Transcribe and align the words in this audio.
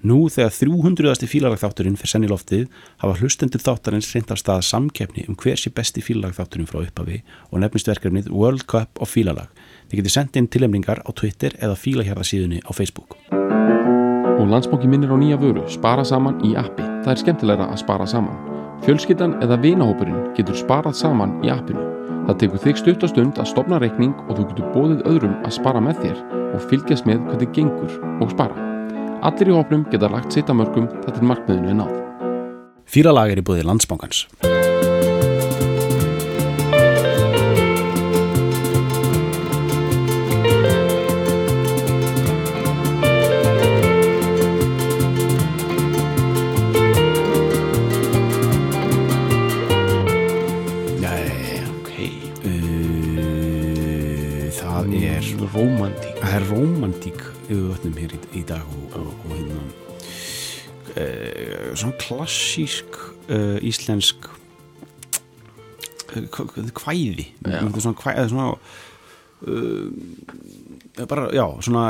Nú 0.00 0.30
þegar 0.32 0.54
300. 0.56 1.26
fílalagþátturinn 1.28 1.96
fyrir 2.00 2.08
senni 2.08 2.28
loftið 2.30 2.68
hafa 3.02 3.18
hlustendur 3.20 3.60
þáttarins 3.60 4.06
reynd 4.14 4.30
af 4.32 4.38
stað 4.40 4.62
samkeppni 4.64 5.26
um 5.28 5.36
hver 5.36 5.60
sé 5.60 5.68
besti 5.76 6.00
fílalagþátturinn 6.00 6.68
frá 6.70 6.78
upphafi 6.80 7.18
og 7.50 7.60
nefnist 7.60 7.90
verkefnið 7.90 8.30
World 8.32 8.64
Cup 8.70 8.96
of 8.96 9.12
Fílalag. 9.12 9.50
Þið 9.90 10.00
getur 10.00 10.14
sendið 10.14 10.40
inn 10.40 10.48
tilemningar 10.54 11.02
á 11.04 11.10
Twitter 11.12 11.52
eða 11.60 11.76
fílahjarðasíðunni 11.76 12.62
á 12.64 12.70
Facebook. 12.72 13.18
Og 14.40 14.48
landsbóki 14.48 14.88
minnir 14.88 15.12
á 15.12 15.20
nýja 15.20 15.36
vöru, 15.36 15.66
spara 15.68 16.06
saman 16.08 16.40
í 16.48 16.54
appi. 16.56 16.86
Það 17.04 17.12
er 17.12 17.22
skemmtilegra 17.26 17.68
að 17.68 17.82
spara 17.84 18.08
saman. 18.08 18.40
Fjölskyldan 18.86 19.36
eða 19.44 19.60
vinahópurinn 19.60 20.32
getur 20.38 20.56
sparað 20.56 20.96
saman 21.02 21.36
í 21.44 21.52
appinu. 21.52 21.84
Það 22.24 22.40
tekur 22.40 22.64
þig 22.64 22.80
stutt 22.80 23.04
og 23.04 23.12
stund 23.12 23.36
að 23.36 23.52
stopna 23.52 23.82
reikning 23.84 24.16
og 24.30 24.40
þú 24.40 24.48
getur 24.54 24.72
bóðið 24.72 25.04
öðrum 25.12 25.36
að 25.44 25.56
spara 25.60 25.84
með 25.84 26.02
þér 26.06 26.26
og 26.56 26.66
fylgjast 26.72 27.08
með 27.10 27.20
hvernig 27.28 27.54
gengur 27.60 28.00
og 28.24 28.32
spara. 28.32 28.69
Allir 29.20 29.50
í 29.50 29.52
hópnum 29.52 29.82
geta 29.92 30.08
lagt 30.08 30.32
sitt 30.32 30.48
að 30.48 30.62
mörgum 30.62 30.86
þetta 31.02 31.18
er 31.20 31.26
markmiðinu 31.28 31.74
en 31.74 31.82
náð. 31.82 31.92
Fílalag 32.88 33.34
er 33.34 33.42
í. 33.44 34.24
Jæja, 51.00 51.66
Ok. 51.76 51.90
uh, 52.44 52.50
það 54.60 54.84
er 55.04 55.24
Rómantík. 55.52 56.16
það 56.20 56.32
er 56.36 56.44
rómantík 56.50 56.99
yfir 57.50 57.64
vötnum 57.72 57.96
hér 57.98 58.12
í, 58.14 58.20
í 58.40 58.42
dag 58.46 58.62
og, 58.62 58.94
og, 59.00 59.08
og 59.26 59.32
hérna 59.34 59.62
uh, 60.94 61.74
svona 61.74 61.96
klassísk 62.00 62.98
uh, 63.30 63.58
íslensk 63.66 64.28
uh, 66.14 66.26
kvæði 66.78 67.26
svona 67.42 67.96
kvæði 67.98 68.28
svona 68.32 68.48
uh, 68.54 69.86
bara, 71.10 71.28
já, 71.34 71.46
svona 71.62 71.84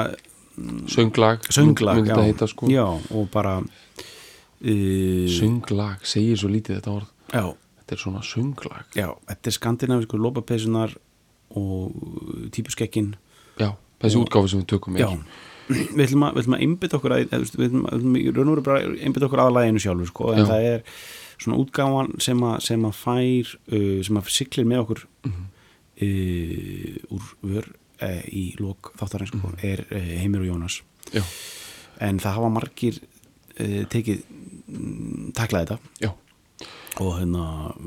Sönglag. 0.91 1.47
sönglag 1.49 1.97
Myndi 2.03 2.11
já, 2.13 2.19
heita 2.27 2.47
sko. 2.51 2.67
já, 2.69 2.85
og 3.17 3.29
bara 3.33 3.61
Sönglag 4.61 6.03
segir 6.05 6.37
svo 6.37 6.51
lítið 6.53 6.81
þetta 6.81 6.93
orð. 6.99 7.07
já, 7.33 7.45
Þetta 7.81 7.95
er 7.97 8.01
svona 8.03 8.21
sönglag. 8.23 8.85
þetta 8.93 9.49
er 9.49 9.55
skandinavisku 9.57 10.19
lópapeysunar 10.21 10.93
og 11.57 11.95
típuskekkin 12.53 13.15
Já, 13.59 13.73
þessi 14.03 14.21
útgáfi 14.21 14.49
sem 14.53 14.61
við 14.61 14.69
tökum 14.75 14.97
er. 15.01 15.17
Við 15.71 16.05
ætlum 16.07 16.25
að, 16.29 16.39
að 16.43 16.57
einbytta 16.65 16.99
okkur 16.99 17.15
að, 17.17 17.35
við 17.57 17.67
ætlum, 17.69 17.85
að 17.91 19.01
einbytta 19.05 19.27
okkur 19.29 19.43
að 19.45 19.53
læginu 19.57 19.83
sjálfur 19.85 20.11
sko, 20.11 20.31
en 20.35 20.43
Já. 20.43 20.49
það 20.51 20.69
er 20.71 20.83
svona 21.41 21.59
útgáfan 21.63 22.11
sem 22.21 22.43
sem 22.67 22.87
að 22.89 22.97
fær 23.01 23.53
uh, 23.73 24.01
sem 24.07 24.19
að 24.21 24.31
siglir 24.37 24.69
með 24.69 24.83
okkur 24.85 25.05
Mhm. 25.29 25.45
uh, 26.01 27.15
úr 27.17 27.31
vör 27.45 27.67
uh, 28.03 28.23
í 28.33 28.45
lók 28.61 28.93
þáttarins 29.01 29.33
sko, 29.35 29.53
er 29.63 29.83
uh, 29.91 30.01
Heimir 30.21 30.41
og 30.45 30.49
Jónas. 30.51 30.81
Já, 31.13 31.23
en 32.01 32.19
það 32.23 32.37
hafa 32.39 32.51
margir 32.55 32.99
uh, 33.01 33.83
tekið 33.93 34.23
um, 34.71 35.31
taklað 35.37 35.67
þetta 35.67 35.79
já. 36.07 36.11
og 37.01 37.13
hérna 37.21 37.45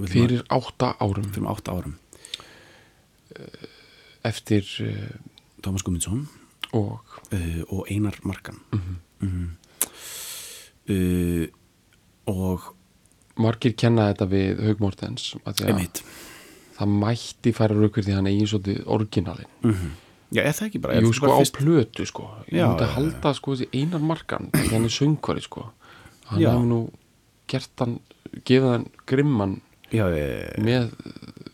Fyrir 0.09 0.43
átta 0.53 0.93
árum 1.01 1.29
fyrir 1.33 1.49
átta 1.51 1.73
árum 1.77 1.95
eftir 4.23 4.63
Tómas 5.63 5.83
Gumminsson 5.85 6.27
og? 6.73 7.17
Uh, 7.33 7.61
og 7.69 7.87
Einar 7.91 8.17
Markan. 8.23 8.59
Mhm. 8.73 8.95
mm. 9.21 9.49
Uh, 10.89 11.47
og 12.27 12.59
margir 13.39 13.73
kenna 13.79 14.09
þetta 14.11 14.27
við 14.31 14.59
Haug 14.67 14.81
Mortens 14.83 15.29
að 15.47 15.57
því 15.57 15.63
að 15.63 15.69
einmitt. 15.73 16.01
það 16.77 16.91
mætti 17.03 17.53
færa 17.55 17.77
raukur 17.77 18.03
því 18.03 18.15
hann 18.17 18.27
eigi 18.31 18.47
svolítið 18.51 18.81
orginalin 18.97 19.53
mm 19.63 19.91
Já, 20.33 20.41
er 20.49 20.55
það 20.57 20.65
ekki 20.71 20.79
bara? 20.81 20.93
Er 20.97 21.03
Jú 21.05 21.11
sko 21.13 21.27
á 21.29 21.37
fyrst- 21.37 21.57
plötu 21.59 22.05
sko. 22.09 22.23
Ég 22.49 22.57
Já, 22.57 22.65
myndi 22.65 22.83
að 22.87 22.93
halda 22.95 23.33
sko 23.37 23.51
þessi 23.53 23.67
einar 23.77 24.01
markan 24.01 24.47
því 24.55 24.69
hann 24.71 24.87
er 24.87 24.93
söngvari 24.95 25.43
sko. 25.45 25.67
Hann 26.31 26.39
Já. 26.41 26.47
hefði 26.55 26.69
nú 26.71 26.79
gert 27.53 27.83
hann 27.83 27.99
gefið 28.41 28.71
hann 28.71 28.87
grimman 29.05 29.53
Já, 29.93 30.07
e, 30.09 30.23
með 30.57 30.89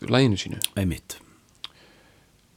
læginu 0.08 0.38
sínu. 0.40 0.62
Einmitt 0.80 1.18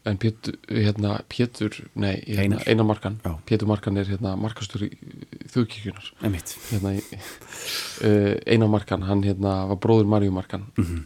en 0.06 0.18
Pétur, 0.18 0.58
hérna, 0.68 1.22
Pétur 1.30 1.72
nei, 1.96 2.18
hérna, 2.28 2.42
Einar. 2.44 2.64
einar 2.68 2.86
markan 2.86 3.20
Já. 3.24 3.38
Pétur 3.46 3.68
markan 3.68 3.98
er 3.98 4.06
hérna 4.06 4.36
markastur 4.36 4.84
í 4.84 4.90
þjóðkirkjunar 5.54 6.10
Einmitt 6.22 6.56
hérna, 6.72 6.92
í- 7.00 7.20
uh, 8.04 8.36
einar 8.52 8.68
markan, 8.74 9.02
hann 9.08 9.24
hérna 9.24 9.54
var 9.70 9.78
bróður 9.80 10.06
Maríu 10.12 10.32
markan 10.36 10.66
mm 10.78 10.84
-hmm. 10.86 11.04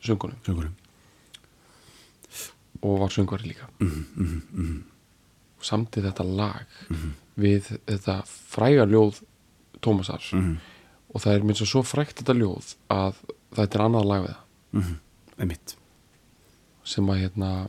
söngunum 0.00 0.36
Söngurum 0.46 0.74
og 2.82 2.98
var 3.00 3.08
söngvari 3.10 3.48
líka 3.48 3.66
mm 3.80 3.90
-hmm. 3.90 4.40
mm 4.52 4.84
og 5.58 5.64
samtið 5.64 6.04
þetta 6.06 6.24
lag 6.36 6.66
Mhm. 6.90 7.10
við 7.36 7.78
þetta 7.86 8.22
fræga 8.26 8.84
ljóð 8.86 9.22
Tómasar 9.80 10.20
-hmm. 10.32 10.56
og 11.14 11.20
það 11.20 11.34
er 11.34 11.42
minnst 11.44 11.66
svo 11.66 11.82
frægt 11.82 12.16
þetta 12.22 12.34
ljóð 12.34 12.74
að 12.88 13.14
þetta 13.56 13.74
er 13.78 13.84
annað 13.84 14.04
lag 14.06 14.22
við 14.22 14.34
það 14.34 14.82
-hmm. 14.82 14.94
Einmitt 15.38 15.76
sem 16.84 17.04
að 17.10 17.18
hérna 17.18 17.68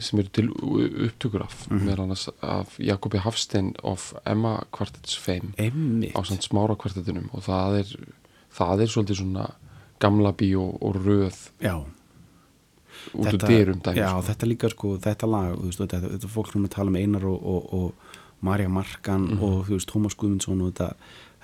sem 0.00 0.18
eru 0.18 0.28
til 0.32 0.48
upptökur 0.50 1.42
af 1.42 1.66
Mhm. 1.70 1.84
meðal 1.86 2.00
annars 2.04 2.28
af 2.42 2.76
Jakobi 2.78 3.18
Hafstein 3.18 3.74
of 3.82 4.12
Emma 4.26 4.62
Quartets 4.72 5.16
fame 5.18 5.52
Einmitt 5.58 6.14
á 6.14 6.20
samt 6.26 6.42
smára 6.48 6.76
kvartetunum 6.76 7.28
og 7.32 7.42
það 7.42 7.78
er 7.80 7.96
það 8.52 8.80
er 8.82 8.86
svolítið 8.86 9.16
svona 9.22 9.50
gamla 10.00 10.32
bíó 10.32 10.78
og 10.80 10.94
röð 10.96 11.50
Já 11.60 11.84
út 13.14 13.32
úr 13.32 13.38
dyrum 13.48 13.80
dæmi 13.80 13.96
Já, 13.96 14.10
sko. 14.10 14.22
þetta 14.32 14.46
líka 14.48 14.68
sko, 14.70 14.96
þetta 14.98 15.26
lag 15.30 15.56
veist, 15.62 15.78
þetta, 15.80 16.00
þetta 16.10 16.28
fólk 16.28 16.52
sem 16.52 16.64
að 16.66 16.70
tala 16.74 16.88
um 16.92 16.96
Einar 16.96 17.24
og, 17.24 17.46
og, 17.46 17.72
og 17.72 17.94
Marja 18.42 18.68
Markan 18.68 19.20
Mhm. 19.28 19.42
og 19.42 19.66
þú 19.66 19.76
veist, 19.76 19.88
Tómas 19.90 20.16
Guðmundsson 20.16 20.60
og 20.62 20.72
þetta, 20.74 20.94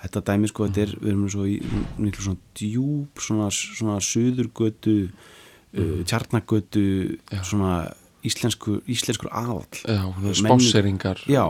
þetta 0.03 0.21
dæmi 0.21 0.47
sko, 0.49 0.67
þetta 0.67 0.81
er, 0.81 0.95
við 0.99 1.07
erum 1.09 1.29
svo 1.29 1.45
í 1.45 1.61
miklu 1.97 2.21
svona 2.21 2.37
djúb, 2.55 3.07
svona, 3.17 3.49
svona 3.51 3.97
suðurgötu 3.99 5.09
uh, 5.77 6.03
tjarnagötu 6.03 6.85
Mhm. 6.85 7.17
Já. 7.31 7.43
svona 7.43 7.93
íslensku, 8.27 8.81
íslenskur 8.87 9.29
aðall. 9.31 9.65
Já, 9.83 10.03
Menning- 10.19 10.35
spáseringar 10.43 11.17
Já, 11.27 11.45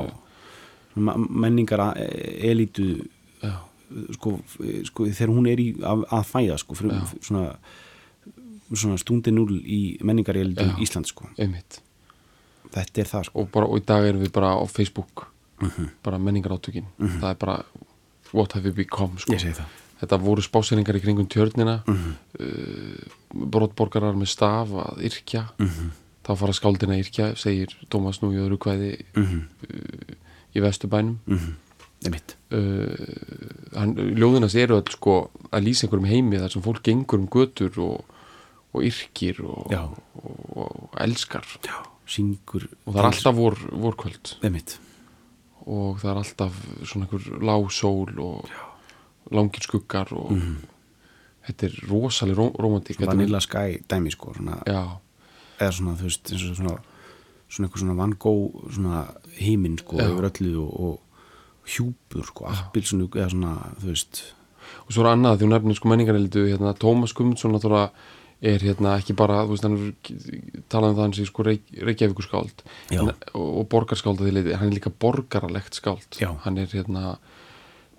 menningar 0.98 1.82
elítu 2.42 3.06
já, 3.44 3.54
sko, 4.18 4.40
sko 4.90 5.06
þegar 5.14 5.34
hún 5.34 5.48
er 5.52 5.62
í 5.62 5.68
að, 5.78 6.06
að 6.10 6.24
fæða 6.32 6.58
sko, 6.64 6.78
fyrir, 6.80 7.04
svona, 7.22 7.52
svona 8.74 8.98
stundi 9.02 9.32
núl 9.36 9.60
í 9.62 9.82
menningar 10.04 10.40
elítu 10.42 10.66
Já. 10.66 10.78
Íslands 10.84 11.14
sko. 11.14 11.30
Þetta 11.38 13.00
er 13.04 13.08
það 13.08 13.28
sko. 13.30 13.40
Og, 13.44 13.52
bara, 13.54 13.68
og 13.72 13.80
í 13.80 13.86
dag 13.88 14.04
erum 14.10 14.24
við 14.26 14.32
bara 14.36 14.56
á 14.58 14.64
Facebook 14.70 15.28
Mhm. 15.58 15.88
bara 16.06 16.18
menningar 16.22 16.52
átökin 16.54 16.86
það 17.00 17.30
er 17.32 17.36
bara 17.42 17.64
what 18.34 18.52
have 18.54 18.64
we 18.66 18.72
become 18.72 19.18
sko. 19.18 19.34
ég 19.34 19.40
segi 19.42 19.56
það. 19.58 19.66
Þetta 20.02 20.18
voru 20.22 20.42
spáseringar 20.46 20.94
í 20.94 21.02
kringum 21.02 21.26
tjörnina 21.28 21.80
Mhm. 21.88 22.12
uh, 22.40 23.46
brotborgarar 23.48 24.14
með 24.14 24.28
staf 24.30 24.68
að 24.70 25.00
yrkja. 25.08 25.48
Mhm. 25.58 25.90
Þá 26.28 26.36
fara 26.36 26.54
skáldina 26.54 26.94
að 26.98 27.04
yrkja 27.06 27.30
segir 27.40 27.74
Tómas 27.90 28.20
nú 28.22 28.34
í 28.36 28.42
öðru 28.44 28.58
kvæði 28.60 28.92
Mhm. 29.16 29.42
í 30.56 30.60
vesturbænum 30.64 31.20
Mhm. 31.28 31.54
einmitt 32.06 32.36
uh, 32.52 33.80
hann, 33.80 33.96
ljóðinas 33.96 34.56
eru 34.56 34.78
öll 34.82 34.92
sko 34.92 35.30
að 35.52 35.64
lýsa 35.66 35.88
einhverjum 35.88 36.06
heimi 36.12 36.38
þar 36.38 36.52
sem 36.54 36.62
fólk 36.62 36.84
gengur 36.84 37.20
um 37.20 37.28
götur 37.28 37.78
og, 37.80 38.06
og 38.74 38.84
yrkir 38.84 39.40
og, 39.44 39.72
Já. 39.72 39.82
og, 40.22 40.58
og 40.58 40.90
elskar 41.02 41.42
já, 41.64 41.74
syngur 42.06 42.68
og 42.86 42.94
það 42.94 43.00
er 43.02 43.10
alltaf 43.12 43.36
vor, 43.36 43.56
vorkvöld 43.72 44.36
einmitt 44.44 44.78
og 45.66 45.98
það 46.00 46.12
er 46.12 46.22
alltaf 46.22 46.54
svona 46.86 47.08
einhver 47.08 47.42
lág 47.44 47.72
sól 47.72 48.14
og 48.20 48.50
langir 49.32 49.62
skuggar 49.66 50.14
og 50.14 50.32
Mhm. 50.32 50.56
þetta 51.48 51.64
er 51.66 51.74
rosaleg 51.90 52.36
ró 52.38 52.52
romantík 52.60 53.00
Vanilla 53.06 53.40
Sky 53.42 53.82
dæmi 53.90 54.12
sko 54.12 54.34
svona, 54.34 54.62
já, 54.66 54.98
eða 55.58 55.74
svona 55.80 55.98
þú 55.98 56.10
veist 56.10 56.32
og 56.34 56.58
svona 56.62 56.78
svona 57.48 57.68
einhver 57.68 57.84
svona 57.84 57.98
Van 57.98 58.16
Gogh 58.20 58.72
svona 58.76 59.06
heiminn 59.38 59.78
sko 59.80 60.02
yfir 60.04 60.30
öllu 60.32 60.66
og, 60.66 60.74
og 60.88 61.68
hjúpur 61.68 62.28
sko 62.28 62.50
appilsinu 62.52 63.10
eða 63.14 63.32
svona 63.34 63.56
þú 63.82 63.92
veist. 63.92 64.22
Og 64.88 64.94
svo 64.94 65.04
er 65.04 65.14
annað 65.14 65.40
því 65.40 65.48
hún 65.48 65.54
nefnir 65.56 65.80
sko 65.80 65.90
menningareldu 65.92 66.46
hérna, 66.48 66.76
Tómas 66.76 67.16
Gumundsson 67.16 67.54
náttúrulega 67.56 67.92
er 68.42 68.62
hérna 68.62 68.98
ekki 69.00 69.16
bara, 69.18 69.42
þú 69.48 69.56
veist, 69.56 69.66
hann 69.66 69.78
er 69.80 70.62
talað 70.70 70.92
um 70.92 70.98
það 71.00 71.06
hans 71.08 71.22
í 71.24 71.26
sko 71.26 71.46
Reykj 71.48 71.80
Reykjavíkur 71.88 72.28
skáld 72.28 72.62
en, 72.94 73.10
og, 73.34 73.48
og 73.48 73.66
borgarskáld 73.72 74.22
að 74.22 74.28
því 74.28 74.36
leiti, 74.36 74.54
hann 74.60 74.70
er 74.70 74.78
líka 74.78 74.92
borgaralegt 74.94 75.80
skáld. 75.80 76.20
Já. 76.22 76.30
hann 76.44 76.60
er 76.62 76.70
hérna 76.70 77.18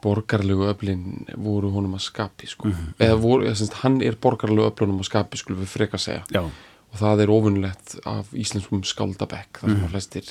borgarlegu 0.05 0.69
öflin 0.71 1.27
voru 1.35 1.73
honum 1.75 1.97
að 1.99 2.05
skapi 2.07 2.47
sko. 2.47 2.71
Mhm. 2.71 2.95
eða 3.03 3.19
voru, 3.19 3.49
eða, 3.49 3.59
semst, 3.59 3.81
hann 3.83 3.99
er 4.05 4.19
borgarlegu 4.21 4.69
öflunum 4.71 5.03
að 5.03 5.11
skapi 5.11 5.41
skulum 5.41 5.65
við 5.65 5.73
freka 5.75 5.99
segja. 5.99 6.23
Já, 6.31 6.45
og 6.93 7.01
það 7.01 7.25
er 7.25 7.33
ofunlegt 7.33 7.97
af 8.09 8.31
íslenskum 8.37 8.85
skáldabekk 8.87 9.63
þar 9.63 9.75
sem 9.75 9.83
að 9.87 9.95
flestir 9.95 10.31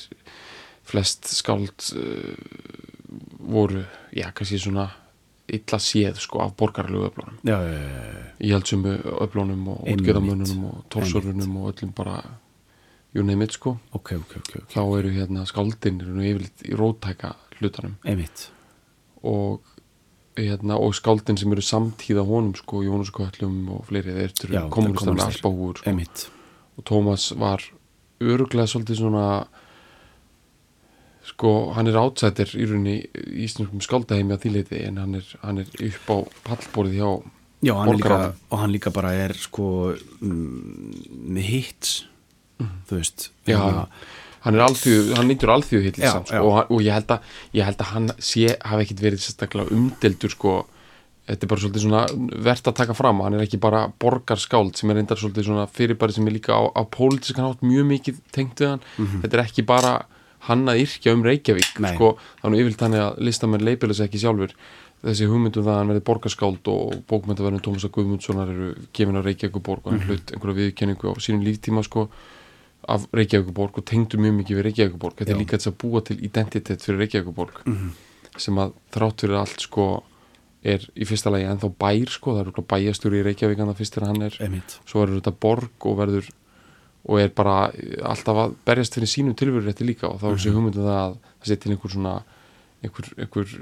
flest 0.88 1.28
skáld 1.28 1.90
uh, 2.00 2.32
voru, 3.48 3.84
já, 4.16 4.30
kannski 4.32 4.60
svona 4.62 4.88
illa 5.48 5.78
séð 5.80 6.18
sko 6.20 6.42
af 6.44 6.52
borgarlegu 6.60 7.08
öflunum 7.08 7.38
já, 7.46 7.56
já, 7.64 7.78
já, 7.78 8.26
í 8.44 8.52
heldsumu 8.52 8.98
öflunum 9.24 9.64
og 9.72 9.80
Einmitt. 9.84 10.02
útgerðamönnunum 10.02 10.68
og 10.68 10.84
torsorunum 10.92 11.56
og 11.62 11.72
öllum 11.72 11.94
bara 11.96 12.20
you 13.14 13.24
name 13.24 13.44
it 13.44 13.52
sko. 13.52 13.78
Ok, 13.96 14.12
ok, 14.12 14.36
ok, 14.36 14.54
ok. 14.62 14.68
Þá 14.74 14.82
eru 14.98 15.10
hérna 15.14 15.46
skáldin 15.48 16.02
eru 16.04 16.20
yfirleitt 16.20 16.64
í 16.68 16.76
rótæka 16.76 17.32
hlutanum. 17.58 17.96
Einmitt, 18.04 18.50
og 19.24 19.64
hérna 20.38 20.76
og 20.78 20.94
skáldin 20.94 21.38
sem 21.40 21.52
eru 21.54 21.64
samtíða 21.64 22.24
honum 22.28 22.54
sko, 22.58 22.82
Jónus 22.86 23.10
Köllum 23.14 23.70
og 23.74 23.86
fleiri 23.88 24.14
þeir 24.14 24.34
eru 24.50 24.66
kommunistar 24.74 25.16
með 25.16 25.30
alpahúur 25.32 25.80
sko. 25.80 25.88
einmitt 25.90 26.28
og 26.78 26.86
Tómas 26.86 27.30
var 27.38 27.64
öruglega 28.22 28.70
svolítið 28.70 29.02
svona 29.02 29.24
sko, 31.28 31.72
hann 31.76 31.90
er 31.90 31.98
átsættir 32.00 32.54
í 32.56 32.66
rauninni 32.66 33.00
í 33.02 33.42
íslenskum 33.46 33.82
skáldaheimi 33.84 34.34
að 34.34 34.46
þýleiti 34.46 34.84
en 34.86 35.02
hann 35.02 35.18
er, 35.18 35.26
hann 35.42 35.60
er 35.62 35.82
upp 35.90 36.08
á 36.08 36.16
pallborið 36.48 37.00
hjá 37.00 37.10
Já, 37.58 37.72
hann 37.74 37.96
líka, 37.98 38.16
og 38.54 38.60
hann 38.60 38.70
líka 38.70 38.90
bara 38.94 39.10
er 39.18 39.32
sko 39.34 39.90
mm, 40.22 40.92
með 41.34 41.48
hits. 41.50 41.94
Þú 42.58 42.98
veist 43.00 43.24
Já, 43.48 43.56
hérna, 43.58 43.84
hann 44.44 44.58
er 44.58 44.64
alþjóð, 44.68 45.10
hann 45.18 45.30
nýttur 45.30 45.52
alþjóð 45.56 45.88
já. 45.98 46.12
og, 46.38 46.70
og 46.70 46.82
ég 46.84 46.94
held 46.94 47.10
að 47.16 47.32
ég 47.58 47.66
held 47.66 47.82
að 47.82 47.90
hann 47.96 48.08
sé, 48.22 48.54
hafi 48.62 48.86
ekkit 48.86 49.02
verið 49.02 49.24
sérstaklega 49.24 49.74
umdeldur 49.74 50.34
sko 50.34 50.54
þetta 51.28 51.44
er 51.44 51.50
bara 51.52 51.60
svolítið 51.60 51.82
svona 51.84 52.02
verðt 52.48 52.68
að 52.72 52.76
taka 52.80 52.94
fram 52.96 53.20
hann 53.20 53.34
er 53.36 53.44
ekki 53.44 53.58
bara 53.60 53.82
borgarskáld 54.00 54.76
sem 54.80 54.90
er 54.90 54.96
reyndar 54.98 55.20
svolítið 55.20 55.44
svona 55.50 55.66
fyrirbæri 55.68 56.12
sem 56.16 56.26
er 56.26 56.32
líka 56.38 56.56
á, 56.56 56.62
á 56.72 56.82
pólitískan 56.88 57.44
hátt 57.44 57.60
mjög 57.62 57.86
mikið 57.92 58.20
tengt 58.32 58.62
við 58.62 58.68
hann 58.72 58.82
þetta 59.22 59.36
er 59.38 59.44
ekki 59.44 59.64
bara 59.68 59.92
hann 60.48 60.64
að 60.70 60.78
yrkja 60.84 61.12
um 61.12 61.22
Reykjavík. 61.26 61.80
Nei. 61.82 61.94
sko, 61.96 62.12
þannig 62.42 62.60
yfirlt 62.62 62.80
hann 62.86 62.94
að 62.94 63.18
listamenn 63.26 63.64
leipila 63.66 63.92
sig 63.94 64.06
ekki 64.08 64.20
sjálfur 64.22 64.52
þessi 65.04 65.26
hugmyndum 65.30 65.62
það 65.66 65.72
að 65.74 65.78
hann 65.82 65.90
verði 65.92 66.04
borgarskáld 66.08 66.68
og 66.72 66.94
bókmyndaverðin 67.10 67.62
Tómas 67.62 67.84
að 67.86 67.92
Guðmundssonar 67.98 68.48
eru 68.54 68.68
gefin 68.96 69.18
á 69.18 69.22
Reykjavíkuborg 69.22 69.84
og 69.86 69.92
hann 69.92 70.00
Mhm. 70.00 70.08
hlut 70.08 70.32
einhverja 70.34 70.58
viðkenningu 70.62 71.10
á 71.10 71.14
sínum 71.22 71.44
líftíma 71.46 71.84
sko 71.84 72.08
af 72.88 73.04
Reykjavíkuborg 73.12 73.78
og 73.78 73.84
tengdu 73.84 74.16
mjög 74.18 74.34
mikið 74.40 74.56
við 74.58 74.64
Reykjavíkuborg 74.68 75.14
þetta 75.20 75.30
er 75.34 75.38
líka 75.42 75.58
þess 75.58 75.70
að 75.70 75.78
búa 75.82 76.00
til 76.06 76.18
identitet 76.24 76.80
fyrir 76.82 76.98
Reykjavíkuborg 77.04 77.62
Mhm. 77.66 77.90
sem 78.38 78.54
að 78.54 78.72
þrátt 78.94 79.20
fyrir 79.26 79.36
allt 79.38 79.60
sko 79.60 80.02
er 80.74 80.84
í 80.96 81.06
fyrsta 81.08 81.30
lagi 81.32 81.46
ennþá 81.48 81.70
bær 81.80 82.10
sko, 82.14 82.34
það 82.36 82.40
eru 82.52 82.64
bæjastjóri 82.72 83.20
í 83.20 83.24
Reykjavík 83.26 83.58
en 83.62 83.70
það 83.72 83.80
fyrst 83.80 83.98
er 84.00 84.06
hann 84.08 84.22
er. 84.26 84.36
Einmitt. 84.44 84.78
Svo 84.88 85.02
verður 85.04 85.20
þetta 85.20 85.34
borg 85.46 85.86
og 85.90 85.98
verður 86.00 86.28
og 87.08 87.20
er 87.22 87.28
bara 87.32 87.56
alltaf 88.04 88.36
að 88.42 88.56
berjast 88.68 88.94
fyrir 88.98 89.08
sínum 89.08 89.36
tilveru 89.38 89.64
rétti 89.66 89.86
líka. 89.86 90.08
Og 90.10 90.18
þá 90.20 90.26
er 90.28 90.34
þessi 90.38 90.52
hugmyndu 90.56 90.82
það 90.84 90.98
að 91.04 91.14
það 91.38 91.48
sé 91.52 91.56
til 91.62 91.72
einhver 91.72 91.94
svona 91.94 92.16
einhver, 92.84 93.08
einhver 93.18 93.54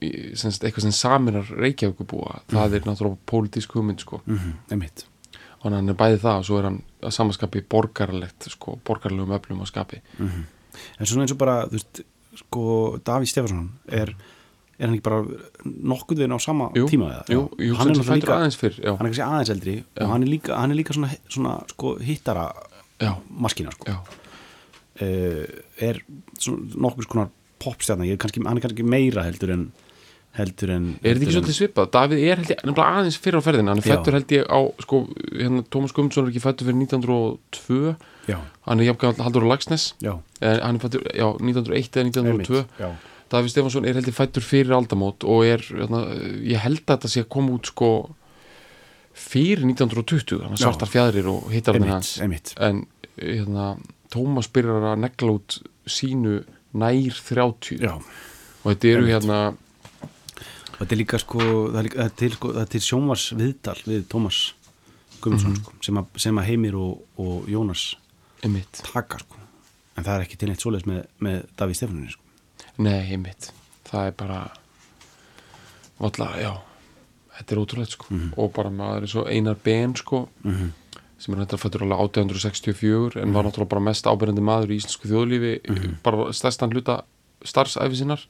í- 0.00 0.36
sem 0.38 0.50
sagt, 0.52 0.64
eitthvað 0.68 0.86
sem 0.86 0.94
saminar 0.96 1.48
Reykjavíkubúa 1.60 2.42
það 2.50 2.76
er 2.78 2.86
náttúrulega 2.86 3.18
pólitísk 3.30 3.74
hugmynd 3.76 4.00
sko. 4.04 4.20
Mm 4.26 4.54
einmitt. 4.70 5.04
Og 5.60 5.68
hann 5.72 5.88
er 5.92 5.94
bæði 5.98 6.20
það 6.22 6.38
og 6.40 6.46
svo 6.48 6.58
er 6.60 6.68
hann 6.70 6.78
að 7.04 7.12
samaskapi 7.18 7.60
borgarlegt 7.68 8.46
sko, 8.54 8.78
borgarlegum 8.86 9.34
öflum 9.36 9.60
að 9.60 9.68
skapi. 9.72 10.00
Mhm. 10.18 10.44
en 11.00 11.06
svona 11.06 11.22
eins 11.26 11.32
og 11.32 11.38
bara, 11.38 11.66
þú 11.66 11.72
veist 11.76 12.00
sko, 12.36 12.98
Davíð 13.04 13.28
Stefansson 13.28 13.70
er, 13.88 14.14
er 14.80 14.88
hann 14.88 14.96
ekki 14.96 15.04
bara 15.04 15.20
nokkuð 15.92 16.22
veginn 16.22 16.32
á 16.34 16.40
sama 16.40 16.70
Jú, 16.78 16.86
tíma 16.88 17.10
eða? 17.12 17.24
jú, 17.34 17.42
jú, 17.60 17.74
hann 17.76 17.92
er 17.92 18.00
líka 18.00 18.36
aðeins 18.38 18.56
fyrr 18.60 18.78
já, 18.80 18.90
hann 18.96 19.04
er 19.04 19.10
kannski 19.12 19.26
aðeins 19.26 19.52
eldri 19.54 19.74
Já. 19.82 20.00
og 20.06 20.14
hann 20.14 20.24
er 20.24 20.30
líka, 20.32 20.56
hann 20.56 20.72
er 20.72 20.78
líka 20.80 20.96
svona, 20.96 21.10
svona 21.28 21.52
sko, 21.74 21.92
hittara 22.00 22.46
já, 23.00 23.12
maskina 23.28 23.74
sko. 23.76 23.98
uh, 25.04 25.44
er 25.90 26.00
svona, 26.40 26.80
nokkuð 26.86 27.06
skonar 27.08 27.30
popstjarnar, 27.60 28.08
er 28.08 28.16
hann 28.16 28.56
er 28.56 28.64
kannski 28.64 28.86
meira 28.88 29.26
heldur 29.28 29.52
en 29.56 29.68
heldur 30.38 30.70
en 30.70 30.84
er 31.02 31.02
þetta 31.02 31.10
ekki 31.10 31.26
heldur 31.26 31.34
svolítið 31.34 31.56
svipað? 31.58 31.88
Davíð 31.96 32.20
er 32.22 32.38
held 32.40 32.50
ég 32.52 32.60
nefnilega 32.62 32.98
aðeins 33.00 33.16
fyrr 33.18 33.36
á 33.36 33.42
ferðina 33.42 33.72
hann 33.74 33.80
er 33.82 33.86
fættur 33.88 34.14
held 34.16 34.34
ég 34.36 34.44
á 34.46 34.60
sko, 34.84 35.00
hérna, 35.34 35.62
Tómas 35.74 35.94
Guðmundsson 35.96 36.26
er 36.28 36.30
ekki 36.30 36.42
fættur 36.44 36.68
fyrir 36.70 36.78
1902 36.86 37.80
já, 38.30 38.36
hann 38.68 38.80
er 38.82 38.86
jafnkvæmlega 38.92 39.26
Haldur 39.26 39.48
Lagsnes 39.50 39.88
já, 40.00 40.14
Eh, 40.40 40.56
hann 40.62 40.78
er 40.78 40.80
fættur, 40.86 41.02
já, 41.12 41.26
1901 41.36 41.98
eða 41.98 42.06
1902 42.06 42.30
einmitt, 42.30 42.78
já, 42.80 42.90
Davíð 43.30 43.52
Stefansson 43.52 43.84
er 43.86 43.94
heldur 44.00 44.16
fættur 44.16 44.42
fyrir 44.42 44.72
aldamót 44.74 45.22
og 45.28 45.44
er, 45.46 45.62
hérna, 45.62 46.00
ég 46.42 46.58
held 46.64 46.80
að 46.82 46.96
þetta 46.96 47.10
sé 47.12 47.22
að 47.24 47.28
koma 47.36 47.52
út 47.58 47.70
sko 47.70 47.90
fyrir 49.20 49.62
1920, 49.66 50.40
hann 50.46 50.58
svartar 50.58 50.90
fjæðrir 50.90 51.28
og 51.30 51.48
hittarinn 51.52 51.84
einmitt, 51.84 51.94
hans. 51.94 52.12
einmitt. 52.24 52.52
En 52.58 52.84
hérna, 53.20 53.72
Tómas 54.10 54.48
byrjar 54.50 54.88
að 54.94 55.02
negla 55.04 55.34
út 55.38 55.58
sínu 55.86 56.40
nær 56.80 57.18
30 57.26 57.78
já, 57.82 57.92
og 57.94 58.66
þetta 58.72 58.88
eru 58.94 59.06
hérna 59.10 59.38
og 59.50 60.80
þetta 60.80 60.94
er 60.96 61.00
líka 61.02 61.18
sko 61.22 61.40
það 61.74 61.78
er, 61.84 61.88
er 62.06 62.14
til, 62.18 62.30
sko, 62.34 62.52
það 62.56 62.62
er 62.64 62.70
til 62.74 62.80
sjónvars 62.86 63.26
viðtal 63.38 63.76
við 63.86 64.06
Tómas 64.10 64.40
Guðmundsson 65.20 65.52
Mhm. 65.52 65.60
sko, 65.62 65.72
sem, 65.84 65.98
að, 66.00 66.06
sem 66.24 66.38
að 66.40 66.46
Heimir 66.48 66.74
og, 66.80 67.02
og 67.20 67.46
Jónas 67.52 67.82
einmitt, 68.42 68.80
taka 68.86 69.18
sko. 69.20 69.36
En 69.98 70.04
það 70.06 70.14
er 70.16 70.24
ekki 70.24 70.38
til 70.40 70.48
neitt 70.48 70.62
svoleiðis 70.64 70.86
með, 70.88 71.00
með 71.20 71.42
Davíð 71.60 71.76
Stefansson 71.76 72.10
sko. 72.14 72.22
Nei 72.80 73.12
einmitt. 73.12 73.50
Það 73.90 74.06
er 74.10 74.14
bara 74.18 74.40
valla, 76.00 76.28
já 76.40 76.52
þetta 77.40 77.54
er 77.56 77.60
ótrúlega 77.62 77.90
sko. 77.94 78.06
Mhm. 78.10 78.32
og 78.36 78.52
bara 78.56 78.70
maður 78.70 79.02
er 79.06 79.10
svo 79.14 79.24
einar 79.28 79.56
ben 79.64 79.94
sko 79.96 80.28
mm 80.44 80.72
sem 81.20 81.34
er 81.34 81.42
þetta 81.44 81.58
fættur 81.60 81.82
alveg 81.84 81.98
1864 82.16 83.20
en 83.20 83.32
var 83.36 83.44
náttúrulega 83.44 83.68
bara 83.68 83.80
mest 83.90 84.06
ábyrjandi 84.08 84.40
maður 84.40 84.70
í 84.72 84.78
íslensku 84.80 85.04
þjóðlífi 85.10 85.50
Mhm. 85.68 85.98
bara 86.02 86.32
stærstan 86.32 86.72
hluta 86.72 87.02
starfsæfi 87.44 87.96
sinnar. 87.96 88.20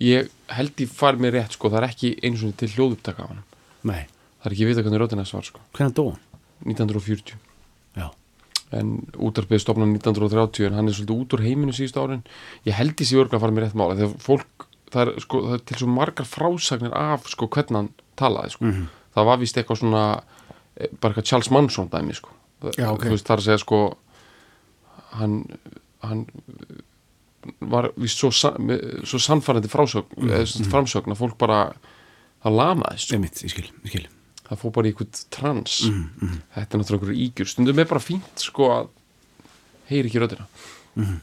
Ég 0.00 0.28
held 0.54 0.76
ég 0.76 0.88
fær 0.88 1.18
mér 1.18 1.32
rétt 1.34 1.52
sko 1.58 1.68
það 1.70 1.82
er 1.82 1.88
ekki 1.88 2.12
einu 2.22 2.36
svona 2.38 2.56
til 2.56 2.68
hljóðupptaka 2.68 3.22
af 3.22 3.28
hann 3.30 3.42
nei, 3.82 4.06
það 4.42 4.46
er 4.46 4.52
ekki 4.52 4.66
vita 4.66 4.82
hvernig 4.82 5.00
röddina 5.02 5.26
var 5.32 5.42
sko. 5.42 5.58
Hvernig 5.74 5.94
dó 5.94 6.04
hann? 6.12 6.20
1940 6.66 7.34
já, 7.34 7.36
en 8.74 8.94
útarpið 9.22 9.62
stopnað 9.62 9.92
1930 10.00 10.66
en 10.66 10.78
hann 10.78 10.90
er 10.90 10.96
svolítið 10.96 11.20
út 11.22 11.36
úr 11.36 11.44
heiminu 11.44 11.74
síðustu 11.76 12.02
árin 12.02 12.24
ég 12.66 12.74
held 12.74 12.98
sé 12.98 13.18
örgulega 13.18 13.38
að 13.38 13.44
fara 13.44 13.54
mér 13.54 13.66
rétt 13.66 13.78
mála 13.78 13.98
þegar 13.98 14.24
fólk, 14.24 14.66
það 14.90 15.02
er, 15.02 15.20
sko, 15.22 15.42
það 15.44 15.58
er 15.58 15.62
til 15.70 15.78
svo 15.82 15.90
margar 15.92 16.28
frásagnir 16.30 16.96
af 16.98 17.28
sko 17.30 17.48
hvernig 17.54 17.78
hann 17.78 17.92
talaði 18.18 18.56
sko. 18.56 18.64
Mhm. 18.64 18.88
það 19.14 19.28
var 19.30 19.38
vist 19.42 19.60
eitthvað 19.60 19.80
svona 19.82 20.02
eh, 20.76 20.90
bara 21.00 21.12
eitthvað 21.12 21.28
Charles 21.30 21.52
Manson 21.54 21.92
dæmi 21.92 22.16
sko. 22.16 22.34
Já, 22.74 22.90
ok. 22.90 23.06
þú 23.06 23.14
veist 23.14 23.28
það 23.28 23.36
er 23.36 23.42
að 23.42 23.46
segja 23.46 23.62
sko 23.62 23.80
hann 25.20 25.38
hann 26.02 26.26
var 27.60 27.92
vist 27.96 28.18
svo, 28.18 28.32
svo 28.34 29.20
sannfærandi 29.22 29.70
frásögn 29.70 30.18
mm, 30.18 30.66
framsögn 30.72 31.14
að 31.14 31.20
fólk 31.22 31.38
bara 31.38 31.60
það 32.42 32.58
lamaðist 32.58 33.06
sko. 33.06 33.18
einmitt, 33.18 33.42
ég 33.46 33.54
skil, 33.54 33.68
ég 33.84 33.92
skil 33.94 34.06
það 34.46 34.60
fór 34.62 34.74
bara 34.76 34.88
í 34.88 34.92
eitthvað 34.92 35.20
trans. 35.34 35.76
Mm, 35.88 36.04
mm, 36.22 36.38
þetta 36.54 36.66
er 36.76 36.82
náttúrulega 36.82 37.00
einhverju 37.00 37.26
ígjur. 37.26 37.50
Stundum 37.52 37.82
er 37.82 37.90
bara 37.90 38.02
fínt 38.04 38.42
sko 38.46 38.70
að 38.72 38.88
heyri 39.90 40.10
ekki 40.10 40.22
röddina. 40.22 40.46
Mm, 40.96 41.20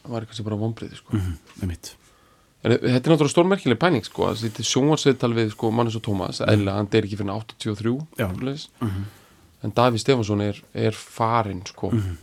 það 0.00 0.14
var 0.14 0.24
eitthvað 0.26 0.40
sem 0.40 0.48
bara 0.48 0.60
vonbriði 0.60 1.00
sko. 1.00 1.18
Mm, 1.18 1.36
en 1.64 1.74
þetta 2.72 2.94
er 2.96 3.12
náttúrulega 3.12 3.34
stórmerkileg 3.34 3.80
pæling 3.80 4.06
sko 4.06 4.30
þetta 4.40 4.62
er 4.62 4.68
sjónvarsviðtal 4.70 5.34
við 5.36 5.50
sko 5.52 5.70
Mannes 5.74 5.98
og 5.98 6.04
Tómas. 6.06 6.40
Eðlilega 6.44 6.78
hann 6.80 6.90
deyr 6.92 7.08
ekki 7.08 7.18
fyrir 7.20 7.34
83 7.34 7.96
Já. 8.18 8.28
svoleiðis. 8.30 8.68
mm, 8.80 9.04
en 9.64 9.72
Davíð 9.76 10.00
Stefansson 10.04 10.40
er, 10.44 10.60
er 10.72 10.92
farinn 10.96 11.64
sko. 11.66 11.90
Mhm. 11.90 12.16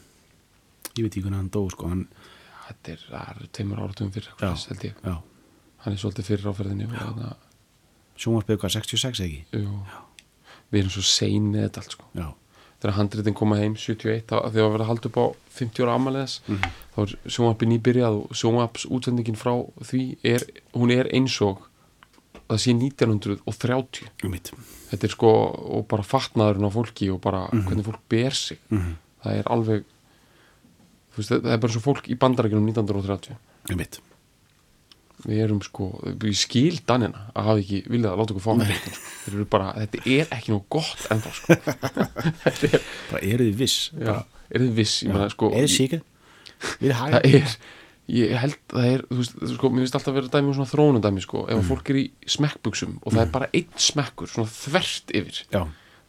ég 0.97 1.05
veit 1.05 1.13
ekki 1.15 1.23
hvernig 1.23 1.39
hann 1.39 1.51
dó 1.53 1.61
sko 1.71 1.87
hann, 1.91 2.07
þetta 2.67 2.95
er, 2.95 3.03
er 3.21 3.47
tveimur 3.55 3.79
áratum 3.79 4.11
fyrir 4.11 4.31
Já. 4.41 4.51
já, 5.07 5.15
hann 5.85 5.93
er 5.95 6.01
svolítið 6.01 6.27
fyrir 6.27 6.49
áferðinni 6.51 6.87
hvað, 8.59 8.73
66 8.75 9.21
eða 9.21 9.29
ekki? 9.29 9.45
Að 9.55 9.63
jú, 9.63 9.77
við 10.71 10.79
erum 10.83 10.93
svo 10.95 11.01
sein 11.03 11.51
með 11.51 11.65
þetta 11.69 11.81
allt 11.83 11.91
sko. 11.97 12.05
Já, 12.15 12.27
þegar 12.81 12.95
handritin 12.97 13.33
koma 13.37 13.57
heim 13.59 13.75
71 13.75 14.23
þá- 14.27 14.45
þegar 14.51 14.67
að 14.67 14.71
vera 14.75 14.83
að 14.85 14.91
halda 14.91 15.09
upp 15.11 15.17
á 15.21 15.25
50 15.59 15.83
ára 15.85 15.95
ammaliðs 15.99 16.39
Mhm. 16.47 16.71
þá 16.95 16.97
er 17.01 17.15
sjónvarpi 17.27 17.67
nýbyrjað 17.71 18.15
og 18.23 18.29
sjónvarps 18.31 18.85
útsendingin 18.89 19.35
frá 19.37 19.53
því 19.83 20.17
er, 20.23 20.41
hún 20.73 20.91
er 20.91 21.05
eins 21.13 21.41
og 21.41 21.61
það 22.49 22.57
sé 22.59 22.73
1930 22.75 24.09
einmitt. 24.23 24.51
Þetta 24.91 25.03
er 25.07 25.09
sko 25.13 25.29
og 25.77 25.87
bara 25.87 26.03
fatnaðurinn 26.03 26.67
á 26.67 26.71
fólki 26.73 27.11
og 27.13 27.21
bara 27.21 27.47
hvernig 27.51 27.85
fólk 27.85 27.99
ber 28.09 28.31
sig. 28.31 28.57
Mm, 28.71 28.95
það 29.23 29.37
er 29.39 29.43
alveg 29.43 29.83
veist, 31.15 31.29
það 31.31 31.45
er 31.53 31.57
bara 31.57 31.71
svo 31.73 31.81
fólk 31.83 32.07
í 32.11 32.17
bandarækjunum 32.17 32.65
1930 32.73 33.37
einmitt 33.69 33.99
við 35.25 35.43
erum 35.45 35.59
sko, 35.65 35.89
við 36.21 36.37
skil 36.39 36.79
danina 36.87 37.27
að 37.35 37.49
hafa 37.49 37.63
ekki 37.63 37.81
viljað 37.87 38.13
að 38.13 38.21
láta 38.21 38.35
okkur 38.35 38.45
fá 38.45 38.51
hann 38.53 38.63
sko. 38.69 38.93
Þeir 39.25 39.35
eru 39.35 39.49
bara, 39.55 39.73
þetta 39.77 40.05
er 40.17 40.31
ekki 40.37 40.53
nú 40.53 40.61
gott 40.71 41.03
ennþá 41.13 41.33
sko. 41.37 41.57
þetta 42.45 42.71
er, 42.71 42.87
bara 43.11 43.21
eru 43.27 43.49
þið 43.49 43.59
viss? 43.61 43.77
Já, 43.93 44.15
er 44.49 44.65
þið 44.65 44.73
viss? 44.79 44.95
Ég 45.05 45.13
meina, 45.13 45.29
sko, 45.33 45.51
er 45.51 45.67
þið 45.67 45.75
síkir 45.75 46.03
við 46.81 46.95
hægum 46.97 47.15
það 47.15 47.29
er 47.29 47.55
ég 48.11 48.33
held 48.41 48.57
það 48.71 48.87
er, 48.89 49.03
þú 49.07 49.17
veist, 49.21 49.39
sko, 49.53 49.71
mér 49.71 49.85
finnst 49.85 49.97
alltaf 49.97 50.11
að 50.11 50.17
vera 50.19 50.31
dæmi 50.33 50.49
um 50.51 50.55
svona 50.57 50.71
þrónundæmi, 50.71 51.23
sko, 51.23 51.43
ef 51.47 51.59
mm. 51.59 51.67
fólk 51.69 51.91
er 51.93 51.99
í 52.01 52.05
smekkbuxum 52.35 52.97
og 52.99 53.13
það 53.13 53.23
er 53.23 53.33
bara 53.35 53.49
einn 53.55 53.81
smekkur 53.87 54.31
svona 54.31 54.51
þvert 54.51 55.13
yfir, 55.21 55.41
já, 55.53 55.61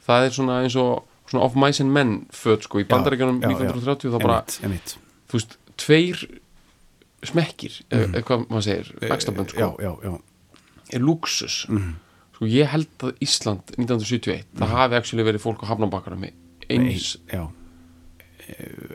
það 0.09 0.27
er 0.27 0.37
svona 0.39 0.59
eins 0.65 0.79
og 0.83 0.93
svona 1.31 1.47
of 1.47 1.59
mice 1.63 1.85
and 1.85 1.95
men 1.95 2.15
föt, 2.35 2.67
sko, 2.67 2.83
í 2.83 2.89
bandarækjunum 2.91 3.43
já, 3.45 3.53
já. 3.53 3.69
1930 3.69 4.15
þá 4.17 4.19
bara, 4.25 4.41
þú 5.31 5.39
veist, 5.39 5.59
tveir 5.83 6.25
smekkir 7.27 7.81
mm. 7.89 8.15
eða 8.17 8.25
hvað 8.29 8.47
maður 8.49 8.67
segir, 8.69 8.93
bakstabönd 9.07 9.53
sko, 9.53 9.73
já, 9.79 9.89
já, 9.89 9.93
já, 10.11 10.61
er 10.97 11.05
luxus 11.05 11.59
sko 11.67 12.49
ég 12.51 12.71
held 12.73 13.07
að 13.07 13.25
Ísland 13.25 13.75
1971, 13.77 14.47
það 14.59 14.77
hafi 14.77 14.99
actually 14.99 15.27
verið 15.27 15.45
fólk 15.45 15.63
á 15.63 15.71
hafnabakara 15.73 16.19
með 16.19 16.39
eins 16.73 17.17
já. 17.31 17.45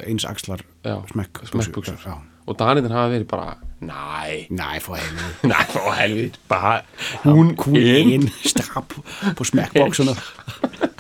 Eins 0.06 0.26
axlar 0.28 0.62
smekk 1.12 1.46
smekkbuxur. 1.50 2.02
já. 2.04 2.18
og 2.48 2.60
Danirinn 2.60 2.94
hafi 2.94 3.16
verið 3.16 3.30
bara 3.32 3.58
næ, 3.80 4.48
Næ, 4.50 4.80
fá 4.82 4.94
heim. 4.98 5.18
Næ, 5.52 5.58
fá 5.72 5.82
helvit 6.02 6.40
bara, 6.50 6.82
hún, 7.24 7.56
inn. 7.78 8.28
Stapp 8.44 8.94
på 9.38 9.48
smekkboksuna 9.48 10.16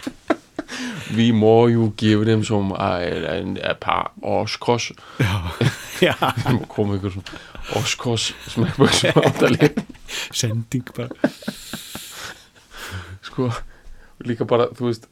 vi 1.17 1.31
må 1.35 1.55
jo 1.73 1.89
give 1.99 2.25
dem 2.27 2.43
som 2.47 2.71
er 2.77 3.25
en, 3.35 3.55
en 3.57 3.79
par. 3.81 4.11
Årskross 4.21 4.91
Já, 6.03 6.13
koma 6.69 6.97
ykkur 6.99 7.17
svona 7.17 7.41
årskross 7.77 8.31
smekkbuxum 8.53 9.17
áttalið 9.27 9.81
sending 10.31 10.87
bara 10.95 11.09
sko, 13.27 13.49
líka 14.23 14.45
bara, 14.47 14.69
þú 14.77 14.87
veist 14.91 15.07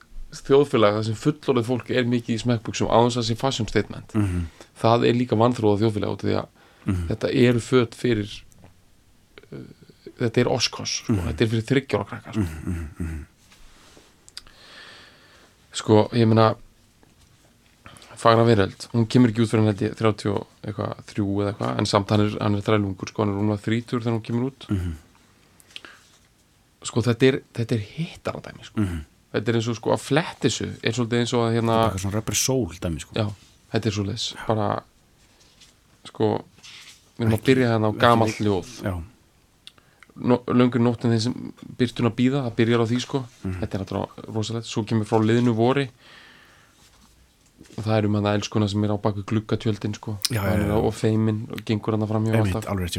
þjóðfélag, 0.46 0.98
það 0.98 1.06
sem 1.10 1.18
fullorðið 1.20 1.68
fólk 1.70 1.92
er 1.96 2.08
mikið 2.12 2.36
í 2.36 2.42
smekkbuxum 2.44 2.90
á 2.92 2.98
þess 3.06 3.20
að 3.22 3.28
sé 3.30 3.38
fashion 3.40 3.70
statement. 3.72 4.16
Mhm. 4.16 4.46
það 4.82 5.06
er 5.08 5.16
líka 5.16 5.38
vanþróða 5.40 5.82
þjóðfélag 5.84 6.16
út 6.16 6.24
af 6.24 6.30
því 6.30 6.36
að 6.42 7.08
þetta 7.10 7.30
eru 7.46 7.62
föt 7.64 7.96
fyrir 7.98 8.34
uh, 9.52 9.62
þetta 10.20 10.42
er 10.44 10.50
oskos 10.52 10.98
sko. 11.02 11.14
Mhm. 11.16 11.28
þetta 11.30 11.46
er 11.46 11.52
fyrir 11.54 11.70
þryggjóra 11.72 12.10
krakka 12.10 12.36
sko. 12.36 12.46
Sko, 15.76 16.06
ég 16.16 16.30
meina 16.30 16.54
Fagra 18.16 18.46
Veröld, 18.48 18.88
hún 18.94 19.08
kemur 19.12 19.30
ekki 19.34 19.44
út 19.44 19.52
fyrir 19.52 19.96
30 20.00 20.30
og 20.32 20.46
eitthvað, 20.64 21.02
þrjú 21.12 21.26
eða 21.44 21.52
eitthvað 21.52 21.82
en 21.82 21.90
samt 21.90 22.14
hann 22.14 22.24
er, 22.24 22.38
er 22.48 22.64
þrælungur, 22.66 23.12
sko, 23.12 23.22
hann 23.26 23.34
er 23.34 23.42
rúmlega 23.42 23.64
þrítur 23.66 24.06
þegar 24.06 24.16
hún 24.16 24.24
kemur 24.26 24.48
út. 24.48 24.68
Sko, 26.86 27.04
þetta 27.06 27.28
er, 27.28 27.38
þetta 27.60 27.76
er 27.76 27.84
hittaradæmi, 27.92 28.66
sko. 28.70 28.86
Þetta 29.36 29.52
er 29.52 29.58
eins 29.60 29.68
og 29.68 29.76
sko 29.76 29.92
að 29.92 30.04
flettisu 30.06 30.66
er 30.80 30.96
svolítið 30.96 31.22
eins 31.22 31.34
og 31.36 31.42
að 31.44 31.56
hérna 31.58 31.78
Eitthvað 31.84 32.04
svona 32.06 32.16
rapper 32.16 32.38
soul 32.40 32.78
dæmi 32.80 33.02
sko. 33.04 33.16
Já, 33.20 33.26
þetta 33.74 33.90
er 33.90 33.96
svolítið 33.98 34.46
bara 34.48 34.68
sko 36.08 36.30
við 37.18 37.26
erum 37.26 37.36
að 37.36 37.44
byrja 37.50 37.72
hérna 37.74 37.90
á 37.92 37.94
gamall 38.06 38.36
ljóð. 38.46 38.70
Já, 38.86 38.94
no, 40.16 40.40
löngur 40.48 40.84
nóttin 40.84 41.14
þeim 41.14 41.24
sem 41.26 41.36
byrtun 41.80 42.10
að 42.10 42.16
býða 42.20 42.44
það 42.46 42.56
byrjar 42.60 42.84
á 42.84 42.86
því 42.92 43.00
sko, 43.04 43.24
þetta 43.44 43.78
er 43.78 43.84
náttúrulega 43.84 44.28
rosalegt. 44.36 44.70
Svo 44.70 44.86
kemur 44.88 45.10
frá 45.10 45.20
liðinu 45.24 45.56
vori. 45.58 45.88
Og 47.76 47.82
það 47.84 47.98
er 47.98 48.08
um 48.08 48.18
að 48.20 48.28
það 48.28 48.38
elskuna 48.40 48.70
sem 48.72 48.88
er 48.88 48.94
á 48.96 48.98
baku 49.04 49.26
gluggatjöldin 49.28 49.98
sko. 49.98 50.16
Já, 50.30 50.42
já, 50.46 50.64
já. 50.64 50.76
og 50.80 50.94
feimin 50.96 51.44
og 51.52 51.66
gengur 51.68 51.98
hann 51.98 52.08
fram 52.08 52.28
hjá 52.28 52.38
einmitt, 52.38 52.56
alltaf. 52.56 52.72
alveg 52.72 52.96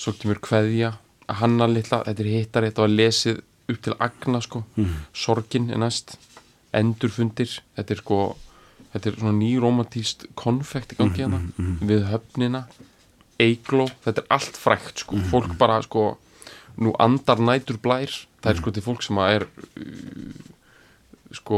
svo 0.00 0.16
kemur 0.16 0.40
kveðja. 0.42 0.94
Að 1.30 1.42
hanna 1.44 1.66
litla, 1.70 2.00
þetta 2.06 2.22
er 2.24 2.28
hittar 2.32 2.66
þetta 2.66 2.82
var 2.82 2.94
lesið 2.94 3.42
upp 3.70 3.82
til 3.84 3.94
agna 4.02 4.40
sko. 4.42 4.64
Sorgin 5.14 5.70
er 5.70 5.78
næst. 5.82 6.16
Endurfundir, 6.74 7.60
þetta 7.76 7.94
er 7.94 8.00
sko 8.02 8.20
þetta 8.90 9.10
er 9.10 9.18
svona 9.20 9.34
nýromantíst 9.38 10.26
konfekt 10.38 10.94
í 10.94 10.98
gangi 10.98 11.22
hérna, 11.22 11.40
við 11.86 12.06
höfnina 12.10 12.64
eigló, 13.40 13.86
þetta 14.04 14.20
er 14.24 14.28
allt 14.36 14.56
frækt 14.60 14.96
sko, 15.04 15.14
fólk 15.30 15.50
bara 15.60 15.76
sko 15.86 16.02
nú 16.80 16.90
andar 17.02 17.38
nætur 17.42 17.78
blær. 17.82 18.10
Það 18.40 18.50
er 18.52 18.58
sko 18.62 18.70
til 18.76 18.84
fólk 18.84 19.00
sem 19.04 19.16
að 19.20 19.28
er 19.38 19.44
uh, 19.50 19.54
sko, 21.36 21.56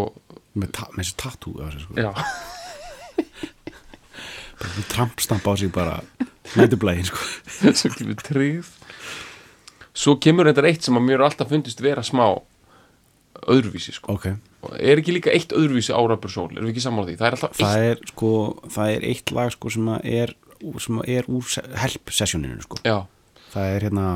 Með, 0.53 0.69
þessi 0.99 1.15
tattoo 1.17 1.55
á 1.63 1.65
þessu, 1.71 1.81
sko. 1.87 1.93
já. 1.97 2.13
Trampstamp 4.93 5.47
á 5.49 5.53
sig 5.59 5.71
bara 5.75 5.97
Nætublægin 6.57 7.05
sko. 7.09 7.19
Sem 7.79 7.93
kemur 7.95 8.19
tryggð. 8.21 8.69
Svo 9.93 10.17
kemur 10.21 10.49
þetta 10.49 10.65
eitt 10.69 10.87
sem 10.87 10.97
að 10.97 11.07
mér 11.07 11.25
alltaf 11.25 11.51
fundist 11.53 11.81
vera 11.85 12.03
smá 12.05 12.25
öðruvísi 13.49 13.93
sko. 13.97 14.17
Ok. 14.17 14.27
Og 14.63 14.71
er 14.79 15.01
ekki 15.01 15.15
líka 15.17 15.33
eitt 15.35 15.53
öðruvísi 15.57 15.93
árabur 15.97 16.31
sól 16.33 16.51
erum 16.53 16.69
við 16.69 16.75
ekki 16.75 16.85
sammála 16.85 17.09
því, 17.11 17.17
það 17.21 17.29
er 17.29 17.37
alltaf 17.37 17.57
eitt 17.57 17.65
Það 17.65 17.87
er 17.89 17.99
sko 18.13 18.31
Það 18.77 18.93
er 18.95 19.03
eitt 19.11 19.29
lag 19.35 19.49
sko 19.55 19.67
sem 19.75 19.89
að 19.95 20.01
er 20.13 20.35
sem 20.83 21.03
er 21.07 21.29
úr 21.29 21.45
help 21.83 22.11
sessioninu 22.15 22.63
sko. 22.65 22.81
Það 23.53 23.75
er 23.77 23.87
hérna 23.89 24.07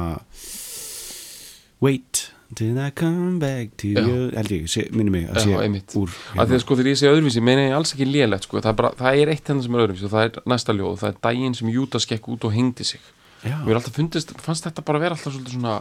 Wait 1.80 2.30
Till 2.54 2.78
I 2.78 2.90
come 2.94 3.40
back 3.42 3.72
to 3.82 3.88
Já. 3.90 4.00
you 4.06 4.30
Held 4.30 4.52
ég, 4.54 4.92
minni 4.94 5.10
mig 5.10 5.24
að 5.28 5.40
sé 5.42 5.54
úr 5.98 6.12
að 6.38 6.52
því 6.52 6.54
að 6.54 6.60
sko 6.62 6.76
þegar 6.78 6.90
ég 6.92 6.98
segi 7.00 7.10
öðruvísi 7.10 7.42
meina 7.42 7.64
ég 7.66 7.74
alls 7.74 7.90
ekki 7.96 8.06
lélegt 8.06 8.46
sko, 8.46 8.60
það 8.62 8.82
það 9.00 9.18
er 9.18 9.32
eitt 9.32 9.50
hennar 9.50 9.66
sem 9.66 9.74
er 9.74 9.82
öðruvísi 9.82 10.06
og 10.06 10.12
það 10.12 10.28
er 10.28 10.38
næsta 10.52 10.76
ljóð, 10.78 10.94
það 11.00 11.10
er 11.10 11.18
daginn 11.26 11.56
sem 11.58 11.72
Júta 11.74 12.00
skekk 12.04 12.28
út 12.36 12.46
og 12.46 12.54
hengdi 12.54 12.86
sig. 12.86 13.02
Já, 13.42 13.56
mér 13.66 13.74
er 13.74 13.80
alltaf 13.80 13.98
fundist, 13.98 14.30
fannst 14.46 14.68
þetta 14.68 14.84
bara 14.86 15.02
vera 15.02 15.18
alltaf 15.18 15.34
svolítið 15.34 15.56
svona 15.58 15.74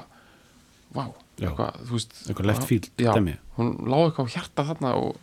vá, 0.96 1.06
Já. 1.38 1.52
eitthvað, 1.52 1.78
þú 1.86 2.00
veist 2.00 2.18
Eitthvað 2.26 2.50
left 2.50 2.68
field 2.72 2.90
dæmi. 2.98 3.38
hún 3.60 3.72
lá 3.86 3.98
eitthvað 4.02 4.26
á 4.26 4.34
hjarta 4.34 4.66
þarna 4.72 4.96
og 4.98 5.22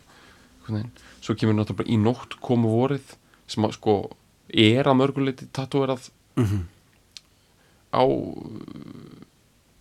svo 1.19 1.35
kemur 1.35 1.59
náttúrulega 1.59 1.91
í 1.91 1.99
nótt 1.99 2.39
komu 2.39 2.71
vorið 2.71 3.17
sem 3.51 3.67
að 3.67 3.75
sko 3.81 3.97
er 4.53 4.83
að 4.89 4.99
mörguleiti 5.01 5.47
tatúverað 5.53 6.09
Mhm. 6.37 6.63
á 7.93 8.03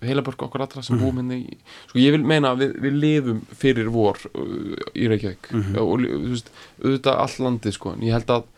heilabörku 0.02 0.44
okkur 0.48 0.64
allra 0.64 0.82
sem 0.82 0.98
búum 0.98 1.20
henni 1.20 1.36
í, 1.46 1.56
sko 1.88 1.98
ég 2.02 2.10
vil 2.16 2.24
meina 2.26 2.50
að 2.52 2.62
við, 2.64 2.72
við 2.82 2.96
lifum 3.04 3.42
fyrir 3.54 3.90
vor 3.94 4.18
uh, 4.34 4.74
í 4.98 5.06
Reykjavík. 5.08 5.50
Og 5.78 5.92
li- 6.02 6.10
þú 6.10 6.32
veist, 6.32 6.50
auðvitað 6.82 7.20
all 7.22 7.36
landið 7.46 7.76
sko, 7.76 7.92
en 7.94 8.02
ég 8.08 8.16
held 8.16 8.32
að 8.34 8.48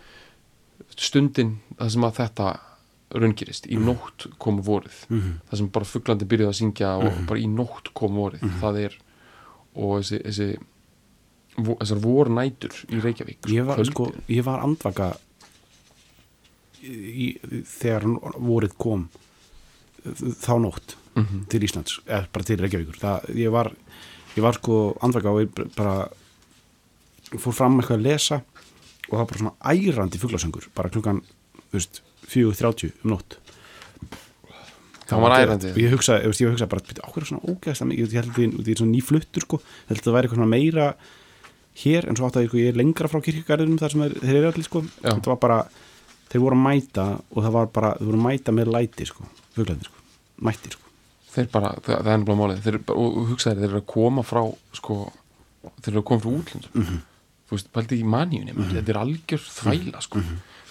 stundin 0.96 1.52
það 1.76 1.90
sem 1.94 2.06
að 2.08 2.16
þetta 2.22 2.48
raungirist, 3.14 3.68
í 3.70 3.76
nótt 3.78 4.24
kom 4.42 4.62
vorið. 4.66 4.96
Það 5.12 5.58
sem 5.60 5.68
bara 5.76 5.86
fugglandi 5.90 6.26
byrjuði 6.32 6.50
að 6.50 6.58
syngja 6.62 6.94
og 6.98 7.20
bara 7.28 7.38
í 7.44 7.46
nótt 7.52 7.92
kom 7.94 8.16
vorið 8.18 8.42
það 8.62 8.80
er, 8.88 8.96
og 9.76 10.00
þessi, 10.00 10.22
þessi 10.24 10.48
þessar 11.54 12.00
vornætur 12.02 12.80
í 12.90 12.98
Reykjavík 13.04 13.46
Ég 13.52 13.68
var, 13.68 13.84
sko, 13.86 14.08
ég 14.32 14.42
var 14.48 14.64
andvaka 14.64 15.12
í, 16.84 17.28
þegar 17.64 18.04
vorið 18.38 18.76
kom 18.78 19.08
þá 20.04 20.52
nótt 20.60 20.96
Mhm. 21.14 21.44
til 21.48 21.60
Íslands, 21.62 22.00
eða 22.06 22.26
bara 22.32 22.44
til 22.44 22.56
Reykjavíkur. 22.58 22.96
Það, 22.98 23.28
ég 23.38 23.50
var, 23.54 23.70
ég 24.36 24.42
var 24.42 24.52
sko 24.58 24.96
andvaka 25.00 25.30
og 25.30 25.44
ég 25.46 25.74
bara 25.76 26.08
fór 27.38 27.54
fram 27.54 27.78
eitthvað 27.80 28.00
að 28.00 28.02
lesa 28.08 28.40
og 29.08 29.12
það 29.12 29.18
var 29.20 29.26
bara 29.30 29.38
svona 29.38 29.54
ærandi 29.62 30.18
fuglasöngur 30.18 30.66
bara 30.74 30.88
klukkan, 30.90 31.22
þú 31.70 31.78
veist, 31.78 32.00
4.30 32.26 32.92
um 33.04 33.10
nótt. 33.14 33.36
Það 35.06 35.20
var 35.20 35.34
ærandi. 35.38 35.70
og 35.70 35.76
ég 35.78 35.90
hugsa, 35.92 36.18
ég, 36.18 36.26
veist, 36.32 36.40
ég 36.40 36.50
hugsa 36.50 36.66
bara, 36.66 36.80
áhverju 36.80 37.22
er 37.22 37.74
svona 37.76 37.92
mikið? 37.92 38.08
Ég 38.08 38.24
held 38.24 38.32
því- 38.34 38.64
því 38.64 38.70
er 38.70 38.80
svona 38.80 38.94
nýfluttur 38.96 39.42
sko. 39.44 39.60
Held 39.88 40.00
að 40.00 40.04
það 40.04 40.14
væri 40.16 40.28
eitthvað 40.28 40.48
meira 40.48 40.94
hér 41.76 42.08
en 42.08 42.16
svo 42.16 42.26
átt 42.26 42.36
að 42.40 42.48
sko, 42.48 42.56
ég 42.58 42.68
er 42.68 42.78
lengra 42.80 43.08
frá 43.08 43.20
kirkjugarðinum 43.20 43.78
þar 43.78 43.90
sem 43.90 44.00
þeir 44.10 44.34
eru 44.40 44.50
allir 44.52 44.64
sko. 44.64 44.80
Já. 45.02 45.10
þetta 45.14 45.26
var 45.26 45.36
bara, 45.36 45.68
þeir 46.30 46.42
voru 46.44 46.58
að 46.58 46.64
mæta 46.64 47.04
og 47.30 47.40
það 47.44 47.54
var 47.56 47.68
bara, 47.78 47.90
þeir 47.98 48.08
voru 48.10 48.20
að 48.20 48.26
mæta 48.28 48.54
með 48.56 48.72
læti 48.74 49.06
sko, 49.10 49.26
fuglarnir 49.56 49.90
sko, 49.90 50.04
mættir 50.48 50.76
sko. 50.76 50.90
Þeir 51.34 51.50
bara, 51.50 51.70
það, 51.82 51.94
það 51.96 52.10
er 52.12 52.18
nefnilega 52.20 52.40
málið. 52.40 52.62
Þeir, 52.64 52.78
og, 52.94 53.14
hugsaði 53.32 53.60
þeir 53.62 53.68
eru 53.72 53.80
að 53.80 53.86
koma 53.90 54.22
frá 54.26 54.42
sko, 54.78 54.98
þeir 55.80 55.92
eru 55.92 56.02
að 56.02 56.08
koma 56.10 56.24
frá 56.24 56.32
útlöndum. 56.34 56.74
Mhm. 56.82 57.00
þú 57.44 57.56
veist, 57.58 57.66
pældi 57.76 57.96
í 58.00 58.04
maníunni 58.08 58.54
mm 58.54 58.70
þetta 58.72 58.92
er 58.94 58.98
algjör 59.02 59.42
þvæla 59.44 60.00
sko. 60.00 60.22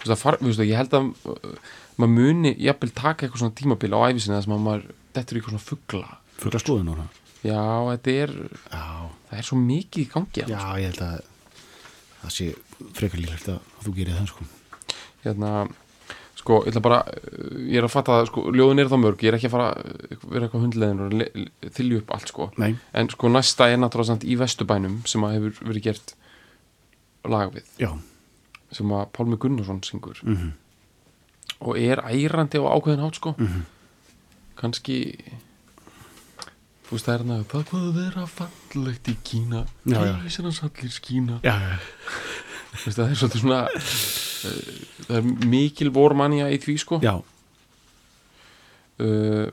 þú 0.01 0.07
veist, 0.07 0.21
far, 0.23 0.37
þú 0.39 0.47
veist, 0.49 0.63
ég 0.65 0.79
held 0.79 0.95
að 0.97 1.11
uh, 1.29 1.73
maður 2.01 2.13
muni, 2.15 2.55
jafnvel 2.57 2.89
taka 2.97 3.27
eitthvað 3.27 3.43
svona 3.43 3.57
tímabil 3.59 3.93
á 3.93 3.99
æfisinni 4.09 4.39
þess 4.39 4.49
að 4.49 4.63
maður 4.65 4.87
dettur 5.13 5.37
í 5.37 5.39
eitthvað 5.39 5.53
svona 5.53 5.67
fugla. 5.67 6.09
Fuglaskoðun 6.41 6.89
og 6.95 6.97
það 7.03 7.19
já, 7.43 7.61
þetta 7.91 8.15
er, 8.23 8.33
já, 8.71 8.83
það 9.29 9.39
er 9.39 9.47
svo 9.47 9.59
mikið 9.59 10.03
í 10.03 10.09
gangi 10.13 10.43
já, 10.43 10.47
hérna, 10.47 10.73
ég 10.79 10.89
held 10.89 11.01
að 11.03 11.15
það 12.23 12.35
sé 12.37 12.47
frekar 12.97 13.21
líklegt 13.21 13.49
að 13.51 13.71
þú 13.83 13.95
gerir 13.97 14.17
það 14.19 14.29
sko 14.31 14.47
hérna 15.23 15.51
sko, 16.43 16.59
ég 16.65 16.73
ætla 16.73 16.83
bara, 16.83 17.01
uh, 17.07 17.59
ég 17.69 17.77
er 17.79 17.87
að 17.87 17.93
fatta 17.93 18.17
það 18.17 18.29
sko, 18.31 18.45
ljóðin 18.55 18.83
er 18.83 18.89
það 18.91 19.03
mörg, 19.03 19.21
ég 19.23 19.31
er 19.31 19.37
ekki 19.37 19.49
að 19.49 19.55
fara 19.55 19.69
uh, 19.79 20.25
vera 20.33 20.47
eitthvað 20.47 20.65
hundleðin 20.65 21.03
og 21.05 21.69
þylju 21.77 22.01
upp 22.01 22.15
allt 22.17 22.33
sko. 22.33 22.49
Nei, 22.59 22.73
en 22.99 23.11
sko 23.13 23.31
næsta 23.31 23.69
er 23.71 23.79
náttúrulega 23.79 24.11
samt 24.11 24.27
í 24.27 24.35
Vesturbænum 24.41 24.97
sem 25.09 25.23
að 25.27 25.37
hefur 25.37 25.69
verið 25.69 25.87
gert 25.87 26.15
lag 27.31 27.53
við. 27.55 27.69
Já, 27.79 27.91
sem 28.75 28.91
að 28.97 29.07
Pálmi 29.15 29.39
Gunnarsson 29.39 29.79
syngur. 29.87 30.19
Mhm. 30.25 30.51
Og 31.63 31.79
er 31.79 32.01
ærandi 32.03 32.59
á 32.59 32.67
ákveðin 32.75 33.05
hátt 33.05 33.21
sko. 33.21 33.35
Kannski 34.59 34.97
þú 36.83 36.97
veist 36.97 37.07
það 37.07 37.13
er 37.13 37.21
hérna 37.23 37.37
það 37.47 37.63
hvað 37.69 37.85
að 37.87 37.95
vera 38.01 38.25
fallegt 38.27 39.07
í 39.07 39.15
Kína. 39.23 39.63
Gæsir 39.87 40.43
hans 40.49 40.59
allir 40.65 40.91
skína 40.91 41.39
já, 41.45 41.55
já, 41.55 41.79
það 42.83 43.07
er 43.07 43.17
svolítið 43.21 43.43
svona 43.45 43.61
það 44.43 45.17
er 45.19 45.27
mikil 45.51 45.91
vormanja 45.95 46.49
í 46.53 46.59
því 46.61 46.75
sko. 46.81 46.99
Já, 47.03 47.15
uh, 49.03 49.47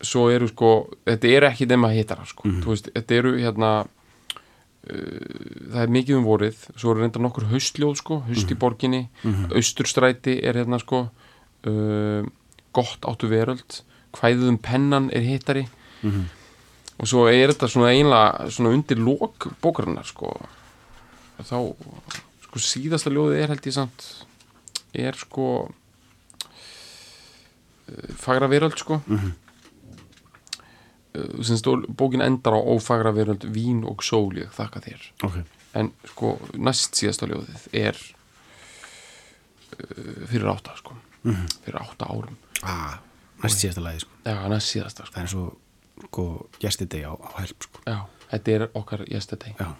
svo 0.00 0.28
eru 0.30 0.48
sko 0.50 0.72
þetta 1.08 1.30
eru 1.36 1.48
ekki 1.50 1.66
nema 1.70 1.92
hittara 1.94 2.26
sko. 2.28 2.48
Þú 2.48 2.74
veist, 2.74 2.90
þetta 2.94 3.16
eru 3.18 3.36
hérna 3.38 3.72
það 4.88 5.80
er 5.82 5.90
mikið 5.92 6.16
um 6.16 6.24
vorið. 6.24 6.60
Svo 6.78 6.92
eru 6.94 7.02
reynda 7.02 7.20
nokkur 7.20 7.48
haustljóð 7.50 7.96
sko 8.00 8.20
haust 8.28 8.48
í 8.54 8.56
borginni, 8.56 9.02
austurstræti 9.52 10.38
er 10.48 10.56
hérna 10.62 10.78
sko. 10.80 11.08
Uh, 11.66 12.24
gott 12.72 13.04
áttu 13.10 13.28
veröld. 13.28 13.82
Hvæðum 14.16 14.56
pennan 14.62 15.10
er 15.12 15.26
hittari. 15.26 15.66
Og 16.98 17.06
svo 17.06 17.26
er 17.30 17.52
þetta 17.52 17.68
svona 17.70 17.90
einlega 17.94 18.48
svona 18.54 18.70
undir 18.74 18.98
lok 18.98 19.48
bókarinnar 19.62 20.06
sko. 20.08 20.32
Þá 21.38 21.58
sko 22.48 22.62
síðasta 22.64 23.12
ljóðið 23.12 23.42
er 23.42 23.52
held 23.52 23.66
ég 23.68 23.76
samt 23.76 24.06
er 24.96 25.16
sko 25.18 25.68
uh, 25.68 25.72
fagra 28.16 28.48
veröld 28.48 28.78
sko. 28.78 29.02
Mm 29.06 29.18
-hmm. 29.18 29.32
bókin 31.96 32.20
endar 32.20 32.52
á 32.54 32.60
ófagra 32.60 33.12
veröld 33.12 33.44
vín 33.44 33.84
og 33.84 34.02
sól 34.02 34.36
ég 34.36 34.50
þakka 34.52 34.80
þér. 34.80 35.12
Ok, 35.22 35.34
en 35.74 35.92
sko 36.04 36.38
næst 36.54 36.94
síðasta 36.94 37.26
ljóðið 37.26 37.68
er 37.72 37.96
uh, 39.78 40.26
fyrir 40.28 40.48
átta 40.48 40.76
sko. 40.76 40.94
Fyrir 41.64 41.80
átta 41.80 42.04
árum. 42.06 42.36
Ah, 42.62 42.98
næst 43.42 43.58
síðasta 43.58 43.80
lagi 43.80 43.98
sko. 44.00 44.10
já, 44.24 44.48
næst 44.48 44.68
síðasta 44.68 45.04
sko. 45.04 45.12
Það 45.14 45.22
er 45.22 45.28
svo 45.28 45.58
sko, 46.04 46.48
yesterday 46.62 47.02
á, 47.04 47.12
á 47.12 47.28
help 47.40 47.62
sko. 47.62 47.80
já, 47.86 48.06
þetta 48.30 48.50
er 48.50 48.70
okkar 48.74 49.04
yesterday. 49.10 49.54
Já 49.58 49.74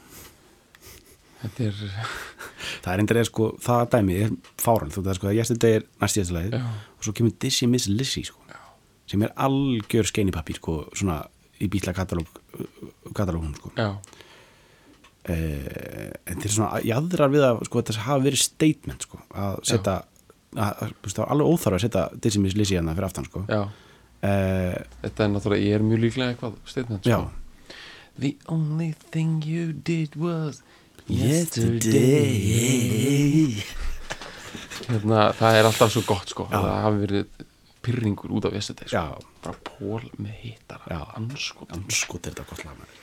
er, 1.47 1.80
það 2.85 2.92
er 2.92 3.02
endur 3.02 3.21
eða 3.21 3.30
sko, 3.30 3.49
það 3.62 3.83
dæmi 3.95 4.18
er 4.25 4.37
fáran, 4.61 4.92
þú 4.95 5.04
veist 5.07 5.21
sko, 5.21 5.30
að 5.30 5.38
yesterday 5.38 5.78
er 5.78 5.88
næst 6.02 6.18
síðasta 6.18 6.37
lagið 6.37 6.59
Já. 6.59 6.68
og 6.99 7.07
svo 7.07 7.16
kemur 7.18 7.35
Dizzy 7.45 7.71
Miss 7.71 7.90
Lizzy 7.90 8.25
sko, 8.26 8.45
sem 9.09 9.25
er 9.25 9.35
algjör 9.47 10.09
skeinipapír 10.11 10.61
sko, 10.61 10.78
svona 10.99 11.23
í 11.59 11.68
katalóg 11.68 12.28
katalógum 13.14 13.54
sko. 13.59 13.73
Já, 13.78 13.99
eh, 15.28 16.12
en 16.26 16.38
þetta 16.38 16.47
er 16.47 16.54
svona 16.54 16.83
jæðrar 16.87 17.33
við 17.33 17.47
að 17.49 17.64
sko, 17.66 17.83
þetta 17.83 18.07
hafa 18.07 18.25
verið 18.26 18.45
statement 18.45 19.09
sko, 19.09 19.21
að 19.35 19.59
setja 19.66 19.99
það 20.54 21.18
var 21.18 21.33
alveg 21.35 21.50
óþarf 21.52 21.76
að 21.76 21.85
setja 21.85 22.07
Dizzy 22.16 22.40
Miss 22.40 22.57
Lizzy 22.57 22.78
hérna 22.78 22.95
fyrir 22.97 23.09
aftan 23.09 23.26
sko. 23.28 23.45
Já. 23.49 23.68
Eh, 24.23 24.78
þetta 25.04 25.25
er 25.25 25.35
náttúrulega, 25.35 25.62
ég 25.62 25.76
er 25.76 25.85
mjög 25.87 26.00
líklega 26.02 26.33
eitthvað 26.33 26.54
statement 26.66 27.04
já, 27.07 27.21
sko. 27.21 27.76
the 28.18 28.37
only 28.49 28.95
thing 29.12 29.42
you 29.47 29.73
did 29.73 30.16
was 30.16 30.62
yesterday. 31.08 32.44
Hérna, 34.88 35.32
það 35.36 35.58
er 35.58 35.64
alltaf 35.68 35.92
svo 35.92 36.02
gott 36.08 36.28
sko. 36.32 36.46
Það 36.52 36.68
hafi 36.84 36.98
verið 37.02 37.24
pyrringur 37.84 38.30
út 38.36 38.44
af 38.48 38.56
yesterday 38.56 38.88
sko. 38.88 38.96
já, 38.96 39.04
bara 39.44 39.56
pól 39.66 40.04
með 40.20 40.34
hittara. 40.44 40.84
Já. 40.90 41.02
anskot, 41.20 41.68
anskot 41.76 42.26
er 42.26 42.32
þetta 42.36 42.48
gott 42.50 42.64
lag 42.66 42.76
maður. 42.78 42.96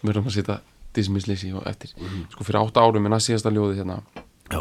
við 0.00 0.12
erum 0.14 0.28
að 0.30 0.36
setja 0.38 0.56
dismissleysi 0.96 1.52
og 1.54 1.66
eftir. 1.70 1.90
Sko 2.32 2.40
fyrir 2.46 2.60
átta 2.62 2.84
árum 2.84 3.06
að 3.10 3.26
síðasta 3.26 3.54
ljóði 3.54 3.74
hérna. 3.80 3.96
Já, 4.50 4.60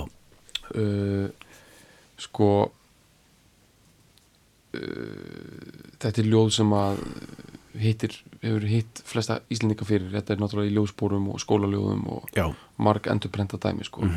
uh, 0.75 1.27
sko 2.20 2.50
uh, 4.75 5.13
þetta 6.00 6.18
er 6.22 6.27
ljóð 6.29 6.50
sem 6.60 6.70
að 6.75 6.96
hittir, 7.84 8.16
hefur 8.44 8.66
hitt 8.70 9.02
flesta 9.08 9.40
íslendinga 9.52 9.88
fyrir, 9.88 10.10
þetta 10.14 10.36
er 10.36 10.42
náttúrulega 10.42 10.72
í 10.72 10.76
ljóðspórum 10.78 11.30
og 11.34 11.42
skólaljóðum 11.44 12.08
og 12.16 12.34
já, 12.36 12.46
marg 12.78 13.10
endur 13.12 13.32
brenda 13.34 13.60
dæmi 13.62 13.88
sko. 13.88 14.08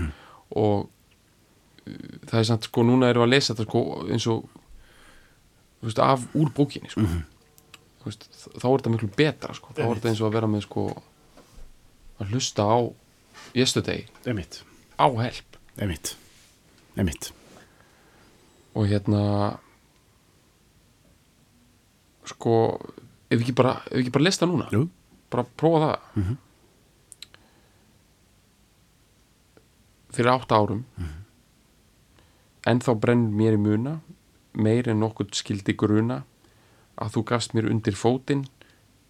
Og 0.59 0.87
uh, 0.87 2.01
það 2.31 2.39
er 2.41 2.49
samt 2.51 2.69
sko 2.69 2.87
núna 2.87 3.11
erum 3.11 3.25
við 3.25 3.29
að 3.29 3.35
lesa 3.35 3.53
þetta 3.55 3.69
sko 3.69 3.85
eins 4.09 4.29
og 4.33 4.49
veist, 5.83 6.03
af 6.03 6.27
úr 6.39 6.53
bókinni 6.57 6.93
sko. 6.93 7.07
Þú 8.03 8.11
veist, 8.11 8.27
þá 8.59 8.67
er 8.67 8.73
þetta 8.81 8.95
miklu 8.97 9.13
betra 9.19 9.55
sko. 9.59 9.77
Þá 9.77 9.85
er 9.87 9.95
þetta 9.95 10.13
eins 10.13 10.25
og 10.25 10.31
að 10.31 10.39
vera 10.41 10.51
með 10.51 10.67
sko 10.67 10.89
að 12.23 12.35
hlusta 12.35 12.67
á 12.67 12.79
yesterday. 13.59 14.09
Á 14.99 15.07
help. 15.23 15.61
Emitt, 15.81 16.17
emitt 17.01 17.33
og 18.75 18.89
hérna 18.89 19.23
sko 22.29 22.55
ef 23.33 23.39
við 23.41 23.47
ekki 23.47 23.57
bara, 23.57 23.75
bara 24.13 24.27
lesta 24.27 24.47
núna? 24.47 24.69
Jú, 24.75 24.85
bara 25.33 25.47
prófa 25.57 25.85
það. 25.87 26.09
Mhm. 26.23 26.41
fyrir 30.13 30.29
átta 30.29 30.59
árum. 30.61 30.83
En 32.69 32.81
þá 32.85 32.91
brenn 33.01 33.31
mér 33.33 33.55
í 33.57 33.61
muna 33.65 33.95
meir 34.53 34.89
en 34.93 35.01
nokkuð 35.01 35.33
skildi 35.39 35.73
gruna 35.73 36.23
að 37.01 37.15
þú 37.17 37.23
gafst 37.31 37.55
mér 37.57 37.71
undir 37.73 37.97
fótinn 37.97 38.45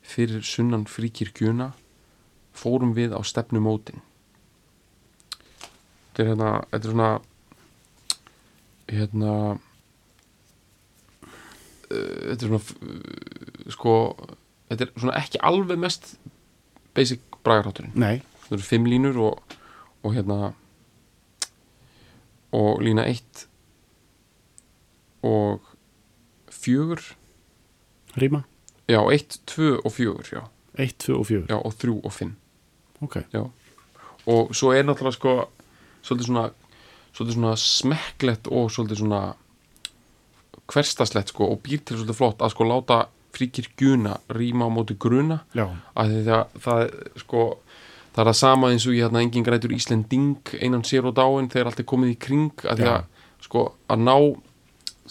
fyrir 0.03 0.45
sunnan 0.47 0.87
fríkirkjuna 0.91 1.73
fórum 2.55 2.95
við 2.95 3.15
á 3.15 3.21
stefnumótin 3.27 4.03
þetta 6.13 6.23
er 6.23 6.29
hérna 6.31 6.51
þetta 6.71 6.79
er 6.79 6.93
svona 6.93 7.11
hérna 8.93 9.33
uh, 11.91 12.19
þetta 12.29 12.39
er 12.39 12.49
svona 12.49 12.63
sko 13.71 13.95
þetta 14.71 14.87
er 14.87 14.93
svona 14.97 15.17
ekki 15.21 15.41
alveg 15.45 15.81
mest 15.81 16.15
basic 16.97 17.23
bragarhátturinn. 17.45 17.95
Nei. 17.99 18.23
Það 18.47 18.57
eru 18.59 18.67
fimm 18.67 18.89
línur 18.91 19.21
og, 19.23 19.57
og 20.03 20.17
hérna 20.17 20.53
og 22.53 22.83
lína 22.85 23.07
eitt 23.09 23.47
og 25.23 25.63
fjögur. 26.53 27.01
Ríma, 28.19 28.43
já, 28.91 29.01
eitt, 29.09 29.39
tvö 29.49 29.79
og 29.81 29.95
fjögur 29.95 30.29
já, 30.29 30.43
1, 30.77 30.99
2 30.99 31.17
og 31.17 31.27
4 31.27 31.47
já 31.49 31.57
og 31.57 31.75
þrjú 31.77 32.01
og 32.05 32.13
fimm. 32.13 32.37
Ok, 33.01 33.17
já. 33.33 33.51
og 34.27 34.55
svo 34.55 34.73
er 34.73 34.85
náttúrulega 34.87 35.17
sko 35.17 35.33
svolítið 36.03 36.27
svona 36.29 36.45
svolítið 37.13 37.35
svona 37.35 37.57
smekklegt 37.57 38.47
og 38.49 38.71
svolítið 38.71 39.01
svona 39.03 39.23
hverstaslegt 40.71 41.33
sko 41.33 41.49
og 41.51 41.63
býr 41.65 41.83
til 41.83 41.99
svolítið 41.99 42.19
flott 42.21 42.43
að 42.43 42.55
sko 42.55 42.69
láta 42.69 42.99
fríkir 43.33 43.71
guna 43.81 44.19
rýma 44.33 44.69
á 44.69 44.71
móti 44.73 44.97
gruna. 45.01 45.41
Að 45.57 46.13
því 46.13 46.23
að 46.37 46.57
það 46.67 46.83
er 46.85 46.95
sko 47.25 47.43
það 48.13 48.23
er 48.23 48.29
það 48.31 48.39
sama 48.43 48.71
eins 48.73 48.87
og 48.87 48.95
ég 48.97 49.07
hérna 49.07 49.23
engin 49.25 49.47
grætur 49.47 49.73
Íslending 49.73 50.55
einan 50.61 50.85
sér 50.85 51.09
og 51.09 51.17
dáin 51.17 51.49
þegar 51.53 51.71
allt 51.71 51.81
er 51.81 51.89
komið 51.89 52.13
í 52.13 52.19
kring 52.21 52.67
að 52.69 52.83
því 52.83 52.89
Já. 52.89 52.95
að 52.99 53.47
sko 53.47 53.63
að 53.89 54.03
ná 54.07 54.17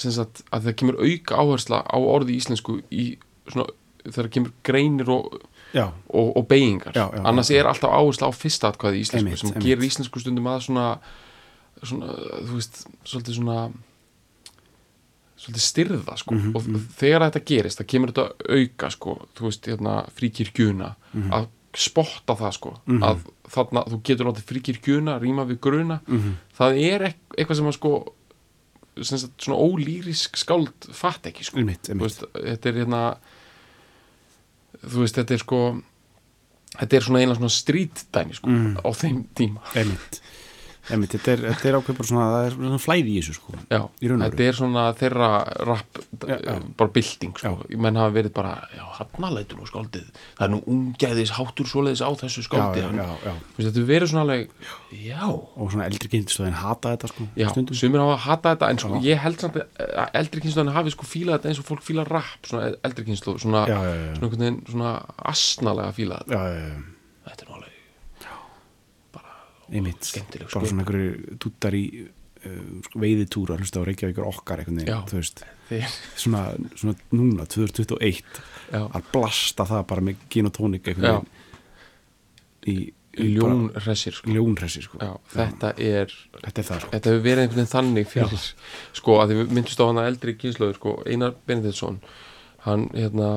sagt 0.02 0.44
að 0.54 0.68
það 0.68 0.76
kemur 0.80 1.00
auka 1.02 1.40
áhersla 1.42 1.82
á 1.84 1.98
orði 2.00 2.38
íslensku 2.40 2.78
í 2.94 3.08
svona 3.50 3.68
þegar 4.06 4.30
kemur 4.34 4.54
greinir 4.66 5.10
og, 5.14 5.36
já, 5.76 5.88
og, 6.10 6.30
og 6.40 6.46
beigingar 6.50 6.96
Já, 6.96 7.04
já, 7.12 7.22
annars 7.28 7.52
er 7.54 7.68
alltaf 7.70 7.92
áhersla 7.94 8.30
á 8.30 8.34
fyrsta 8.34 8.72
atkvæði 8.72 9.02
íslensku 9.04 9.28
Einmitt, 9.28 9.42
sem 9.42 9.52
einmitt. 9.52 9.68
gerir 9.68 9.86
íslensku 9.90 10.22
stundum 10.24 10.48
að 10.50 10.64
svona, 10.70 10.86
svona 11.84 12.16
þú 12.48 12.56
veist, 12.56 12.82
svolítið 13.04 13.38
svona 13.42 13.58
svolítið 15.42 15.64
styrða 15.66 16.18
sko. 16.22 16.36
Mhm, 16.36 16.56
og 16.56 16.62
þegar 17.00 17.26
þetta 17.32 17.44
gerist, 17.50 17.80
það 17.82 17.88
kemur 17.94 18.12
þetta 18.12 18.56
auka 18.60 18.90
sko, 18.94 19.16
þú 19.36 19.48
veist, 19.50 19.66
hérna 19.72 19.96
fríkirkjuna 20.16 20.96
Mhm. 21.14 21.30
að 21.32 21.48
spotta 21.74 22.36
það 22.36 22.54
sko. 22.54 22.74
Að 22.88 23.20
þarna, 23.50 23.86
þú 23.88 24.02
getur 24.04 24.26
látið 24.28 24.44
fríkirkjuna 24.52 25.20
rýma 25.22 25.46
við 25.48 25.60
gruna, 25.60 26.00
Mhm. 26.08 26.34
það 26.58 26.82
er 26.94 27.02
eit- 27.08 27.36
eitthvað 27.38 27.56
sem 27.56 27.66
að 27.66 27.74
sko 27.74 28.14
sem 29.02 29.18
sagt, 29.18 29.38
svona 29.40 29.58
ólýrisk 29.58 30.36
skáld 30.36 30.74
fatt 30.94 31.24
ekki 31.24 31.44
sko. 31.46 31.58
Einmitt, 31.58 31.88
einmitt. 31.90 32.02
veist, 32.04 32.24
þetta 32.34 32.66
er 32.66 32.74
hérna 32.86 33.18
þú 34.86 35.00
veist, 35.06 35.16
þetta 35.16 35.32
er 35.32 35.38
sko 35.38 35.82
þetta 36.80 36.94
er 36.98 37.06
svona 37.06 37.22
einlega 37.22 37.40
svona 37.40 37.56
strítdæmi 37.56 38.36
sko, 38.36 38.48
Mm. 38.50 38.76
á 38.80 38.90
þeim 38.92 39.26
tíma. 39.36 39.62
Einmitt, 39.76 40.22
einmitt, 40.90 41.14
þetta 41.14 41.32
er, 41.36 41.42
er 41.70 41.76
ákveð 41.78 41.98
bara 42.00 42.08
svona, 42.10 42.28
það 42.34 42.46
er 42.48 42.56
svona 42.58 42.80
flæði 42.82 43.12
í 43.14 43.18
þessu 43.22 43.36
sko 43.38 43.54
já, 43.70 43.82
þetta 44.02 44.46
er 44.48 44.58
svona 44.58 44.86
þeirra 44.98 45.28
rap, 45.70 46.00
Já, 46.26 46.36
já. 46.42 46.56
bara 46.78 46.94
bylting 46.96 47.36
sko. 47.38 47.52
menn 47.86 48.00
hafa 48.02 48.14
verið 48.16 48.34
bara, 48.34 48.54
já, 48.74 48.82
hann 48.98 49.28
lætur 49.36 49.60
nú 49.62 49.68
skáldið, 49.70 50.08
það 50.40 50.46
er 50.48 50.52
nú 50.56 50.60
ungæðis 50.74 51.34
háttur 51.38 51.70
svoleiðis 51.70 52.02
á 52.02 52.10
þessu 52.24 52.42
já, 52.42 52.48
skáldi 52.50 52.82
já, 52.82 52.88
hann- 52.90 53.02
já, 53.02 53.08
já, 53.28 53.34
Þú 53.52 53.58
veist, 53.62 53.68
þetta 53.70 53.82
er 53.84 53.88
verið 53.92 54.12
svona 54.12 54.26
alveg 54.26 54.50
já, 55.06 55.22
og 55.30 55.72
svona 55.72 55.88
eldri 55.92 56.12
kynstöðin 56.16 56.58
hata 56.62 56.96
þetta 56.96 57.12
sko 57.14 57.28
já, 57.38 57.48
stundum. 57.54 57.76
sumir 57.82 58.04
hafa 58.06 58.18
hatað 58.26 58.56
þetta 58.58 58.70
en 58.74 58.82
sko, 58.86 59.02
ég 59.06 59.22
held 59.22 59.40
samt 59.46 59.60
að 59.62 60.16
eldri 60.22 60.42
kynsluðan 60.48 60.74
hafi 60.76 60.96
sko 60.98 61.06
fílað 61.08 61.38
þetta 61.40 61.52
eins 61.54 61.62
og 61.62 61.70
fólk 61.70 61.86
fíla 61.86 62.08
rap, 62.10 62.42
svona 62.50 62.72
eldri 62.84 63.06
kynslu 63.12 63.38
svona, 63.42 63.66
svona 64.18 64.32
veginn 64.34 64.62
svona 64.70 64.96
asnalega 65.32 65.94
fílað 65.96 66.26
þetta. 66.26 66.42
Já, 66.42 66.58
já, 66.58 66.68
já, 66.68 67.30
þetta 67.30 67.46
er 67.46 67.52
nú 67.52 67.56
alveg 67.60 67.71
einmitt 69.72 70.08
bara 70.08 70.48
sköpun. 70.48 70.68
svona 70.68 70.84
einhverju 70.84 71.38
tútar 71.42 71.76
í 71.78 71.84
uh, 72.06 72.64
sko, 72.88 73.02
veiðitúra, 73.04 73.58
hlusta 73.60 73.84
á 73.84 73.88
Reykjavíkur 73.88 74.28
okkar 74.28 74.64
þeir, 74.66 76.00
svona, 76.20 76.48
svona 76.76 76.96
núna, 77.16 77.46
2021 77.48 78.42
já, 78.72 78.82
að 78.82 79.12
blasta 79.14 79.68
það 79.70 79.86
bara 79.92 80.08
með 80.10 80.26
gin 80.34 80.50
og 80.50 80.56
tónik 80.58 80.88
Já. 80.88 80.92
einhvern 80.92 81.22
veginn 81.22 81.40
í, 82.72 82.76
í 83.22 83.30
ljón 83.36 83.64
hressir 83.76 84.16
sko. 84.16 84.32
ljónhressi 84.32 84.84
sko. 84.86 85.00
já, 85.02 85.14
þetta 85.34 85.72
er 85.78 86.14
þetta 86.42 86.62
er 86.62 86.68
það 86.68 86.84
sko 86.84 86.92
þetta 86.96 87.14
hefur 87.14 87.24
verið 87.26 87.46
einhvern 87.46 87.62
veginn 87.62 87.74
þannig 87.76 88.12
fyrir 88.12 88.46
sko 89.00 89.18
að 89.22 89.32
því 89.32 89.40
við 89.40 89.56
myndust 89.58 89.82
á 89.82 89.86
hana 89.88 90.06
eldri 90.12 90.36
kynslöður 90.40 90.78
sko, 90.80 90.98
Einar 91.08 91.34
Benediktsson 91.48 92.02
hann 92.68 92.90
hérna 92.94 93.32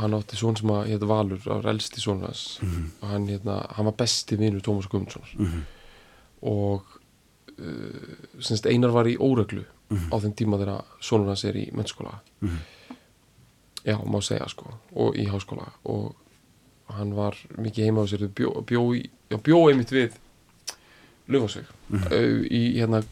hann 0.00 0.14
átti 0.14 0.36
svon 0.36 0.56
sem 0.56 0.68
að 0.70 0.86
hétt 0.90 1.04
Valur 1.08 1.38
á 1.48 1.56
elsti 1.72 2.00
svonast 2.00 2.62
Mhm. 2.62 2.90
og 3.02 3.08
hann, 3.08 3.26
hérna, 3.28 3.66
hann 3.76 3.84
var 3.84 3.92
besti 3.96 4.36
vinur 4.36 4.60
Tómas 4.60 4.88
Guðmundssonar 4.88 5.34
Mhm. 5.38 5.62
og 6.42 6.82
uh, 7.58 8.40
semst 8.40 8.66
Einar 8.66 8.90
var 8.92 9.04
í 9.06 9.16
óreglu 9.16 9.64
Mhm. 9.90 10.10
á 10.12 10.16
þeim 10.20 10.34
tíma 10.34 10.58
þegar 10.58 10.84
sonur 11.00 11.26
hans 11.26 11.44
er 11.44 11.54
í 11.54 11.70
mennskóla 11.72 12.20
Mhm. 12.42 12.58
já, 13.84 13.96
má 14.04 14.20
segja 14.22 14.48
sko 14.48 14.66
og 14.94 15.14
í 15.16 15.26
háskóla 15.28 15.68
og 15.84 16.14
hann 16.88 17.14
var 17.14 17.36
mikið 17.56 17.84
heima 17.84 18.02
á 18.02 18.06
sér 18.06 18.28
bjó, 18.28 18.62
bjó, 18.64 18.92
já, 19.30 19.36
bjó 19.42 19.68
einmitt 19.70 19.90
við 19.90 20.12
Löfarsveig 21.28 21.66
Mhm. 21.90 22.46
í 22.50 22.74
hérna 22.76 23.04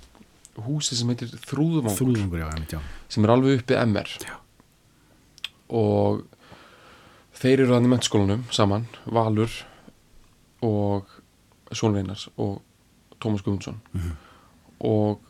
húsi 0.57 0.95
sem 0.95 1.09
heitir 1.09 1.29
Þrúðumang 1.29 1.97
Þrúðungur, 1.97 2.39
já, 2.39 2.49
einmitt, 2.55 2.71
já. 2.73 2.81
sem 3.09 3.25
er 3.25 3.31
alveg 3.31 3.59
uppi 3.61 3.75
MR 3.75 4.07
Já. 4.21 4.37
og 5.71 6.25
þeir 7.35 7.61
eru 7.65 7.75
hann 7.75 7.87
í 7.89 7.91
mennskólanum 7.93 8.45
saman, 8.55 8.87
Valur 9.07 9.51
og 10.65 11.07
Són 11.75 11.95
Reinars 11.97 12.29
og 12.39 12.61
Tómas 13.21 13.43
Guðmundsson 13.43 13.81
Mhm. 13.93 14.13
og 14.81 15.21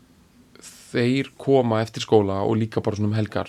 þeir 0.93 1.31
koma 1.39 1.81
eftir 1.83 2.03
skóla 2.05 2.43
og 2.45 2.57
líka 2.57 2.83
bara 2.83 2.97
svona 2.97 3.09
um 3.09 3.15
helgar 3.15 3.49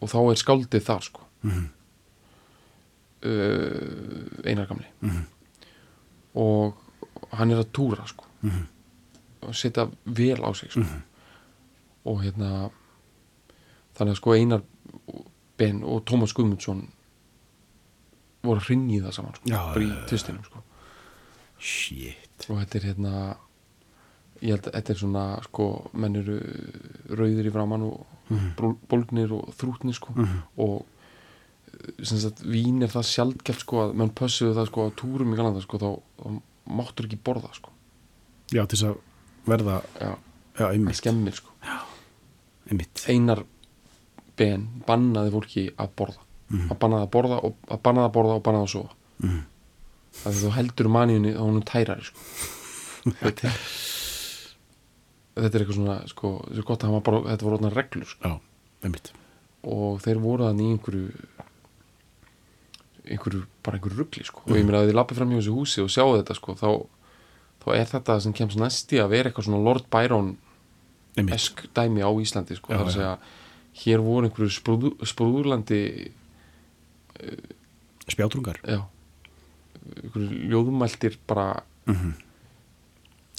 og 0.00 0.08
þá 0.08 0.16
er 0.30 0.36
skáldið 0.44 0.84
þar 0.86 1.02
sko 1.02 1.20
Mhm. 1.42 1.68
uh, 3.24 4.46
einar 4.46 4.66
gamli 4.66 4.86
Mhm. 5.02 5.24
og 6.34 6.74
hann 7.32 7.50
er 7.50 7.56
að 7.62 7.72
túra 7.72 8.06
sko 8.08 8.24
Mhm. 8.42 8.66
og 9.42 9.54
setja 9.54 9.90
vel 10.06 10.38
á 10.42 10.52
sig 10.56 10.70
sko. 10.70 10.80
Mhm. 10.80 11.02
og 12.04 12.22
hérna 12.22 12.70
þannig 13.94 14.12
að 14.12 14.16
sko 14.16 14.32
Einar 14.34 14.62
Ben 15.56 15.82
og 15.84 16.04
Tómas 16.06 16.32
Guðmundsson 16.32 16.88
voru 18.42 18.60
hringi 18.64 19.00
það 19.04 19.12
saman 19.18 19.34
sko, 19.36 19.48
Já, 19.50 19.58
bara 19.74 19.84
í 19.84 19.88
já, 19.88 19.94
já. 19.94 20.06
tvistinum 20.10 20.44
sko. 20.48 20.62
Shit. 21.60 22.46
og 22.48 22.56
þetta 22.62 22.78
er 22.80 22.84
hérna 22.88 23.14
ég 24.40 24.54
held 24.54 24.68
að 24.70 24.76
þetta 24.78 24.92
er 24.94 25.00
svona 25.02 25.24
sko 25.44 25.66
menn 26.00 26.16
eru 26.16 26.38
rauðir 27.18 27.50
í 27.50 27.52
framann 27.52 27.82
og 27.84 28.06
mm. 28.32 28.78
bólgnir 28.88 29.34
og 29.36 29.50
þrútnir 29.60 29.98
sko 29.98 30.14
Mhm. 30.16 30.38
og 30.56 30.86
eh, 31.74 32.04
sagt 32.08 32.40
vín 32.48 32.80
er 32.82 32.88
það 32.88 33.04
sjaldgæft 33.10 33.60
sko 33.66 33.82
að 33.84 33.94
menn 34.00 34.14
pössuðu 34.16 34.56
það 34.56 34.70
sko 34.72 34.86
að 34.88 34.96
túrum 35.02 35.34
í 35.34 35.36
galanda 35.36 35.60
sko 35.60 35.78
þá, 35.82 35.90
þá 36.22 36.40
máttur 36.80 37.06
ekki 37.10 37.20
borða 37.28 37.52
sko 37.54 37.70
Já, 38.50 38.64
til 38.66 38.78
þess 38.78 38.88
að 38.88 38.96
verða, 39.46 39.76
já, 40.00 40.10
já, 40.58 40.66
einmitt, 40.72 40.96
skemmir 40.98 41.36
sko 41.36 41.52
einmitt. 42.70 43.04
Einar 43.08 43.44
Ben 44.40 44.64
bannaði 44.86 45.30
fólki 45.34 45.62
að 45.76 45.92
borða 46.00 46.24
Mhm. 46.50 46.70
að 46.72 46.78
bannaði 46.82 47.06
að 47.06 47.10
borða 47.14 47.36
og 47.46 47.54
að 47.70 47.82
bannaði 47.86 48.08
að 48.10 48.14
borða 48.18 48.34
og 48.36 48.42
bannaði 48.42 48.66
að 48.66 48.72
sofa 48.74 48.94
Mhm. 49.20 49.40
að 50.26 50.40
þú 50.40 50.50
heldur 50.56 50.88
maníunni 50.90 51.34
þá 51.36 51.42
hún 51.46 51.62
tærari 51.64 52.02
sko. 52.02 52.18
þetta 53.22 53.46
er 53.46 53.60
þetta 55.40 55.54
er 55.54 55.62
eitthvað 55.64 55.78
svona 55.78 55.98
sko, 56.10 56.30
þetta 56.48 56.58
er 56.58 56.66
gott 56.68 56.84
að 56.84 57.02
bara, 57.06 57.20
þetta 57.30 57.46
voru 57.46 57.56
orðnar 57.58 57.76
reglur 57.78 58.06
sko. 58.10 58.28
Já, 58.28 58.40
og 59.62 60.00
þeir 60.02 60.18
voru 60.20 60.44
þannig 60.48 60.66
í 60.66 60.72
einhverju 60.74 61.12
einhverju, 63.10 63.42
bara 63.64 63.78
einhverju 63.78 63.98
ruggli 63.98 64.24
sko. 64.26 64.42
og 64.46 64.56
ég 64.56 64.64
meina 64.66 64.82
að 64.82 64.90
þið 64.90 64.98
lappið 64.98 65.16
fram 65.20 65.32
í 65.32 65.38
þessu 65.40 65.54
húsi 65.56 65.82
og 65.84 65.90
sjáu 65.92 66.12
þetta 66.18 66.36
sko, 66.36 66.54
þá, 66.54 66.68
þá 67.64 67.68
er 67.78 67.86
þetta 67.94 68.16
sem 68.20 68.32
kemst 68.36 68.58
næsti 68.60 69.00
að 69.02 69.08
vera 69.14 69.30
eitthvað 69.30 69.48
svona 69.48 69.64
Lord 69.64 69.86
Byron 69.90 70.36
esk 71.30 71.64
dæmi 71.74 72.02
á 72.04 72.10
Íslandi 72.22 72.56
sko. 72.58 72.72
Já, 72.72 72.76
það 72.78 72.80
er 72.80 72.90
að 72.90 72.96
segja 72.96 73.18
hér 73.84 74.02
voru 74.04 74.28
einhverju 74.28 74.52
sprúðu, 74.54 74.90
sprúðurlandi 75.06 75.80
Spjátrungar. 78.08 78.60
já 78.64 78.80
ljóðumæltir 80.14 81.16
bara 81.26 81.62
Mhm. 81.86 82.12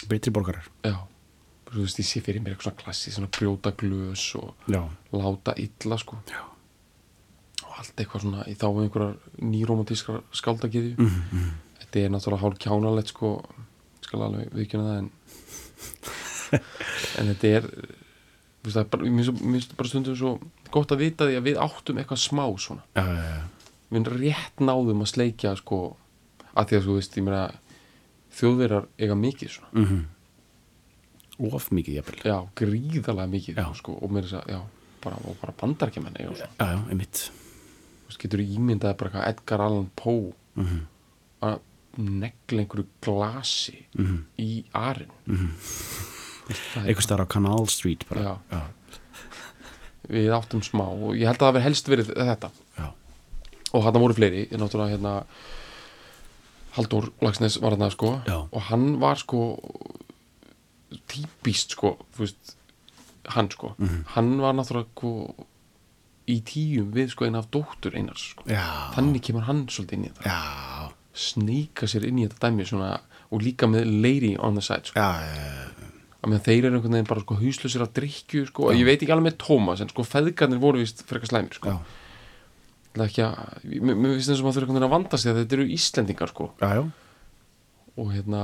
Betri 0.09 0.31
borgarar. 0.31 0.65
já, 0.83 0.97
þú 1.67 1.81
veist 1.83 1.99
ég 1.99 2.05
sé 2.05 2.21
fyrir 2.21 2.41
mér 2.41 2.55
eitthvað 2.55 2.71
svona 2.73 2.83
klassi, 2.83 3.11
svona 3.11 3.27
brjóta 3.29 3.71
glös 3.71 4.35
og 4.35 4.53
Já. 4.67 4.89
láta 5.13 5.53
illa 5.57 5.97
sko 5.97 6.17
Já. 6.27 6.41
og 7.63 7.77
allt 7.77 7.95
eitthvað 7.95 8.21
svona 8.21 8.43
í 8.47 8.55
þá 8.57 8.63
um 8.69 8.79
einhverjar 8.83 9.17
nýromantískar 9.41 10.21
skáldagiðju 10.33 10.97
Mhm. 10.97 11.21
mhm. 11.31 11.51
þetta 11.79 11.99
er 12.05 12.09
náttúrulega 12.09 12.39
hálf 12.41 12.57
kjánalegt 12.59 13.07
sko 13.07 13.43
skal 14.01 14.19
alveg 14.21 14.49
viðkjöna 14.51 14.83
það 14.83 14.97
en 14.97 15.11
en 17.19 17.35
þetta 17.35 17.47
er 17.47 17.61
þú 17.61 18.65
veist 18.65 18.77
það 18.77 18.89
bara, 18.89 19.03
mér 19.03 19.23
finnst- 19.25 19.41
finnst 19.41 19.77
bara 19.77 19.89
stundum 19.89 20.15
svo 20.15 20.39
gott 20.71 20.91
að 20.91 20.97
vita 20.97 21.25
því 21.25 21.37
að 21.37 21.43
við 21.47 21.57
áttum 21.57 21.97
eitthvað 21.97 22.17
smá 22.29 22.45
svona 22.59 22.81
Já, 22.95 23.05
já, 23.05 23.23
já. 23.23 23.41
Við 23.91 24.07
rétt 24.21 24.57
náðum 24.63 25.01
að 25.03 25.11
sleikja 25.11 25.55
sko 25.59 25.81
að 26.55 26.67
því 26.71 26.77
að 26.79 26.85
þú 26.87 26.95
veist 26.97 27.17
ég 27.17 27.23
meina 27.27 27.43
þjóðverjar 28.39 28.85
eiga 28.99 29.15
mikið 29.19 29.49
svona 29.57 29.71
Mhm. 29.85 30.05
Of 31.41 31.71
mikið, 31.73 31.95
jafnvel. 31.97 32.19
já, 32.23 32.37
gríðalega 32.55 33.29
mikið 33.31 33.55
Já. 33.57 33.73
sko, 33.75 33.93
og 34.01 34.11
mér 34.11 34.23
þess 34.27 34.43
að, 34.45 34.61
bara, 35.01 35.15
bara 35.41 35.53
bandarkjaman 35.57 36.13
eiga 36.19 36.35
svona, 36.35 36.49
Já, 36.59 36.65
já, 36.75 36.89
einmitt. 36.91 37.31
getur 38.19 38.39
ímyndað 38.43 38.97
bara 38.97 39.09
eitthvað 39.09 39.27
Edgar 39.29 39.61
Allan 39.61 39.89
Poe 39.95 40.33
Mhm. 40.55 40.81
að 41.41 41.59
negla 41.97 42.61
einhverju 42.61 42.85
glasi 43.01 43.85
Mhm. 43.97 44.23
í 44.37 44.63
arinn 44.73 45.11
Mhm. 45.27 45.49
Er 46.49 46.83
Eitthvað 46.85 47.01
starf 47.01 47.25
á 47.25 47.29
Canal 47.29 47.67
Street 47.67 48.05
bara. 48.09 48.21
Já. 48.21 48.37
Já. 48.51 48.61
við 50.09 50.29
áttum 50.33 50.61
smá 50.61 50.81
og 50.91 51.15
ég 51.15 51.25
held 51.27 51.37
að 51.37 51.47
það 51.47 51.53
veri 51.53 51.63
helst 51.63 51.87
verið 51.87 52.07
þetta. 52.17 52.49
Og 53.73 53.83
hann 53.83 53.93
voru 54.01 54.13
fleiri, 54.17 54.47
náttúrulega 54.51 54.95
hérna 54.97 55.13
Halldór 56.75 57.09
Lagsnes 57.21 57.57
var 57.61 57.75
hann 57.75 57.91
sko 57.91 58.21
Já. 58.27 58.47
og 58.51 58.61
hann 58.69 58.99
var 58.99 59.15
sko 59.19 59.41
típist 61.11 61.75
sko 61.75 61.95
veist, 62.17 62.55
hann 63.35 63.49
sko 63.51 63.75
Mhm. 63.79 64.03
hann 64.15 64.37
var 64.41 64.53
náttúrulega 64.53 64.87
sko, 64.95 65.35
í 66.27 66.41
tíum 66.43 66.91
við 66.93 67.09
sko 67.11 67.25
eina 67.25 67.39
af 67.39 67.49
dóttur 67.51 67.95
einars 67.95 68.29
sko. 68.31 68.43
Þannig 68.45 69.21
kemur 69.21 69.43
hann 69.43 69.65
svolítið 69.67 69.93
inn 69.93 70.05
í 70.05 70.09
þetta 70.11 70.23
Já. 70.29 70.91
sneika 71.13 71.85
sér 71.87 72.05
inn 72.07 72.19
í 72.19 72.27
þetta 72.27 72.49
dæmi 72.49 72.65
svona, 72.67 72.99
og 73.31 73.41
líka 73.41 73.67
með 73.67 73.85
lady 74.01 74.37
on 74.37 74.53
the 74.55 74.61
side 74.61 74.85
sko. 74.85 74.99
Að 76.23 76.39
þeir 76.45 76.65
eru 76.65 76.77
einhvern 76.77 76.91
veginn 76.93 77.07
bara 77.07 77.21
sko 77.21 77.35
hauslausir 77.35 77.81
að 77.81 77.93
drikju 77.93 78.45
sko, 78.47 78.69
ég 78.71 78.85
veit 78.85 79.01
ekki 79.01 79.11
alveg 79.11 79.33
með 79.33 79.37
Tómas 79.37 79.81
en 79.81 79.89
sko 79.89 80.03
feðgarnir 80.03 80.59
voru 80.59 80.77
vist 80.79 81.03
frekar 81.03 81.27
slæmir 81.27 81.53
sko 81.53 81.69
Já, 81.69 81.79
Er 82.91 83.05
ekki 83.05 83.23
að, 83.23 83.37
mér 83.79 84.15
finnst 84.17 84.31
eins 84.33 84.41
og 84.41 84.45
maður 84.49 84.57
þurfa 84.57 84.65
einhvern 84.65 84.75
veginn 84.75 84.87
að 84.89 84.93
vanda 84.97 85.19
sig 85.21 85.31
að 85.31 85.37
þetta 85.41 85.55
eru 85.57 85.67
Íslendingar 85.77 86.31
sko 86.33 86.47
já, 86.59 86.67
já. 86.75 86.81
og 88.01 88.09
hérna 88.11 88.41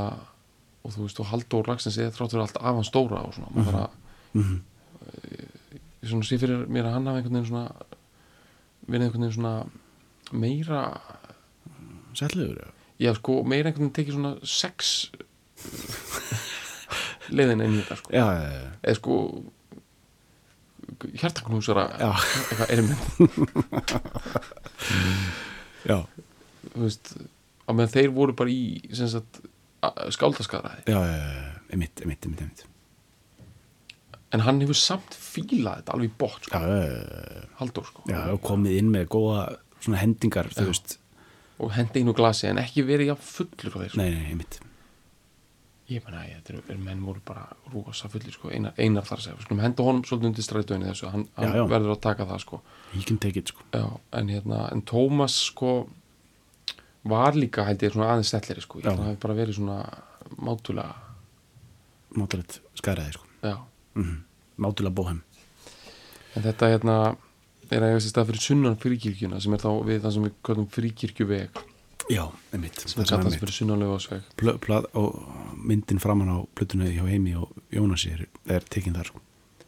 og 0.88 0.94
þú 0.96 1.04
veist 1.04 1.20
og 1.20 1.28
Halldór 1.34 1.68
Lagsnes 1.68 1.98
eða 2.00 2.14
þráttur 2.16 2.44
allt 2.46 2.60
af 2.62 2.78
hann 2.78 2.88
stóra 2.88 3.20
og 3.28 3.34
svona, 3.36 3.52
maður 3.58 3.68
þarf 3.68 3.84
að 3.84 3.92
ég 5.98 6.12
svona 6.14 6.28
sé 6.30 6.40
fyrir 6.40 6.64
mér 6.72 6.88
að 6.88 6.96
hann 6.96 7.10
hafa 7.12 7.20
einhvern 7.20 7.36
veginn 7.42 7.50
svona 7.50 7.66
verið 8.88 9.06
einhvern 9.10 9.26
veginn 9.26 9.36
svona 9.36 9.56
meira 10.32 10.82
Sætliður, 12.18 12.64
já. 12.64 12.70
já 13.04 13.12
sko, 13.20 13.36
meira 13.44 13.68
einhvern 13.68 13.90
veginn 13.90 13.98
tekið 14.00 14.16
svona 14.16 14.34
sex 14.48 14.94
leiðin 17.36 17.66
enn 17.66 17.76
í 17.76 17.82
þetta 17.84 18.00
sko 18.00 18.16
Já, 18.16 18.24
já, 18.32 18.48
já. 18.56 18.68
eða 18.88 18.98
sko 19.02 19.18
hjartaknúsara 21.22 21.88
eitthvað 21.98 22.72
er 22.74 22.82
mynd. 22.88 23.04
Já, 25.88 25.98
þú 26.74 26.84
veist, 26.86 27.14
á 27.68 27.70
meðan 27.72 27.94
þeir 27.94 28.10
voru 28.16 28.36
bara 28.38 28.52
í 28.54 28.82
skáldaskaraði. 30.16 30.88
Já, 30.90 31.00
einmitt, 31.72 32.02
einmitt, 32.04 32.26
einmitt. 32.28 32.66
en 34.36 34.44
hann 34.44 34.60
hefur 34.64 34.76
samt 34.76 35.16
fílað 35.16 35.82
þetta 35.82 35.94
alveg 35.96 36.16
bótt 36.20 36.50
sko, 36.50 36.60
Halldór 37.62 37.86
sko. 37.88 38.08
Já, 38.12 38.22
og 38.34 38.42
komið 38.44 38.80
inn 38.82 38.90
með 38.92 39.08
góða 39.16 39.44
svona 39.80 40.02
hendingar, 40.02 40.50
og 41.58 41.72
hendi 41.74 42.04
einu 42.04 42.14
glasi 42.18 42.50
en 42.50 42.60
ekki 42.62 42.84
verið 42.86 43.14
jafn 43.14 43.30
fullur 43.32 43.78
á 43.78 43.78
þeir 43.84 43.94
sko. 43.94 44.02
Nei, 44.02 44.10
nei, 44.14 44.26
einmitt. 44.34 44.60
Ég 45.88 46.04
menna, 46.04 46.22
þetta 46.28 46.52
eru 46.54 46.62
er 46.74 46.80
menn 46.84 47.04
voru 47.08 47.22
bara 47.26 47.46
rosa 47.74 48.10
fullir 48.12 48.34
sko, 48.36 48.50
einar, 48.52 48.74
einar 48.78 49.06
þar 49.08 49.18
að 49.22 49.24
segja, 49.28 49.44
skulum 49.46 49.62
henda 49.64 49.84
honum 49.88 50.04
svolítið 50.04 50.30
undir 50.32 50.44
strætóinu 50.48 50.90
þessu, 50.90 51.08
hann, 51.14 51.24
hann 51.38 51.54
Já, 51.54 51.62
já. 51.62 51.68
verður 51.72 51.94
að 51.96 52.02
taka 52.04 52.26
það 52.28 52.42
sko 52.44 52.60
He 52.94 53.04
can 53.08 53.18
take 53.24 53.40
it, 53.40 53.48
sko. 53.54 53.64
Já, 53.72 53.86
en 54.20 54.28
hérna, 54.34 54.60
en 54.76 54.82
Tómas 54.84 55.38
sko 55.52 55.72
var 57.08 57.38
líka 57.40 57.64
held 57.68 57.84
ég 57.88 57.94
svona 57.96 58.10
aðeins 58.12 58.34
stelleri 58.34 58.62
sko, 58.66 58.82
ég 58.82 58.90
held 58.90 58.98
að 59.00 59.04
það 59.06 59.12
hafi 59.14 59.22
bara 59.24 59.38
verið 59.38 59.60
svona 59.62 59.78
mátulega, 60.44 60.96
Mátalegt 62.18 62.60
skæraði, 62.80 63.14
sko. 63.18 63.26
já 63.44 63.56
Mm 63.96 64.24
Mátulega 64.58 64.96
bóhem. 64.98 65.20
en 66.36 66.44
þetta 66.44 66.68
hérna 66.74 66.94
er 67.70 67.84
að 67.84 67.92
eiga 67.92 68.00
sér 68.02 68.12
stað 68.14 68.28
fyrir 68.32 68.42
sunnan 68.44 68.78
fríkirkjuna 68.82 69.40
sem 69.44 69.54
er 69.54 69.62
þá 69.64 69.70
við 69.86 70.02
það 70.04 70.14
sem 70.16 70.24
við 70.28 70.34
kallum 70.48 70.68
fríkirkjuveg 70.74 71.60
Já, 72.10 72.24
einmitt. 72.54 72.80
sem 72.88 73.02
er 73.04 73.08
kallast 73.10 73.40
fyrir 73.42 73.52
sunnanlega 73.52 74.22
Plö, 74.40 74.54
plað, 74.64 74.86
og 74.96 75.18
myndin 75.60 76.00
framan 76.00 76.30
á 76.32 76.38
plötunni 76.56 76.94
hjá 76.96 77.04
Heimi 77.10 77.36
og 77.36 77.52
Jónasi 77.74 78.14
er, 78.14 78.28
er 78.48 78.62
tekinn 78.70 78.96
þar, 78.96 79.06
sko. 79.12 79.20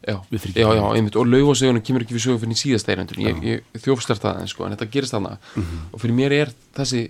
já, 0.07 0.15
já, 0.55 0.69
já, 0.79 0.85
einmitt 0.95 1.15
og 1.19 1.27
laufásögunum 1.27 1.83
kemur 1.83 2.01
ekki 2.05 2.15
við 2.15 2.23
sögum 2.23 2.39
fyrir 2.39 2.55
síðast 2.55 2.87
eirendun 2.89 3.19
ég, 3.19 3.41
ég 3.43 3.81
þjófstart 3.83 4.21
það 4.23 4.39
en 4.41 4.47
sko, 4.47 4.65
en 4.65 4.71
þetta 4.77 4.89
gerist 4.91 5.11
þarna 5.13 5.37
Mhm. 5.55 5.81
og 5.93 5.99
fyrir 5.99 6.15
mér 6.15 6.31
er 6.31 6.53
þessi 6.77 7.01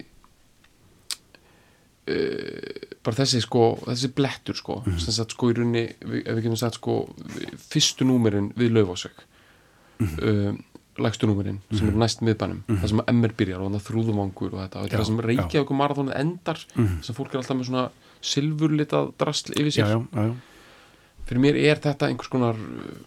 uh, 2.10 2.88
bara 3.06 3.15
þessi 3.22 3.42
sko 3.46 3.63
þessi 3.86 4.10
blettur 4.18 4.56
sko, 4.58 4.80
Mhm. 4.86 5.00
sem 5.00 5.13
sagt 5.13 5.32
sko 5.38 5.52
í 5.52 5.54
við- 6.02 6.26
ef 6.28 6.36
við 6.36 6.42
getum 6.44 6.58
sagt 6.58 6.76
sko 6.76 7.13
fyrstu 7.70 8.06
númerin 8.06 8.52
við 8.56 8.72
laufásög 8.74 9.12
Mhm. 10.00 10.20
um, 10.24 10.63
lægstu 11.04 11.30
númerin 11.30 11.60
sem 11.72 11.90
er 11.90 11.98
næst 12.04 12.24
miðbænum, 12.26 12.62
það 12.68 12.88
sem 12.92 13.02
MR 13.14 13.34
byrjar 13.40 13.64
og 13.66 13.78
þrúðumangur 13.86 14.54
og 14.56 14.62
þetta, 14.64 14.86
Já, 14.86 14.96
það 14.98 15.06
sem 15.10 15.20
já. 15.20 15.26
Reykjavík 15.30 15.74
marathónið 15.80 16.20
endar 16.20 16.64
sem 17.06 17.18
fólk 17.18 17.34
er 17.34 17.42
alltaf 17.42 17.60
með 17.60 17.70
svona 17.70 17.86
silfurlitað 18.22 19.14
drasl 19.20 19.54
yfir 19.56 19.76
sér 19.76 19.94
já, 19.94 20.00
já, 20.00 20.26
já. 20.28 20.34
fyrir 21.30 21.44
mér 21.46 21.62
er 21.62 21.82
þetta 21.86 22.10
einhvers 22.10 22.32
konar 22.34 22.60
uh, 22.60 23.00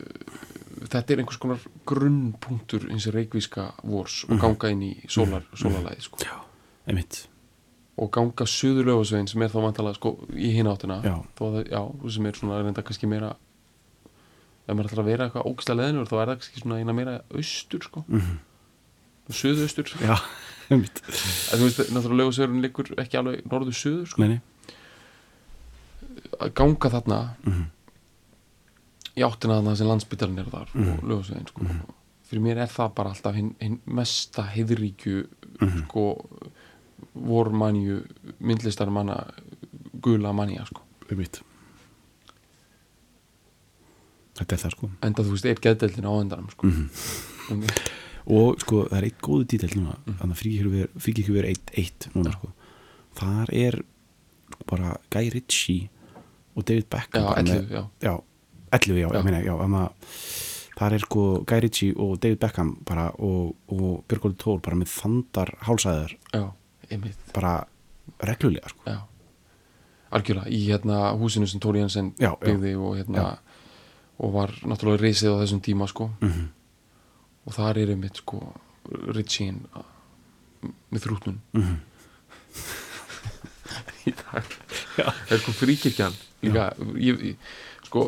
uh, 0.00 0.42
þetta 0.86 1.14
er 1.14 1.22
einhvers 1.22 1.40
konar 1.42 1.62
grunnpunktur 1.88 2.88
eins 2.90 3.06
og 3.10 3.16
reikvíska 3.16 3.70
vors 3.86 4.24
og 4.28 4.42
ganga 4.42 4.72
inn 4.74 4.84
í 4.88 4.92
sólar, 5.06 5.46
sólarlæði 5.54 6.08
sko. 6.08 6.22
og 7.96 8.10
ganga 8.12 8.44
suður 8.50 8.90
löfasvegin 8.90 9.30
sem 9.30 9.42
er 9.42 9.52
þá 9.52 9.60
vantalega 9.64 9.96
sko, 9.96 10.16
í 10.36 10.50
hinn 10.52 10.68
áttina 10.68 10.98
Já. 11.04 11.14
þó 11.38 11.44
að, 11.48 11.60
já, 11.70 11.80
sem 12.12 12.26
er 12.28 12.36
svona 12.36 12.60
reynda 12.60 12.84
kannski 12.84 13.08
meira 13.08 13.34
ef 14.66 14.74
maður 14.74 14.88
ætlar 14.90 15.02
að 15.04 15.10
vera 15.10 15.24
eitthvað 15.28 15.46
ógislega 15.50 15.78
leðinur 15.82 16.08
þá 16.10 16.16
er 16.22 16.26
það 16.30 16.36
kannski 16.40 16.60
svona 16.62 16.78
eina 16.80 16.92
meira 16.92 17.20
austur 17.34 17.82
sko. 17.86 18.04
mm 18.08 18.16
Mhm. 18.16 18.26
-hmm. 18.26 19.32
suðaustur 19.34 19.84
já, 20.00 20.16
einmitt 20.70 21.00
þú 21.06 21.62
veist, 21.64 21.78
náttúrulega 21.90 22.22
löfasvegurinn 22.22 22.62
liggur 22.62 22.86
ekki 22.98 23.16
alveg 23.18 23.44
norður 23.50 23.74
suður 23.74 24.06
sko. 24.06 24.22
að 26.40 26.52
ganga 26.54 26.90
þarna 26.90 27.18
Mhm. 27.46 27.64
í 29.16 29.22
áttina 29.24 29.56
þarna 29.60 29.76
sem 29.76 29.86
landsbytarinn 29.88 30.38
er 30.38 30.50
þar 30.52 30.68
og 30.74 31.02
lögusvegin 31.04 31.48
sko. 31.48 31.60
fyrir 32.28 32.42
mér 32.42 32.58
er 32.62 32.66
það 32.68 32.94
bara 32.94 33.10
alltaf 33.10 33.34
hinn, 33.34 33.54
hinn 33.60 33.80
mesta 33.86 34.42
heiðríkju 34.42 35.26
sko 35.86 36.04
vormanju 37.14 38.04
myndlistar 38.40 38.90
manna 38.90 39.26
gula 40.00 40.32
manja 40.32 40.64
sko. 40.66 40.80
einmitt 41.10 41.40
þetta 44.38 44.56
er 44.58 44.62
það 44.64 44.74
sko. 44.76 44.90
Enda 45.08 45.24
þú 45.26 45.34
veist, 45.34 45.48
er 45.50 45.60
geðdeldin 45.66 46.08
á 46.08 46.12
endanum 46.22 46.50
sko. 46.54 46.72
mm 46.72 47.66
og 48.26 48.56
sko 48.58 48.80
það 48.90 48.96
er 48.98 49.04
eitt 49.06 49.20
góðu 49.22 49.44
dítill 49.52 49.76
núna. 49.78 49.92
Þannig 50.18 50.32
að 50.34 50.40
frík 50.98 51.20
ekki 51.22 51.34
verið 51.36 51.52
eitt, 51.52 51.68
eitt 51.78 52.06
núna 52.16 52.32
sko. 52.34 52.48
Þar 53.20 53.52
er 53.54 53.76
bara 54.66 54.96
Guy 55.14 55.28
Ritchie 55.30 55.86
og 56.56 56.64
David 56.66 56.88
Beckham 56.90 57.22
já, 57.22 57.36
ellu, 57.38 57.60
já, 57.70 57.82
já, 58.02 58.14
11 58.72 58.98
já, 58.98 59.06
Já. 59.06 59.18
ég 59.20 59.24
meina, 59.28 59.40
já, 59.46 59.54
þannig 59.60 59.84
að 59.84 60.18
þar 60.80 60.96
er 60.96 61.04
sko 61.06 61.22
Guy 61.46 61.60
Ritchie 61.66 61.94
og 62.02 62.16
David 62.22 62.40
Beckham 62.42 62.72
bara 62.88 63.06
og, 63.22 63.54
og 63.70 64.04
Björgóli 64.10 64.38
Tór 64.42 64.58
bara 64.64 64.76
með 64.80 64.90
þandar 64.96 65.52
hálsæðar 65.68 66.16
já, 66.34 66.42
einmitt. 66.90 67.18
Bara 67.36 67.54
reglulega 68.26 68.72
sko. 68.74 68.90
Já. 68.90 68.98
algjörlega, 70.16 70.50
í 70.50 70.60
hérna 70.70 71.00
húsinu 71.20 71.46
sem 71.50 71.60
Tóri 71.62 71.82
Jensen 71.84 72.12
Já, 72.18 72.32
já. 72.32 72.36
byggði 72.42 72.74
og 72.80 72.96
hérna 72.98 73.28
og 74.18 74.32
var 74.32 74.52
náttúrulega 74.64 75.02
reysið 75.04 75.34
á 75.36 75.40
þessum 75.42 75.60
tíma 75.64 75.88
sko. 75.90 76.10
Mhm. 76.20 76.46
og 77.46 77.54
þar 77.54 77.78
er 77.78 77.92
einmitt 77.94 78.16
sko 78.22 78.40
Ritchie 79.14 79.52
með 80.92 81.04
þrútnun. 81.04 81.38
Mhm. 81.52 81.76
í 84.06 84.12
dag. 84.14 84.44
Er 85.30 85.38
sko 85.42 85.52
fríkirkjan 85.52 86.14
líka, 86.42 86.68
ég, 87.02 87.22
ég, 87.32 87.36
sko 87.86 88.04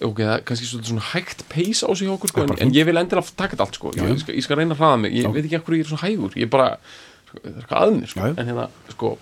ok, 0.00 0.18
það 0.20 0.32
er 0.38 0.44
kannski 0.48 0.68
svona 0.68 1.04
hægt 1.12 1.44
pace 1.52 1.84
á 1.84 1.90
sig 1.92 2.08
hjá 2.08 2.14
okkur 2.16 2.32
sko, 2.32 2.44
en, 2.44 2.54
en 2.64 2.72
ég 2.74 2.86
vil 2.88 2.96
endilega 3.00 3.34
taka 3.36 3.54
þetta 3.56 3.66
allt 3.66 3.78
sko, 3.78 3.92
ég, 3.98 4.18
skal, 4.22 4.34
ég 4.36 4.44
skal 4.46 4.58
reyna 4.60 4.74
að 4.76 4.80
hraða 4.82 5.00
mig. 5.04 5.12
Ég 5.16 5.26
Já. 5.28 5.32
veit 5.36 5.44
ekki 5.44 5.58
ekkur 5.60 5.76
ég 5.76 5.84
er 5.84 5.90
svona 5.92 6.04
hægur. 6.06 6.36
Ég 6.40 6.50
bara, 6.52 6.68
sko, 7.28 7.38
það 7.40 7.50
er 7.52 7.60
eitthvað 7.62 7.84
að 7.84 7.94
mér 7.98 8.12
sko, 8.12 8.20
Já, 8.20 8.34
en 8.40 8.50
hérna, 8.50 8.66
sko 8.94 9.12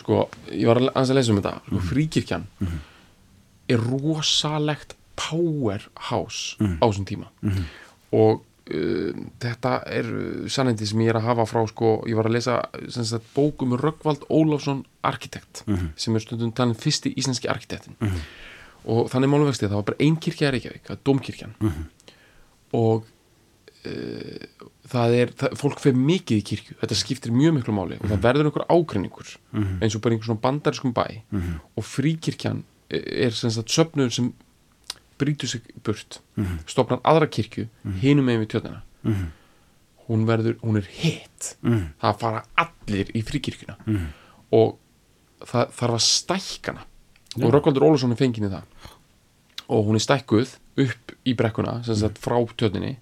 sko, 0.00 0.20
ég 0.50 0.66
var 0.70 0.80
að 0.80 0.88
aðeins 0.94 1.12
að 1.12 1.18
lesa 1.20 1.34
um 1.34 1.40
þetta 1.42 1.54
sko, 1.66 1.82
fríkirkjan 1.90 2.46
er 3.70 3.82
rosalegt 3.82 4.96
powerhouse 5.20 6.56
á 6.80 6.84
þessum 6.88 7.06
tíma. 7.08 7.28
Og 8.16 8.40
uh, 8.40 9.12
þetta 9.42 9.72
er 9.86 10.08
uh, 10.10 10.48
sannindi 10.48 10.86
sem 10.88 11.00
ég 11.04 11.12
er 11.12 11.18
að 11.20 11.28
hafa 11.28 11.46
frá 11.50 11.60
sko, 11.68 12.00
ég 12.08 12.16
var 12.18 12.26
að 12.30 12.36
lesa 12.38 12.58
sagt, 12.88 13.28
bók 13.36 13.62
um 13.66 13.76
Röggvald 13.78 14.24
Ólafsson 14.30 14.84
arkitekt 15.06 15.64
sem 15.96 16.14
er 16.16 16.24
stundum 16.24 16.52
talin 16.52 16.74
fyrsti 16.74 17.12
íslenski 17.16 17.48
arkitektin 17.52 17.96
og 18.90 19.10
þannig 19.12 19.28
málum 19.28 19.48
vexti 19.50 19.68
það 19.68 19.76
var 19.82 19.88
bara 19.90 20.00
ein 20.00 20.16
kirkja 20.16 20.48
í 20.48 20.52
Reykjavík, 20.54 20.84
það 20.86 20.96
er 20.96 21.00
Dómkirkjan. 21.04 21.54
Og 22.72 23.04
uh, 23.84 24.66
það 24.90 25.14
er, 25.20 25.32
það, 25.36 25.54
fólk 25.60 25.80
fer 25.82 25.94
mikið 25.96 26.40
í 26.40 26.44
kirkju 26.50 26.76
þetta 26.80 26.96
skiptir 26.98 27.32
mjög 27.36 27.54
miklu 27.58 27.74
máli 27.76 27.98
og 28.00 28.08
það 28.10 28.24
verður 28.24 28.48
einhver 28.50 28.66
ágreiningur 28.72 29.28
eins 29.84 29.94
og 29.94 30.02
bara 30.02 30.16
einhver 30.16 30.26
svona 30.30 30.42
bandariskum 30.42 30.92
bæ 30.96 31.04
og 31.76 31.84
fríkirkjan 31.86 32.64
er 32.90 33.30
sem 33.36 33.50
sagt 33.54 33.70
söfnur 33.70 34.10
sem 34.14 34.32
brýtur 35.20 35.48
sig 35.48 35.62
burt 35.84 36.20
stopnar 36.66 37.00
aðra 37.04 37.28
kirkju 37.28 37.68
hinum 38.00 38.24
megin 38.26 38.44
við 38.46 38.54
tjötnina 38.54 38.82
hún 40.10 40.24
verður, 40.26 40.56
hún 40.66 40.76
er 40.80 40.86
hitt 40.90 41.52
það 42.02 42.16
fara 42.18 42.40
allir 42.58 43.10
í 43.14 43.22
fríkirkjuna. 43.22 43.76
Og 44.50 44.72
það 45.46 45.74
þarf 45.76 45.94
að 45.94 46.06
stækkana 46.06 46.82
og 47.40 47.52
Rökkvaldur 47.54 47.86
Ólafsson 47.86 48.10
er 48.12 48.18
fengin 48.18 48.48
í 48.48 48.50
það. 48.50 48.64
Og 49.70 49.84
hún 49.86 49.94
er 50.00 50.02
stækkuð 50.02 50.56
upp 50.82 51.14
í 51.24 51.34
brekkuna 51.38 51.76
sem 51.86 51.94
sagt 52.00 52.18
frá 52.18 52.40
tjötninni 52.58 52.96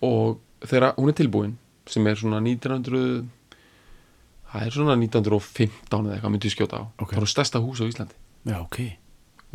og 0.00 0.40
þegar 0.64 0.94
hún 0.96 1.12
er 1.12 1.18
tilbúin 1.18 1.58
sem 1.90 2.06
er 2.06 2.16
svona 2.16 2.40
1900 2.40 3.26
það 4.50 4.66
er 4.66 4.74
svona 4.74 4.96
1915 4.96 6.06
eða 6.06 6.16
eitthvað 6.16 6.32
myndi 6.32 6.48
ég 6.48 6.56
skjóta 6.56 6.80
á. 6.80 6.82
Ok. 6.98 7.12
það 7.12 7.22
er 7.26 7.34
stærsta 7.34 7.60
hús 7.60 7.82
á 7.82 7.90
Íslandi. 7.90 8.16
Já, 8.48 8.56
ok 8.64 8.99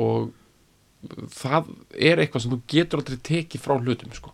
og 0.01 0.31
það 1.35 1.69
er 1.93 2.23
eitthvað 2.23 2.45
sem 2.45 2.55
þú 2.55 2.59
getur 2.71 3.01
aldrei 3.01 3.21
tekið 3.29 3.61
frá 3.61 3.77
hlutum 3.77 4.15
sko. 4.15 4.33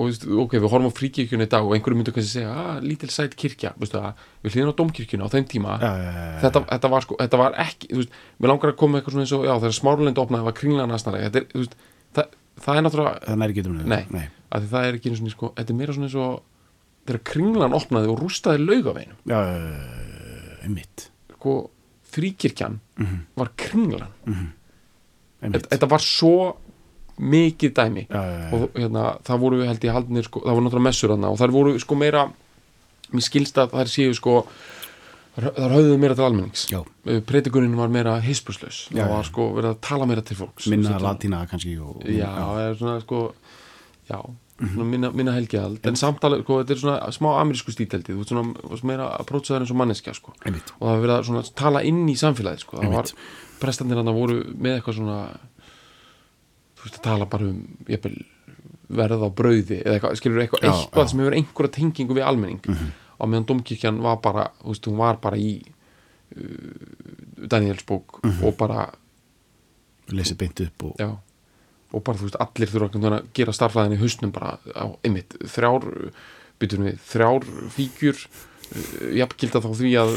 og 0.00 0.08
ok, 0.44 0.54
við 0.56 0.66
horfum 0.70 0.88
á 0.88 0.96
fríkirkjunni 0.96 1.46
í 1.46 1.50
dag 1.50 1.66
og 1.66 1.74
einhverju 1.74 1.98
myndu 1.98 2.12
kannski 2.14 2.38
segja, 2.38 2.50
að 2.54 2.84
lítil 2.86 3.10
sæt 3.12 3.34
kirkja. 3.38 3.72
Veistu, 3.80 4.00
að, 4.00 4.20
við 4.44 4.56
hlýðum 4.56 4.72
á 4.72 4.78
domkirkjunni 4.80 5.26
á 5.26 5.32
þeim 5.34 5.48
tíma. 5.50 5.76
Já, 5.82 5.90
já, 5.90 6.10
já, 6.14 6.36
þetta, 6.44 6.62
þetta, 6.70 6.90
var, 6.94 7.06
sko, 7.06 7.16
þetta 7.20 7.40
var 7.40 7.56
ekki 7.66 7.90
veist, 7.98 8.20
við 8.38 8.52
langar 8.52 8.72
að 8.72 8.78
koma 8.80 9.00
eitthvað 9.00 9.16
svona 9.16 9.26
eins 9.26 9.34
og 9.36 9.46
þegar 9.48 9.76
smáralind 9.80 10.22
opnaði 10.22 10.46
var 10.46 10.56
er, 11.42 11.48
þú 11.50 11.64
veist, 11.64 11.76
það, 12.16 12.38
það 12.66 12.78
er 12.78 12.86
náttúrulega 12.86 13.26
það 13.26 13.42
næri 13.42 13.58
getur 13.58 13.76
nei, 13.90 14.04
nei. 14.14 14.24
að 14.56 14.70
það 14.70 14.86
er 14.86 15.00
ekki 15.00 15.10
einu 15.10 15.20
svona, 15.20 15.34
sko, 15.34 15.52
þetta 15.58 15.74
er 15.74 15.80
meira 15.80 15.96
svona 15.96 16.08
eins 16.08 16.18
og 16.22 16.32
þegar 17.10 17.22
kringlan 17.32 17.76
opnaði 17.76 18.12
og 18.12 18.22
rústaði 18.22 18.64
laugaveinum 18.64 19.20
já, 19.28 19.38
einmitt. 20.64 21.10
Sko, 21.34 21.58
fríkirkjan 22.14 22.80
var 23.38 23.52
kringlan. 23.58 24.10
Einmitt 25.40 25.62
þetta, 25.62 25.70
þetta 25.74 25.88
var 25.94 26.04
svo 26.04 26.34
mikið 27.20 27.72
dæmi. 27.76 28.06
Já, 28.08 28.20
já, 28.20 28.36
já, 28.40 28.50
og 28.56 28.76
hérna, 28.78 29.06
það 29.28 29.40
voru 29.44 29.62
held 29.64 29.84
ég 29.84 29.96
haldnir 29.96 30.26
sko, 30.26 30.42
það 30.44 30.56
voru 30.56 30.66
náttúrulega 30.66 30.88
messur 30.88 31.14
hana 31.14 31.30
og 31.32 31.40
það 31.40 31.56
voru 31.56 31.72
sko 31.80 31.98
meira 32.00 32.26
mér 33.10 33.26
skilst 33.26 33.58
að 33.60 33.74
það 33.74 33.90
séu 33.92 34.14
sko 34.16 34.34
þar 35.36 35.74
höfðuðu 35.74 35.98
meira 36.00 36.16
til 36.18 36.26
almennings. 36.26 36.66
Já. 36.70 36.80
predikunin 37.26 37.76
var 37.78 37.92
meira 37.92 38.16
hispuslaus 38.24 38.86
það 38.90 39.12
var 39.12 39.28
sko 39.28 39.48
verið 39.56 39.72
að 39.74 39.80
tala 39.86 40.08
meira 40.10 40.24
til 40.26 40.38
fólks. 40.40 40.68
Minna 40.72 40.98
latína 41.02 41.42
kannski 41.50 41.76
og, 41.80 42.00
já, 42.08 42.28
það 42.28 42.62
er 42.64 42.78
svona 42.80 43.04
sko 43.04 43.22
já, 44.10 44.18
minna, 44.60 45.10
minna 45.16 45.32
helgjald 45.32 45.86
en 45.88 45.96
samtala, 45.96 46.42
sko, 46.42 46.58
þetta 46.62 46.74
er 46.74 46.80
svona 46.82 47.12
smá 47.16 47.28
amerísku 47.40 47.72
stíteldi 47.72 48.12
þú 48.12 48.18
veist 48.20 48.32
svona, 48.34 48.82
meira 48.90 49.06
að 49.16 49.26
prótsa 49.30 49.54
það 49.54 49.60
eins 49.62 49.70
og 49.72 49.78
manneskja 49.80 50.14
sko. 50.14 50.34
Einmitt. 50.44 50.72
Og 50.78 50.84
það 50.84 50.92
var 50.94 51.00
verið 51.06 51.14
að 51.18 51.24
svona 51.30 51.42
tala 51.62 51.82
inn 51.88 52.02
í 52.08 52.16
samfélagið 52.20 52.64
sko. 52.66 52.76
það 52.82 52.92
var, 52.98 53.12
prestandir 53.62 53.96
hann 54.02 54.12
voru 54.14 54.36
með 54.60 54.76
eitthvað 54.78 54.98
svona 55.00 55.18
þú 56.76 56.84
veist 56.84 56.98
að 57.00 57.04
tala 57.08 57.26
bara 57.32 57.48
um 57.48 57.62
jafnvel, 57.88 58.16
verð 59.00 59.22
á 59.24 59.28
brauði 59.40 59.78
eða 59.84 59.94
eitthvað, 59.98 60.16
skilur 60.20 60.42
eitthvað, 60.44 60.64
Já, 60.64 60.70
eitthvað 60.74 61.04
já. 61.04 61.10
Sem 61.10 61.20
hefur 61.24 61.36
einhverja 61.40 61.72
tengingu 61.76 62.14
við 62.16 62.26
almenning. 62.26 62.60
Og 63.20 63.28
meðan 63.28 63.46
domkirkjan 63.50 64.00
var 64.02 64.16
bara 64.24 64.46
þú 64.62 64.72
veist, 64.74 64.86
hún 64.88 64.96
var 65.00 65.18
bara 65.22 65.36
í 65.40 65.50
uh, 66.36 67.48
Danielsbók 67.48 68.20
Mhm. 68.24 68.44
og 68.44 68.56
bara 68.56 68.88
lesið 70.10 70.36
beint 70.40 70.60
upp 70.60 70.82
og 70.88 70.96
já, 70.98 71.10
og 71.90 72.04
bara 72.06 72.18
þú 72.20 72.28
veist 72.28 72.38
allir 72.44 72.70
þurfa 72.70 73.00
að 73.10 73.32
gera 73.36 73.54
starfræðin 73.56 73.96
í 73.96 74.00
hausnum 74.02 74.32
bara 74.34 74.56
á 74.76 74.86
einmitt, 75.06 75.34
þrjár 75.50 75.88
byttum 76.60 76.86
við, 76.86 77.00
þrjár 77.10 77.46
fíkjur 77.74 78.22
jafngilda 79.18 79.60
þá 79.64 79.70
því 79.74 79.92
að 79.98 80.10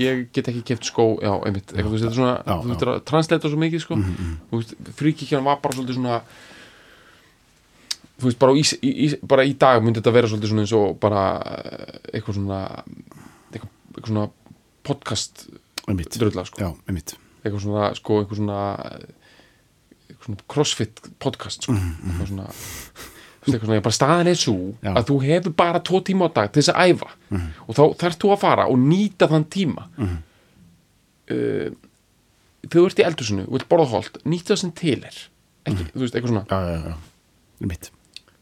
ég 0.00 0.22
get 0.34 0.48
ekki 0.50 0.64
keft 0.72 0.88
skó, 0.88 1.04
já, 1.22 1.30
einmitt 1.46 1.70
eitthvað, 1.70 1.90
þú 1.90 1.94
veist, 1.94 2.04
þetta 2.04 2.10
er 2.10 2.18
svona, 2.18 2.32
Já, 2.42 2.54
þú 2.64 2.70
veist, 2.72 2.82
já. 2.82 2.94
að 2.96 3.04
translata 3.10 3.50
svo 3.52 3.60
mikið 3.62 3.84
sko, 3.84 3.98
þú 4.50 4.58
veist, 4.62 4.72
fríkikjan 4.98 5.46
var 5.46 5.60
bara 5.62 5.76
svolítið 5.78 6.00
svona 6.00 6.16
þú 8.20 8.26
veist, 8.26 8.40
bara, 8.42 8.56
ís, 8.58 8.74
í, 8.82 8.90
í, 8.90 9.08
bara 9.30 9.46
í 9.46 9.54
dag 9.62 9.78
myndi 9.84 10.00
þetta 10.02 10.14
vera 10.16 10.30
svolítið 10.32 10.52
svona 10.52 10.64
eins 10.66 10.74
og 10.80 10.98
bara 11.00 11.22
eh, 11.54 11.94
eitthvað 12.16 12.40
svona 12.40 12.60
eitthvað, 13.54 13.70
eitthvað 13.94 14.10
svona 14.10 14.26
podcast 14.90 15.46
einmitt. 15.86 16.18
drölla, 16.18 16.44
sko. 16.48 16.60
Já, 16.64 16.70
einmitt. 16.90 17.14
Eitthvað 17.44 17.62
svona, 17.64 17.86
sko, 17.96 18.18
eitthvað 18.24 18.42
svona 18.42 18.58
svona 20.24 20.38
crossfit 20.48 21.00
podcast 21.18 21.62
sko. 21.62 21.72
eitthvað 21.72 22.28
svona 22.28 22.46
þú 23.40 23.46
veist, 23.46 23.54
eitthvað 23.54 23.66
svona, 23.70 23.80
bara 23.82 23.98
staðan 23.98 24.26
er 24.28 24.34
svo 24.36 24.54
Mhm, 24.54 24.78
Já. 24.82 24.90
Mhm. 24.90 24.96
að 24.98 25.04
þú 25.10 25.16
hefur 25.24 25.52
bara 25.56 25.80
tvo 25.80 26.00
tíma 26.04 26.28
á 26.28 26.34
dag 26.34 26.52
til 26.52 26.62
þess 26.62 26.74
að 26.74 26.80
æfa 26.90 27.10
og 27.68 27.74
þá 27.76 27.82
þarf 27.96 28.18
þú 28.18 28.32
að 28.34 28.38
fara 28.40 28.66
og 28.68 28.78
nýta 28.78 29.28
þann 29.28 29.44
tíma 29.48 29.86
Mhm. 29.96 30.16
uh, 31.30 31.70
þegar 32.66 32.82
þú 32.82 32.86
ert 32.86 32.98
í 33.00 33.06
eldhúsinu 33.08 33.46
og 33.46 33.52
vilt 33.56 33.68
borða 33.68 33.86
holt, 33.94 34.18
nýta 34.24 34.52
það 34.54 34.58
sem 34.58 34.72
til 34.72 34.98
er 35.04 35.16
ekki, 35.66 35.84
Mhm. 35.84 35.90
þú 35.94 36.00
veist, 36.00 36.14
eitthvað 36.14 36.28
svona 36.28 36.46
já, 36.46 36.84
já, 36.84 36.94
mitt 37.60 37.90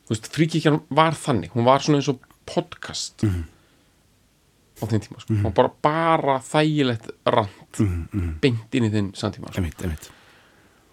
þú 0.08 0.10
veist, 0.14 0.28
fríkíkjan 0.32 0.80
var 0.90 1.12
þannig 1.12 1.50
hún 1.52 1.64
var 1.64 1.78
svona 1.80 1.98
eins 2.00 2.08
og 2.08 2.18
podcast 2.46 3.22
Mhm. 3.22 3.44
á 4.82 4.86
þeim 4.86 5.00
tíma 5.00 5.20
sko. 5.20 5.46
og 5.46 5.54
bara, 5.54 5.70
bara 5.82 6.38
þægilegt 6.40 7.10
rand 7.26 7.48
Mhm, 7.78 8.40
beint 8.40 8.74
inn 8.74 8.84
í 8.84 8.90
þinn 8.90 9.12
samtíma 9.12 9.52
sko. 9.52 9.60
mitt, 9.62 9.80
mitt 9.86 10.10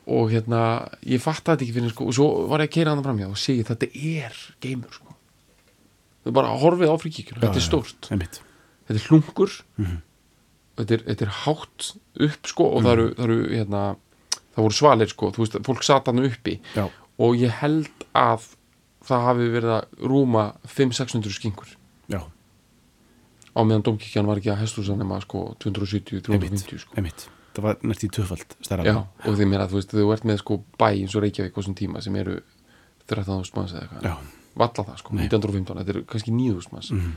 og 0.08 0.30
hérna, 0.32 0.60
ég 1.06 1.22
fatt 1.24 1.44
þetta 1.44 1.64
ekki 1.66 1.74
fyrir 1.74 1.90
sko, 1.94 2.06
og 2.10 2.14
svo 2.14 2.28
var 2.52 2.62
ég 2.62 2.70
að 2.70 2.74
keira 2.76 2.92
hann 2.94 3.04
framhjá 3.06 3.30
og 3.32 3.38
segi 3.42 3.64
þetta 3.66 3.88
er 3.96 4.36
geimur 4.62 4.92
sko. 4.94 5.16
þau 6.26 6.32
bara 6.34 6.56
horfið 6.62 6.90
á 6.90 6.96
fríkíkjuna, 7.02 7.42
þetta 7.42 7.62
er 7.62 7.66
stórt. 7.66 8.10
þetta 8.10 9.00
er 9.00 9.08
hlungur 9.10 9.52
Mhm. 9.78 9.98
þetta, 10.78 10.92
er, 10.94 11.04
þetta 11.10 11.22
er 11.26 11.34
hátt 11.46 11.96
upp 12.20 12.48
sko, 12.48 12.64
og 12.76 12.84
það 12.84 12.92
eru, 12.94 13.08
það 13.16 13.24
eru 13.26 13.50
hérna, 13.56 13.82
það 14.56 14.62
voru 14.66 14.74
svalir 14.78 15.08
sko, 15.10 15.32
þú 15.32 15.38
veist, 15.46 15.58
fólk 15.66 15.84
sat 15.84 16.06
hann 16.08 16.20
uppi. 16.26 16.60
Já, 16.76 16.90
og 17.20 17.36
ég 17.40 17.50
held 17.62 17.90
að 18.14 18.46
það 19.06 19.26
hafi 19.26 19.50
verið 19.54 19.72
að 19.76 19.86
rúma 20.10 20.44
500-600 20.68 21.32
skinkur. 21.38 21.68
Já, 22.10 22.22
á 23.56 23.60
meðan 23.64 23.84
domkirkjan 23.84 24.26
var 24.28 24.38
ekki 24.42 24.52
að 24.52 24.62
hestúsa 24.66 24.98
nema 24.98 25.22
sko 25.22 25.56
270-350 25.60 26.80
sko. 26.80 27.02
mitt 27.02 27.28
það 27.56 27.66
var 27.68 27.78
nært 27.88 28.04
í 28.06 28.10
stærra 28.66 28.86
Já, 28.88 28.96
og 29.26 29.38
því 29.40 29.48
meira, 29.52 29.68
þú 29.72 29.80
veist, 29.80 29.94
þú 29.96 30.10
ert 30.14 30.28
með 30.28 30.42
sko 30.42 30.60
bæ 30.80 30.88
eins 30.92 31.16
og 31.16 31.24
Reykjavík 31.26 31.56
á 31.56 31.60
þessum 31.60 31.78
tíma 31.80 32.02
sem 32.04 32.16
eru 32.22 32.40
13.000 33.10 33.56
manns 33.58 33.74
eða 33.76 33.86
eitthvað. 33.86 34.34
Valla 34.56 34.86
það 34.88 35.00
sko, 35.02 35.16
1915, 35.16 35.80
þetta 35.82 35.96
er 35.96 36.04
kannski 36.10 36.32
9.000 36.36 36.76
manns. 36.76 36.92
Mhm. 36.96 37.16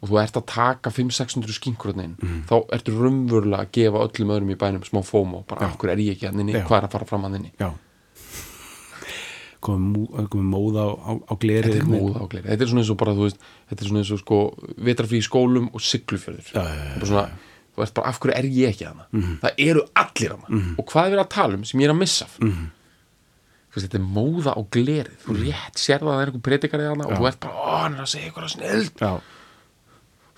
og 0.00 0.08
þú 0.08 0.16
ert 0.16 0.36
að 0.38 0.44
taka 0.48 0.90
500-600 0.96 1.52
skinkur 1.58 1.90
inn, 1.92 2.14
þá 2.48 2.54
ertu 2.72 2.94
raunverulega 2.96 3.66
að 3.66 3.72
gefa 3.76 4.00
öllum 4.06 4.30
öðrum 4.32 4.52
í 4.54 4.56
bænum 4.56 4.86
smá 4.88 5.02
fómo 5.04 5.42
bara 5.44 5.68
hverju 5.76 5.92
er 5.92 6.00
ég 6.00 6.14
ekki 6.16 6.24
hann 6.30 6.40
inni, 6.40 6.54
Já. 6.56 6.64
hvað 6.64 6.78
er 6.78 6.86
að 6.86 6.94
fara 6.94 7.04
fram 7.10 7.26
hann 7.28 7.36
inni? 7.36 7.50
Já. 7.60 7.68
Komið 9.60 10.28
komið 10.32 10.48
móða 10.48 10.86
á, 10.88 10.90
á, 11.04 11.12
á 11.20 11.34
glerið 11.36 11.74
þetta 11.76 11.84
er 11.84 11.90
móða 11.92 12.16
á 12.16 12.26
gleri, 12.32 12.46
þetta 12.48 12.64
er 12.64 12.70
svona 12.72 12.80
eins 12.80 12.92
og 12.94 12.98
bara 13.02 13.12
þú 13.12 13.26
veist, 13.26 13.44
þetta 13.68 13.84
er 13.84 13.90
svona 13.90 14.00
eins 14.00 14.12
og 14.16 14.20
sko 14.22 14.38
vetrafrí 14.88 15.20
skólum 15.20 15.66
og 15.76 15.84
siglufjörður. 15.84 16.48
Já, 16.48 16.62
já, 16.64 16.80
já, 16.80 17.04
svona, 17.04 17.26
þú 17.70 17.82
veist 17.84 17.94
bara 17.96 18.10
af 18.10 18.18
hverju 18.20 18.36
er 18.36 18.46
ég 18.50 18.74
ekki 18.74 18.86
hana 18.88 19.06
það 19.42 19.64
eru 19.68 19.82
allir 20.02 20.34
hana 20.36 20.60
og 20.78 20.84
hvað 20.90 21.06
er 21.06 21.14
verið 21.16 21.24
að 21.24 21.32
tala 21.36 21.58
um 21.60 21.64
sem 21.68 21.80
ég 21.80 21.88
er 21.90 21.94
að 21.94 22.00
missa 22.02 22.24
af? 22.28 22.36
Þú 23.70 23.78
veist, 23.78 23.84
þetta 23.86 23.98
er 24.00 24.06
móða 24.10 24.52
á 24.58 24.60
glerið. 24.74 25.18
Þú 25.22 25.34
rétt 25.44 25.76
sér 25.78 26.00
það 26.02 26.08
að 26.08 26.16
það 26.16 26.20
er 26.24 26.30
einhver 26.32 26.42
predikari 26.48 26.86
hana 26.90 27.04
og 27.06 27.12
þú 27.20 27.26
ert 27.28 27.36
bara, 27.44 27.52
ó, 27.54 27.66
hann 27.84 27.94
er 27.94 28.02
að 28.02 28.08
segja 28.10 28.26
eitthvað 28.26 28.48
snild 28.50 29.04
já, 29.04 29.10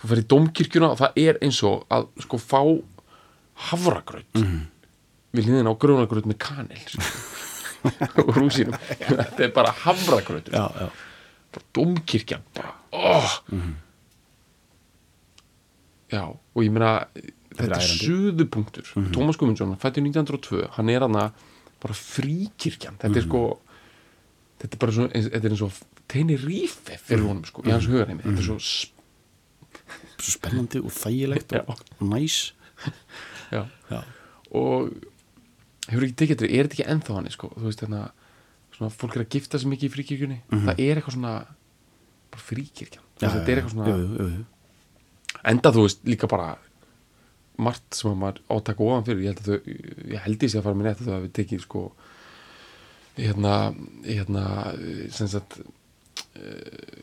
þú 0.02 0.10
fer 0.10 0.20
í 0.20 0.24
domkirkjuna 0.32 0.90
og 0.92 0.98
það 1.00 1.16
er 1.22 1.38
eins 1.46 1.60
og 1.64 1.86
að 1.96 2.08
sko 2.26 2.40
fá 2.42 2.60
havragraut 3.70 4.36
við 5.32 5.48
liðin 5.48 5.70
á 5.72 5.74
grjónagraut 5.80 6.28
með 6.28 6.38
kanil 6.44 6.82
sko. 6.92 7.08
og 8.20 8.34
rúsínum. 8.36 8.76
Þetta 9.00 9.46
er 9.48 9.54
bara 9.56 9.72
havragrautur 9.80 10.52
já, 10.52 10.66
já, 10.76 10.90
bara 11.56 11.66
domkirkjan 11.80 12.44
bara, 12.52 12.74
oh. 12.92 13.38
Já, 16.12 16.22
og 16.28 16.62
ég 16.64 16.70
meina 16.74 16.92
þetta 17.52 17.66
er 17.66 17.74
ærandi. 17.76 17.98
suðupunktur 18.06 18.92
Tómas 19.16 19.38
Guðmundsson, 19.40 19.74
fættur 19.80 20.04
1902 20.04 20.66
hann 20.76 20.88
er 20.92 21.04
hann 21.06 21.18
bara 21.82 21.96
fríkirkjan. 21.98 22.94
Þetta 23.02 23.18
er 23.18 23.24
sko 23.26 23.40
þetta 24.62 24.76
er 24.76 24.80
bara 24.84 24.92
svo, 24.94 25.06
þetta 25.10 25.40
er 25.48 25.54
eins 25.56 25.62
og 25.66 25.78
teini 26.12 26.36
rífe 26.38 26.94
fyrir 27.02 27.24
honum 27.26 27.44
sko, 27.48 27.64
í 27.66 27.72
hans 27.74 27.88
hugarheimi. 27.90 28.22
Þetta 28.22 28.38
er 28.38 28.46
svo 28.46 28.58
sp- 28.62 29.00
spennandi 30.22 30.78
og 30.82 30.92
þægilegt 30.94 31.56
og, 31.66 31.80
næs. 32.06 32.52
Já. 33.52 33.64
já, 33.90 33.98
og 34.54 34.92
hefur 35.90 36.06
ekki 36.06 36.16
tekið 36.22 36.36
þetta, 36.38 36.48
er 36.54 36.68
þetta 36.68 36.76
ekki 36.78 36.86
ennþá 36.94 37.16
hann 37.18 37.28
sko, 37.34 37.50
þú 37.56 37.66
veist 37.66 37.82
hérna 37.84 38.04
svona, 38.76 38.92
fólk 38.94 39.16
er 39.18 39.24
að 39.26 39.32
gifta 39.34 39.58
sig 39.60 39.68
mikið 39.72 39.88
í 39.88 39.92
fríkirkjunni. 39.96 40.38
Það 40.52 40.80
er 40.86 41.00
eitthvað 41.00 41.16
svona 41.18 41.34
bara 42.32 42.44
fríkirkjan, 42.46 43.04
þetta 43.20 43.42
er 43.42 43.60
eitthvað 43.60 43.74
svona 43.74 43.90
jú, 43.90 43.98
jú, 44.06 44.28
jú. 44.38 44.44
Enda 45.44 45.72
þú 45.74 45.86
veist 45.86 46.02
líka 46.06 46.28
bara 46.30 46.56
margt 47.62 47.94
sem 47.94 48.10
að 48.10 48.16
maður 48.22 48.40
átaka 48.56 48.84
ofan 48.86 49.04
fyrir 49.06 49.22
ég 49.26 49.32
held 49.32 49.42
að 49.42 49.50
þau, 49.50 49.76
ég 50.14 50.24
held 50.26 50.46
sé 50.48 50.58
að 50.58 50.64
fara 50.66 50.78
með 50.78 50.88
netta 50.88 51.04
þau 51.06 51.14
að 51.18 51.22
við 51.26 51.32
tekið 51.38 51.60
sko 51.66 51.82
hérna, 53.18 53.54
hérna 54.06 54.44
sem 55.12 55.28
sagt 55.28 55.58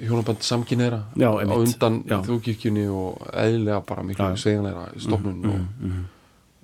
hjónaband 0.01 0.41
samkynneira 0.43 1.03
á 1.13 1.29
undan 1.53 1.99
Já. 2.09 2.17
þjókirkjunni 2.25 2.87
og 2.89 3.21
eðlilega 3.29 3.81
bara 3.85 4.03
miklu 4.07 4.25
Já. 4.25 4.29
Mhm, 4.33 4.41
sveiganleira 4.41 4.85
stofnun 4.97 5.45
og, 5.45 5.97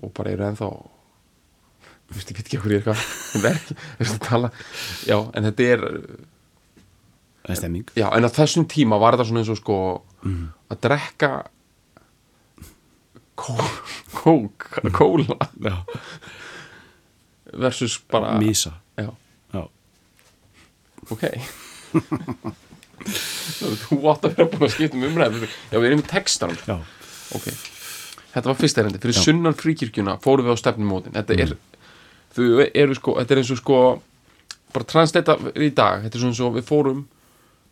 og 0.03 0.13
bara 0.17 0.33
eru 0.33 0.47
ennþá 0.49 0.69
þú 2.05 2.15
veist, 2.17 2.29
ég 2.31 2.37
veit 2.39 2.45
ekki 2.47 2.59
okkur 2.59 2.73
ég 2.75 2.81
er 2.81 2.95
eitthvað 2.95 3.45
ég 3.45 3.49
ekki, 3.51 3.77
þú 3.77 4.01
veist 4.01 4.15
að 4.17 4.25
tala 4.29 4.51
já, 5.09 5.17
en 5.37 5.47
þetta 5.49 5.67
er 5.75 5.85
það 7.45 7.53
er 7.53 7.59
stemming 7.61 7.93
já, 8.01 8.07
en 8.17 8.25
á 8.25 8.29
þessum 8.33 8.65
tíma 8.73 8.99
var 9.01 9.13
þetta 9.17 9.29
svona 9.29 9.43
eins 9.45 9.53
og 9.53 9.61
sko 9.61 9.79
Mhm. 10.25 10.45
að 10.73 10.79
drekka 10.81 11.29
kó- 13.35 13.69
kók, 14.15 14.69
kóla. 14.95 15.37
Já, 15.61 15.75
versus 17.53 17.99
bara 18.11 18.37
mísa 18.39 18.73
já, 18.97 19.09
já, 19.53 19.63
ok. 21.11 21.23
Þú 23.05 23.97
átt 24.09 24.25
að 24.25 24.35
vera 24.37 24.47
búin 24.49 24.65
að 24.65 24.73
skipta 24.73 24.97
um 24.97 25.05
umræð 25.09 25.35
já, 25.45 25.77
við 25.77 25.87
erum 25.89 26.01
í 26.01 26.07
textanum. 26.09 26.83
Ok, 27.35 27.47
þetta 28.33 28.47
var 28.49 28.57
fyrsta 28.59 28.81
erindi 28.83 29.01
fyrir 29.03 29.17
sunnan 29.19 29.55
fríkirkjuna 29.57 30.17
fórum 30.23 30.47
við 30.47 30.57
á 30.57 30.61
stefnumótin 30.61 31.15
þetta 31.15 31.37
er, 31.45 31.53
þau 32.35 32.45
eru 32.67 32.97
sko 32.97 33.15
þetta 33.19 33.35
er 33.35 33.41
eins 33.43 33.51
og 33.55 33.59
sko 33.61 33.79
bara 34.75 34.87
translata 34.89 35.37
í 35.55 35.69
dag, 35.75 36.03
þetta 36.05 36.17
er 36.17 36.23
svona 36.23 36.33
eins 36.35 36.43
og 36.43 36.55
við 36.57 36.67
fórum 36.67 37.03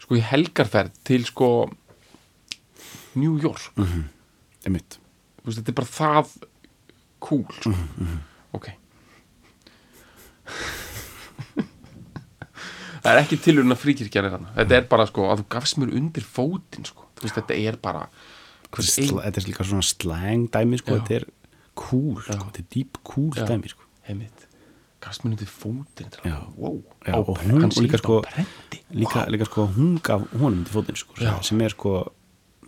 sko 0.03 0.17
í 0.19 0.23
helgarferð 0.23 0.95
til 1.07 1.23
sko 1.27 1.49
New 3.19 3.35
York. 3.37 3.67
Einmitt. 4.65 4.95
Þú 4.97 5.02
veist, 5.45 5.59
þetta 5.59 5.71
er 5.73 5.77
bara 5.79 5.91
það 5.93 6.33
cool 7.23 7.45
sko. 7.59 7.73
ok. 8.57 8.69
Það 13.03 13.09
er 13.11 13.19
ekki 13.19 13.37
tilurinn 13.43 13.73
að 13.75 13.81
fríkirkjan 13.83 14.27
er 14.29 14.35
hana 14.37 14.53
þetta 14.55 14.77
er 14.77 14.85
bara 14.91 15.05
sko 15.09 15.25
að 15.31 15.41
þú 15.41 15.47
gafst 15.57 15.79
mér 15.81 15.91
undir 15.99 16.23
fótinn 16.23 16.85
sko. 16.87 17.09
veist 17.21 17.35
þetta 17.35 17.57
er 17.59 17.77
bara 17.83 18.05
þetta 18.71 19.31
er 19.41 19.47
líka 19.49 19.65
svona 19.67 19.83
slang 19.85 20.47
dæmi 20.53 20.79
sko, 20.79 20.95
þetta 21.01 21.17
er 21.19 21.25
cool, 21.75 22.15
sko, 22.23 22.37
þetta 22.47 22.63
er 22.63 22.67
deep 22.75 22.97
cool 23.03 23.31
Já. 23.35 23.45
dæmi 23.51 23.71
sko. 23.73 23.83
heimitt 24.07 24.47
gafst 25.03 25.25
mér 25.25 25.35
undir 25.35 25.51
fótinn 25.51 26.15
wow, 26.55 26.79
og 27.11 27.33
hún- 27.43 27.61
hann 27.65 27.75
líka 27.83 27.99
sko- 27.99 28.21
líka, 28.95 29.25
líka 29.27 29.45
sko 29.51 29.67
hún 29.75 29.99
gaf 30.01 30.23
honum 30.39 30.63
til 30.63 30.73
fótinn 30.77 30.95
sko, 30.95 31.41
sem 31.43 31.61
er 31.61 31.69
sko 31.75 32.13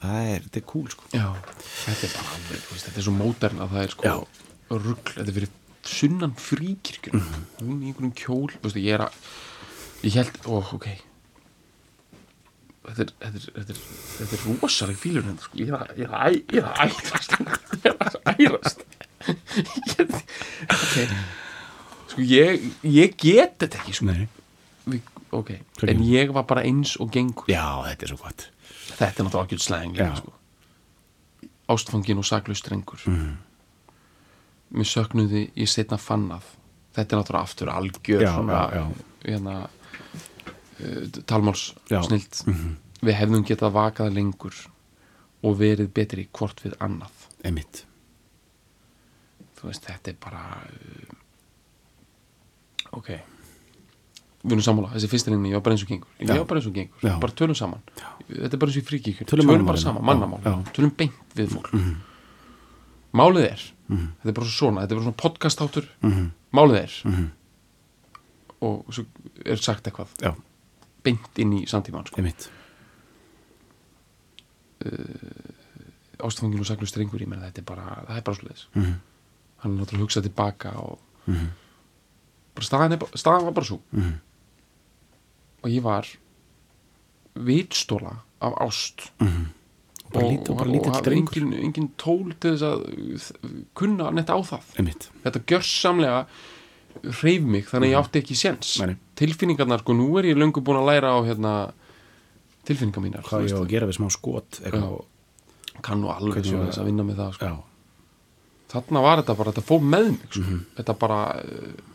það 0.01 0.29
er, 0.33 0.43
þetta 0.45 0.59
er 0.61 0.65
cool 0.71 0.87
sko. 0.91 1.03
Já, 1.15 1.25
þetta 1.85 2.07
er 2.07 2.13
bara 2.15 2.35
alveg, 2.37 2.67
þetta 2.83 2.99
er 3.01 3.05
svo 3.07 3.15
mótern 3.15 3.61
að 3.65 3.73
það 3.75 3.83
er 3.85 3.93
sko 3.95 4.03
Já. 4.09 4.15
rugl, 4.75 5.11
þetta 5.15 5.27
er 5.31 5.35
fyrir 5.39 5.51
sunnan 5.85 6.33
fríkirkjun 6.41 7.21
hún 7.61 7.81
í 7.85 7.91
einhverjum 7.91 8.13
kjól, 8.17 8.47
þú 8.55 8.63
veist, 8.65 8.79
ég 8.81 8.95
er 8.97 9.03
að 9.05 9.11
ég 10.05 10.15
held, 10.19 10.39
ó, 10.49 10.55
ok. 10.75 10.87
Þetta 12.85 13.01
er 13.01 13.11
þetta 13.17 13.37
er, 13.39 13.45
þetta 13.55 13.73
er, 13.73 13.79
þetta 14.19 14.35
er 14.37 14.43
rosaleg 14.61 14.97
fílur 15.01 15.23
hérna, 15.25 15.41
sko, 15.41 15.57
ég 15.57 15.71
er 15.71 15.77
að, 15.79 15.87
ég 15.97 16.05
er 16.05 16.11
að, 16.19 16.35
ég 16.53 16.59
er 16.59 16.65
að 16.69 16.75
ærast 16.85 17.31
ég 17.81 17.87
er 17.89 17.95
að 17.95 18.15
ærast 18.35 18.79
Ég- 19.95 20.11
ok. 20.75 20.95
Sko, 22.11 22.21
ég, 22.29 22.67
ég 22.85 23.15
get 23.17 23.55
þetta 23.63 23.79
ekki, 23.81 23.95
sko. 23.97 24.05
Nei. 24.11 24.27
Ok, 25.31 25.49
en 25.87 25.99
ég 26.03 26.31
var 26.33 26.43
bara 26.43 26.61
eins 26.63 26.95
og 27.01 27.09
gengur. 27.11 27.45
Já, 27.49 27.83
þetta 27.87 28.03
er 28.03 28.07
svo 28.07 28.17
gott. 28.21 28.49
Þetta 28.95 29.19
er 29.19 29.25
náttúrulega 29.25 29.95
Já. 29.97 30.15
sko. 30.15 30.33
ástfangin 31.67 32.17
og 32.17 32.25
saklaus 32.25 32.57
strengur 32.61 32.99
Mhm. 33.07 33.37
mér 34.73 34.85
söknuði 34.85 35.51
ég 35.55 35.67
setna 35.67 35.97
fannað. 35.97 36.43
Þetta 36.93 37.13
er 37.15 37.19
náttúrulega 37.23 37.41
aftur 37.43 37.67
algjör 37.69 38.21
Já, 38.21 38.33
svona, 38.35 38.71
já, 38.71 38.91
hérna 39.25 39.69
uh, 40.79 41.07
talmáls 41.25 41.73
Já. 41.89 41.99
Mhm. 41.99 42.03
snilt 42.07 42.43
við 43.01 43.13
hefðum 43.15 43.45
getað 43.45 43.71
vakað 43.73 44.13
lengur 44.13 44.53
og 45.43 45.57
verið 45.59 45.87
betri 45.93 46.27
hvort 46.31 46.61
við 46.63 46.73
annað. 46.79 47.11
Einmitt. 47.43 47.85
Þú 49.57 49.67
veist, 49.67 49.83
þetta 49.85 50.07
er 50.09 50.15
bara 50.19 50.61
uh, 50.69 51.15
ok 52.97 53.09
við 54.45 54.51
erum 54.55 54.61
sammála, 54.65 54.89
þessi 54.93 55.09
fyrsta 55.09 55.31
reyni, 55.31 55.49
ég 55.49 55.57
var 55.57 55.61
bara 55.65 55.73
eins 55.75 55.83
og 55.83 55.89
gengur 55.89 56.07
ég 56.21 56.27
Já. 56.29 56.37
var 56.37 56.45
bara 56.45 56.59
eins 56.61 56.67
og 56.69 56.73
gengur, 56.75 56.99
Já. 57.01 57.19
bara 57.19 57.33
tölum 57.33 57.55
saman 57.57 57.81
þetta 58.29 58.53
er 58.53 58.57
bara 58.61 58.69
eins 58.71 58.77
og 58.77 58.83
í 58.83 58.89
fríkíkjur, 58.89 59.25
Tölum 59.31 59.47
tölum, 59.49 59.65
bara 59.65 59.77
saman, 59.81 60.01
Já, 60.01 60.05
mannamál 60.05 60.41
já. 60.45 60.51
Mhm. 60.55 60.65
tölum 60.75 60.91
beint 60.95 61.13
við 61.35 61.47
fólk 61.55 61.71
málið 63.13 63.45
er 63.51 63.61
þetta 63.89 64.29
er 64.29 64.33
bara 64.33 64.47
svona, 64.47 64.81
þetta 64.81 64.91
er 64.91 64.95
bara 64.99 65.05
svona 65.07 65.21
podcast 65.23 65.61
áttur 65.65 65.85
Mhm. 66.01 66.31
málið 66.53 66.77
er 66.83 67.31
og 68.61 68.85
svo 68.93 69.05
er 69.45 69.57
sagt 69.57 69.83
eitthvað 69.87 70.07
já, 70.21 70.35
beint 71.03 71.37
inn 71.37 71.51
í 71.53 71.65
samtíman 71.67 72.05
sko. 72.07 72.15
einmitt 72.17 72.49
ástfangin 76.23 76.59
og 76.63 76.67
saklu 76.69 76.87
strengur 76.87 77.21
í 77.21 77.27
mér 77.27 77.41
þetta 77.49 77.61
er 77.61 77.67
bara, 77.67 77.85
það 78.07 78.17
er 78.17 78.21
bara 78.27 78.37
svoleiðis 78.37 78.65
mm 78.73 78.83
-hmm. 78.83 78.95
hann 79.63 79.71
er 79.71 79.81
náttúrulega 79.81 79.97
að 79.97 80.05
hugsa 80.05 80.21
tilbaka 80.21 80.69
og 80.79 80.99
Mhm. 81.27 81.47
bara 82.55 82.65
staðan, 82.65 82.91
er, 82.93 82.97
staðan 83.17 83.43
var 83.45 83.51
bara 83.53 83.65
svo 83.65 83.79
Mhm. 83.91 84.13
Og 85.65 85.69
ég 85.73 85.81
var 85.81 86.05
vitstóla 87.35 88.15
af 88.41 88.53
ást 88.61 89.09
Mhm. 89.19 89.45
og 90.05 90.11
bara, 90.13 90.25
lít, 90.29 90.49
og 90.49 90.57
bara 90.57 90.69
lítill 90.71 90.93
hafði 90.93 91.17
engin, 91.17 91.53
engin 91.53 91.89
tól 91.97 92.33
til 92.39 92.51
þess 92.55 92.61
að 92.61 93.43
uh, 93.43 93.49
kunna 93.75 94.11
netta 94.11 94.33
á 94.37 94.39
það 94.45 94.61
einmitt, 94.79 95.09
þetta 95.25 95.41
gjörsamlega 95.51 96.25
hreyf 97.21 97.41
mig 97.43 97.65
þannig 97.67 97.89
að 97.89 97.91
ég 97.91 97.99
átti 98.03 98.21
ekki 98.21 98.35
séns 98.39 98.79
Mhm. 98.81 98.95
Tilfinningarnar, 99.15 99.79
sko, 99.79 99.93
nú 99.93 100.17
er 100.19 100.23
ég 100.25 100.35
löngu 100.37 100.61
búin 100.61 100.75
að 100.77 100.87
læra 100.91 101.09
á 101.15 101.19
hérna, 101.23 101.71
tilfinningar 102.65 103.01
mínar 103.03 103.23
hvað 103.23 103.47
ég 103.47 103.55
á 103.55 103.59
að 103.63 103.69
gera 103.69 103.87
við 103.87 103.97
smá 103.99 104.09
skot 104.11 104.59
eitthvað, 104.63 104.81
Já. 104.81 104.91
og- 104.91 105.05
kann 105.81 106.01
nú 106.01 106.07
alveg 106.11 106.43
þess 106.43 106.77
að 106.79 106.85
vinna 106.85 107.03
með 107.03 107.15
það 107.15 107.33
sko. 107.33 107.63
þarna 108.69 109.01
var 109.01 109.17
þetta 109.23 109.37
bara, 109.37 109.51
þetta 109.51 109.63
fór 109.63 109.81
með 109.81 110.05
mig 110.11 110.29
sko. 110.31 110.39
Mhm. 110.41 110.65
þetta 110.77 110.99
bara 110.99 111.35
uh, 111.43 111.94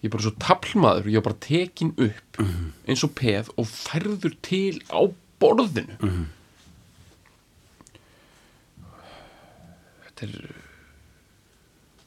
ég 0.00 0.08
er 0.08 0.12
bara 0.14 0.22
svo 0.24 0.32
taplmaður, 0.40 1.10
ég 1.12 1.16
er 1.20 1.26
bara 1.26 1.40
tekin 1.44 1.94
upp 1.98 2.38
Mhm. 2.40 2.72
eins 2.88 3.04
og 3.04 3.14
peð 3.14 3.50
og 3.58 3.66
færður 3.66 4.36
til 4.42 4.80
á 4.90 5.00
borðinu 5.40 5.96
Mhm. 6.00 6.26
þetta 10.06 10.26
er 10.28 10.54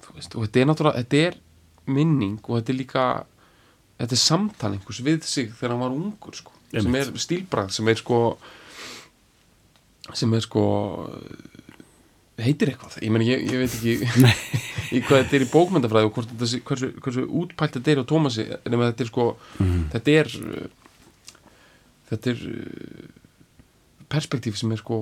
þú 0.03 0.15
veist, 0.17 0.35
og 0.35 0.43
þetta 0.47 0.61
er 0.61 0.65
náttúrulega 0.69 1.03
þetta 1.03 1.21
er 1.27 1.37
minning 1.93 2.39
og 2.43 2.59
þetta 2.61 2.73
er 2.73 2.79
líka 2.79 3.05
þetta 3.99 4.11
er 4.17 4.21
samtal 4.23 4.73
einhvers 4.75 5.01
við 5.05 5.23
sig 5.23 5.51
þegar 5.53 5.69
hann 5.75 5.79
var 5.85 5.95
ungur 5.97 6.35
sko, 6.37 6.51
sem 6.73 6.95
er 6.95 7.11
stílbrað 7.21 7.71
sem 7.71 7.87
er 7.87 7.95
sko 8.01 8.19
sem 10.13 10.33
er 10.33 10.39
sko 10.43 10.63
heitir 12.41 12.71
eitthvað, 12.73 12.95
ég 13.05 13.11
meni 13.13 13.27
ég, 13.29 13.43
ég 13.45 13.57
veit 13.61 13.73
ekki 13.77 13.93
í 14.97 14.99
hvað 15.05 15.19
þetta 15.23 15.35
er 15.37 15.45
í 15.45 15.51
bókmyndafræði 15.53 16.07
og 16.09 16.13
hvort 16.15 16.29
þetta 16.33 16.47
sé, 16.49 16.57
hversu, 16.65 16.87
hversu 17.03 17.21
útpælt 17.29 17.75
þetta 17.77 17.89
er 17.93 18.01
á 18.01 18.05
Tómasi 18.09 18.43
nema 18.71 18.89
þetta 18.91 19.03
er 19.05 19.09
sko 19.11 19.25
Mhm. 19.59 19.81
þetta 19.93 20.09
er 20.17 20.27
uh, 20.41 20.65
þetta 22.09 22.25
er 22.33 22.39
uh, 22.49 22.57
perspektíf 24.09 24.57
sem 24.57 24.71
er 24.73 24.81
sko 24.81 24.97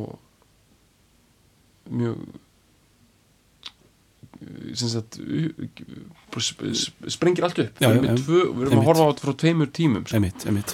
mjög 1.92 2.16
uh, 2.20 2.24
sem 4.76 4.90
sagt 4.92 5.18
sprengir 7.12 7.44
allt 7.48 7.60
upp 7.64 7.76
Já, 7.82 7.90
við 7.94 8.08
já. 8.12 8.16
tvö, 8.22 8.40
við 8.42 8.66
erum 8.66 8.72
Einmitt. 8.72 8.80
að 8.80 8.88
horfa 8.92 9.04
á 9.04 9.10
þetta 9.12 9.26
frá 9.28 9.34
tveimur 9.44 9.70
tímum 9.76 10.04
sko. 10.08 10.16
einmitt, 10.20 10.42
einmitt 10.50 10.72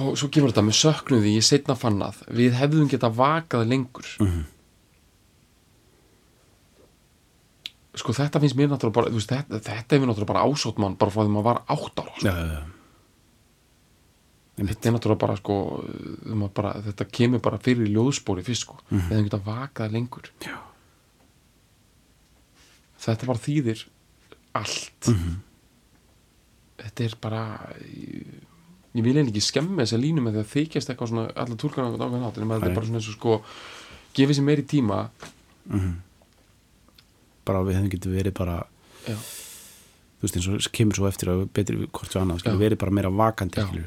og 0.00 0.08
svo 0.18 0.26
kemur 0.32 0.50
þetta 0.52 0.64
með 0.68 0.76
söknuði 0.78 1.30
ég 1.34 1.42
setna 1.44 1.74
fannað, 1.76 2.16
við 2.30 2.52
hefðum 2.60 2.88
geta 2.92 3.08
vakað 3.10 3.62
lengur 3.72 4.06
Mhm. 4.22 4.42
Sko 7.94 8.12
þetta 8.12 8.40
finnst 8.40 8.56
mér 8.56 8.68
náttúrulega 8.70 8.94
bara 9.00 9.10
veist, 9.10 9.30
þetta, 9.32 9.58
þetta 9.60 9.96
hefur 9.96 10.06
náttúrulega 10.10 10.32
bara 10.32 10.44
ásótt 10.46 10.78
mann 10.78 10.96
bara 10.96 11.10
frá 11.10 11.24
því 11.24 11.32
maður 11.34 11.48
var 11.48 11.62
átt 11.66 11.98
ára 11.98 12.12
sko. 12.18 12.28
já. 12.28 12.62
þetta 14.60 14.88
er 14.88 14.92
náttúrulega 14.94 15.18
bara 15.24 15.36
sko 15.40 15.56
að 16.30 16.48
bara, 16.54 16.72
þetta 16.86 17.06
kemur 17.10 17.40
bara 17.40 17.58
fyrir 17.58 17.88
ljóðspóri 17.90 18.44
fyrst 18.46 18.62
sko, 18.66 18.76
Mhm. 18.90 19.00
við 19.08 19.16
hefum 19.16 19.24
geta 19.30 19.44
vakað 19.50 19.92
lengur 19.92 20.30
Já. 20.40 20.58
þetta 23.00 23.26
bara 23.26 23.38
þýðir 23.38 23.84
allt 24.54 25.08
Mhm. 25.08 25.34
þetta 26.78 27.04
er 27.04 27.14
bara 27.20 27.42
ég, 27.80 28.26
ég 28.94 29.02
vil 29.04 29.14
eiginlega 29.14 29.30
ekki 29.32 29.40
skemmi 29.50 29.82
þessa 29.82 29.98
línu 30.00 30.20
með 30.24 30.32
því 30.38 30.40
að 30.44 30.52
þykjast 30.54 30.90
eitthvað 30.94 31.08
svona 31.08 31.32
allar 31.36 31.56
túlkana 31.56 31.90
á 31.90 31.90
en 31.90 32.32
þetta 32.60 32.66
er 32.70 32.74
bara 32.74 32.86
svona 32.86 32.98
eins 33.00 33.08
og 33.08 33.14
sko 33.18 33.42
gefið 34.14 34.36
sér 34.38 34.44
meiri 34.44 34.62
tíma 34.66 35.10
Mhm. 35.68 35.94
Bara 37.44 37.62
við 37.66 37.74
hefum 37.78 37.90
getur 37.90 38.12
verið 38.14 38.34
bara 38.38 38.56
já, 39.08 39.16
þú 39.16 40.22
veist 40.26 40.36
eins 40.36 40.48
og 40.48 40.72
kemur 40.76 40.94
svo 41.00 41.08
eftir 41.08 41.28
að 41.32 41.46
betri 41.56 41.76
hvort 41.86 42.10
svo 42.12 42.20
annað, 42.20 42.42
Já. 42.44 42.56
verið 42.60 42.78
bara 42.78 42.90
meira 42.92 43.10
vakandi 43.10 43.84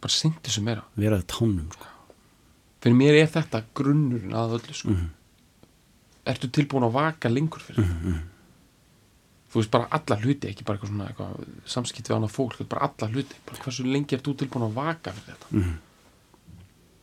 bara 0.00 0.12
sendi 0.14 0.40
þessu 0.46 0.62
meira 0.64 0.84
verið 0.96 1.24
tánum 1.28 1.68
sko. 1.74 1.86
fyrir 2.80 2.96
mér 2.96 3.18
er 3.22 3.26
þetta 3.28 3.62
grunnurinn 3.76 4.32
að 4.36 4.54
öllu 4.58 4.74
sko. 4.76 4.88
Mhm. 4.94 5.08
ertu 6.30 6.48
tilbúin 6.52 6.84
að 6.86 6.92
vaka 6.92 7.28
lengur 7.28 7.60
fyrir 7.60 7.84
Mhm. 7.84 8.20
þú 9.50 9.54
veist 9.60 9.70
bara 9.70 9.88
alla 9.90 10.16
hluti 10.22 10.48
ekki 10.48 10.64
bara 10.64 10.78
eitthvað 10.78 10.88
svona 10.88 11.46
samskipt 11.66 12.08
við 12.08 12.16
annað 12.16 12.30
fólk 12.36 12.68
bara 12.68 12.82
alla 12.88 13.12
hluti, 13.12 13.34
bara 13.46 13.58
hversu 13.62 13.84
lengi 13.84 14.14
ert 14.14 14.22
þú 14.24 14.36
tilbúin 14.36 14.68
að 14.68 14.72
vaka 14.74 15.10
fyrir 15.12 15.34
þetta 15.34 15.46
Mhm. 15.50 15.78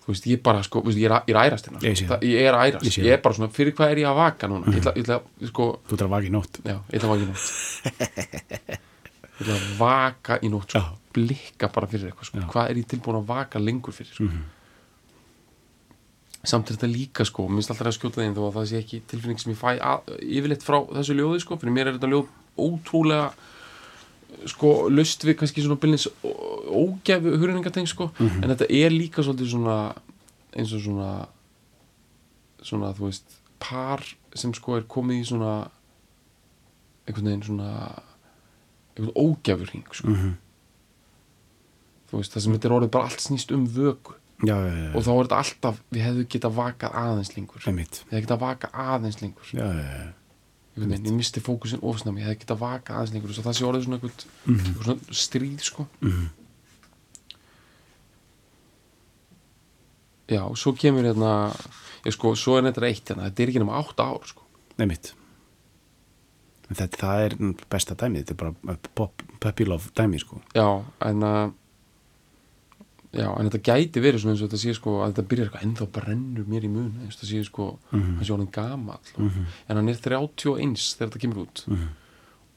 Þú 0.07 0.13
veist 0.13 0.27
ég 0.31 0.41
bara 0.43 0.61
sko, 0.63 0.81
veist, 0.87 0.97
ég 1.01 1.09
er, 1.11 1.17
ég 1.27 1.35
er 1.35 1.39
ærast 1.51 1.67
hérna 1.67 1.81
Ég 1.83 1.97
sko. 1.99 2.07
það, 2.13 2.21
ég 2.23 2.39
er 2.39 2.55
Ég 2.57 2.57
ærast, 2.71 2.85
sé 2.95 3.01
ég, 3.03 3.11
er 3.17 3.21
bara 3.25 3.35
svona 3.35 3.51
fyrir 3.51 3.73
hvað 3.75 3.91
er 3.91 3.99
ég 4.01 4.07
að 4.07 4.19
vaka 4.21 4.47
núna 4.47 4.71
ég 4.71 4.79
ætla, 4.79 4.93
ég 4.95 5.03
ætla 5.03 5.49
sko, 5.51 5.65
þú 5.89 5.97
þarf 5.99 6.07
að 6.07 6.13
vaka 6.15 6.27
í 6.29 6.33
nótt 6.37 6.59
já, 6.63 6.77
ég 6.77 6.97
ætla 7.01 7.07
að 7.07 7.13
vaka 7.13 7.23
í 7.23 7.27
nótt 7.27 7.45
ég 9.37 9.43
ætla 9.43 9.57
að 9.57 9.65
vaka 9.81 10.39
í 10.41 10.51
nótt 10.53 10.69
sko, 10.71 10.79
Já. 10.79 11.11
blikka 11.17 11.67
bara 11.73 11.87
fyrir 11.91 12.09
eitthvað 12.11 12.29
sko. 12.31 12.39
Já. 12.41 12.47
hvað 12.53 12.69
er 12.71 12.79
ég 12.81 12.87
tilbúin 12.93 13.19
að 13.19 13.27
vaka 13.33 13.59
lengur 13.61 13.93
fyrir 13.93 14.13
sko. 14.15 14.23
Mhm. 14.31 14.45
samt 16.47 16.69
er 16.71 16.77
þetta 16.77 16.87
líka 16.93 17.25
sko, 17.27 17.47
minnst 17.51 17.71
alltaf 17.73 17.89
að 17.91 17.97
skjóta 17.97 18.21
þeim 18.23 18.35
þó 18.37 18.43
að 18.47 18.53
það 18.57 18.67
sé 18.71 18.77
ekki 18.79 19.01
tilfinning 19.11 19.39
sem 19.41 19.51
ég 19.51 19.59
fæ 19.59 19.71
að, 19.83 20.11
yfirleitt 20.23 20.63
frá 20.63 20.77
þessu 20.95 21.15
ljóði 21.17 21.41
sko, 21.43 21.57
fyrir 21.59 21.73
mér 21.75 21.89
er 21.91 21.97
þetta 21.97 22.11
ljóð 22.13 22.29
ótrúlega 22.57 23.25
sko, 24.45 24.89
löst 24.89 25.23
við 25.23 25.37
kannski 25.39 25.63
svona 25.63 25.79
bylnins 25.81 26.07
ógæfu 26.23 27.33
hugrenningateng 27.37 27.87
sko, 27.87 28.11
Mhm. 28.19 28.43
en 28.43 28.49
þetta 28.55 28.67
er 28.69 28.89
líka 28.91 29.23
svolítið 29.23 29.51
svona 29.53 29.95
eins 30.55 30.73
og 30.73 30.81
svona 30.81 31.27
svona, 32.63 32.93
þú 32.93 33.05
veist 33.07 33.23
par 33.59 34.03
sem 34.35 34.53
sko 34.53 34.75
er 34.77 34.81
komið 34.83 35.21
í 35.21 35.25
svona 35.25 35.69
einhvern 37.07 37.25
veginn 37.25 37.43
svona 37.43 38.01
einhvern 38.97 39.15
ógæfur 39.15 39.69
hring 39.69 39.85
sko. 39.93 40.07
Mhm. 40.07 40.33
þú 42.11 42.17
veist, 42.21 42.31
það 42.33 42.41
sem 42.41 42.53
þetta 42.53 42.65
er 42.65 42.71
orðið 42.79 42.91
bara 42.91 43.03
allt 43.05 43.19
snýst 43.19 43.51
um 43.53 43.67
vöku. 43.67 44.13
Já, 44.45 44.53
já, 44.55 44.73
já, 44.77 44.95
og 44.95 45.01
þá 45.03 45.09
er 45.11 45.25
þetta 45.27 45.37
alltaf, 45.43 45.79
við 45.91 46.01
hefðum 46.05 46.27
getað 46.29 46.53
vakað 46.55 46.93
aðeins 46.93 47.31
lengur. 47.35 47.59
Við 47.59 47.67
einmitt 47.67 48.03
hefðum 48.11 48.25
getað 48.27 48.39
vakað 48.39 48.71
aðeins 48.71 49.17
lengur. 49.21 49.47
Já, 49.51 49.65
já, 49.65 49.83
já, 49.83 50.13
ég, 50.77 51.05
ég 51.05 51.13
misti 51.17 51.39
fókusin 51.41 51.79
ofsnami, 51.81 52.21
ég 52.21 52.27
hefði 52.29 52.41
getað 52.45 52.59
vakað 52.61 52.97
aðeins 52.99 53.13
lengur 53.13 53.33
það 53.33 53.57
sé 53.57 53.65
orðið 53.67 53.85
svona 53.87 53.97
eitthvað 53.99 54.25
Mhm. 54.45 54.73
svona 54.83 54.99
stríð 55.23 55.61
sko. 55.61 55.87
Mhm. 56.01 56.27
já, 60.27 60.43
svo 60.59 60.73
kemur 60.75 61.03
hérna 61.07 61.31
ég 62.05 62.13
sko, 62.15 62.33
svo 62.35 62.57
er 62.57 62.63
þetta 62.71 62.87
eitt 62.89 63.05
hérna, 63.11 63.29
þetta 63.29 63.43
er 63.43 63.47
ekki 63.53 63.61
nema 63.63 63.79
8 63.83 64.03
ár 64.03 64.25
sko. 64.27 64.43
En 64.77 66.75
þetta, 66.75 66.97
það 66.99 67.21
er 67.25 67.35
besta 67.71 67.95
dæmið, 67.95 68.25
þetta 68.25 68.31
er 68.31 68.35
bara 68.41 68.77
pop, 68.93 69.21
puppy 69.39 69.65
love 69.65 69.87
dæmið 69.95 70.19
sko. 70.25 70.41
Já, 70.53 70.83
en 71.07 71.23
að 71.23 71.53
já, 73.13 73.27
en 73.39 73.49
þetta 73.49 73.61
gæti 73.63 74.01
verið 74.03 74.19
svona 74.21 74.33
eins 74.35 74.41
og 74.43 74.49
þetta 74.49 74.61
sé 74.63 74.73
sko 74.75 74.91
að 75.03 75.13
þetta 75.13 75.27
byrjar 75.31 75.47
eitthvað 75.47 75.65
ennþá 75.67 75.87
brennur 75.91 76.45
mér 76.51 76.63
í 76.67 76.69
mun 76.69 76.91
eins 77.03 77.15
og 77.15 77.21
þetta 77.21 77.29
sé 77.31 77.43
sko, 77.45 77.79
Mhm. 77.91 78.15
hann 78.17 78.25
sé 78.25 78.31
honum 78.35 78.51
gamall. 78.51 78.99
Og, 79.17 79.23
Mhm. 79.23 79.45
en 79.69 79.75
hann 79.77 79.89
er 79.89 79.93
31 79.95 80.75
þegar 80.97 81.09
þetta 81.09 81.19
kemur 81.21 81.45
út. 81.47 81.63
Mhm. 81.67 81.87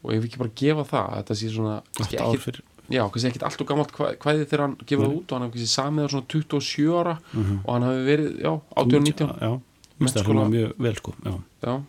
og 0.03 0.13
ef 0.13 0.23
við 0.23 0.27
ekki 0.31 0.37
bara 0.39 0.49
gefa 0.55 0.83
það 0.89 1.09
að 1.13 1.17
þetta 1.21 1.35
sé 1.37 1.49
svona 1.53 1.83
ekkit, 1.99 2.61
já, 2.89 3.03
kannski 3.11 3.27
ekkit 3.29 3.43
allt 3.43 3.61
og 3.61 3.67
gammalt 3.67 3.91
hva- 3.93 4.15
kvæði 4.17 4.45
þegar 4.49 4.59
hann 4.61 4.75
gefur 4.87 5.05
það 5.05 5.13
út 5.17 5.31
og 5.31 5.39
hann 5.39 5.51
kannski 5.51 5.69
samið 5.77 6.09
svona 6.09 6.27
27 6.27 6.89
ára 6.97 7.19
Mhm. 7.33 7.59
og 7.65 7.73
hann 7.73 7.83
hefur 7.83 8.05
verið, 8.09 8.41
já, 8.41 8.61
18 8.75 8.95
og 8.95 9.03
19 9.03 9.27
já, 9.29 9.37
það 9.37 9.61
Menntaskóla. 9.99 10.25
hljóma 10.25 10.49
mjög 10.49 10.73
vel 10.79 10.95
sko 10.95 11.13
já, 11.23 11.41
já, 11.61 11.83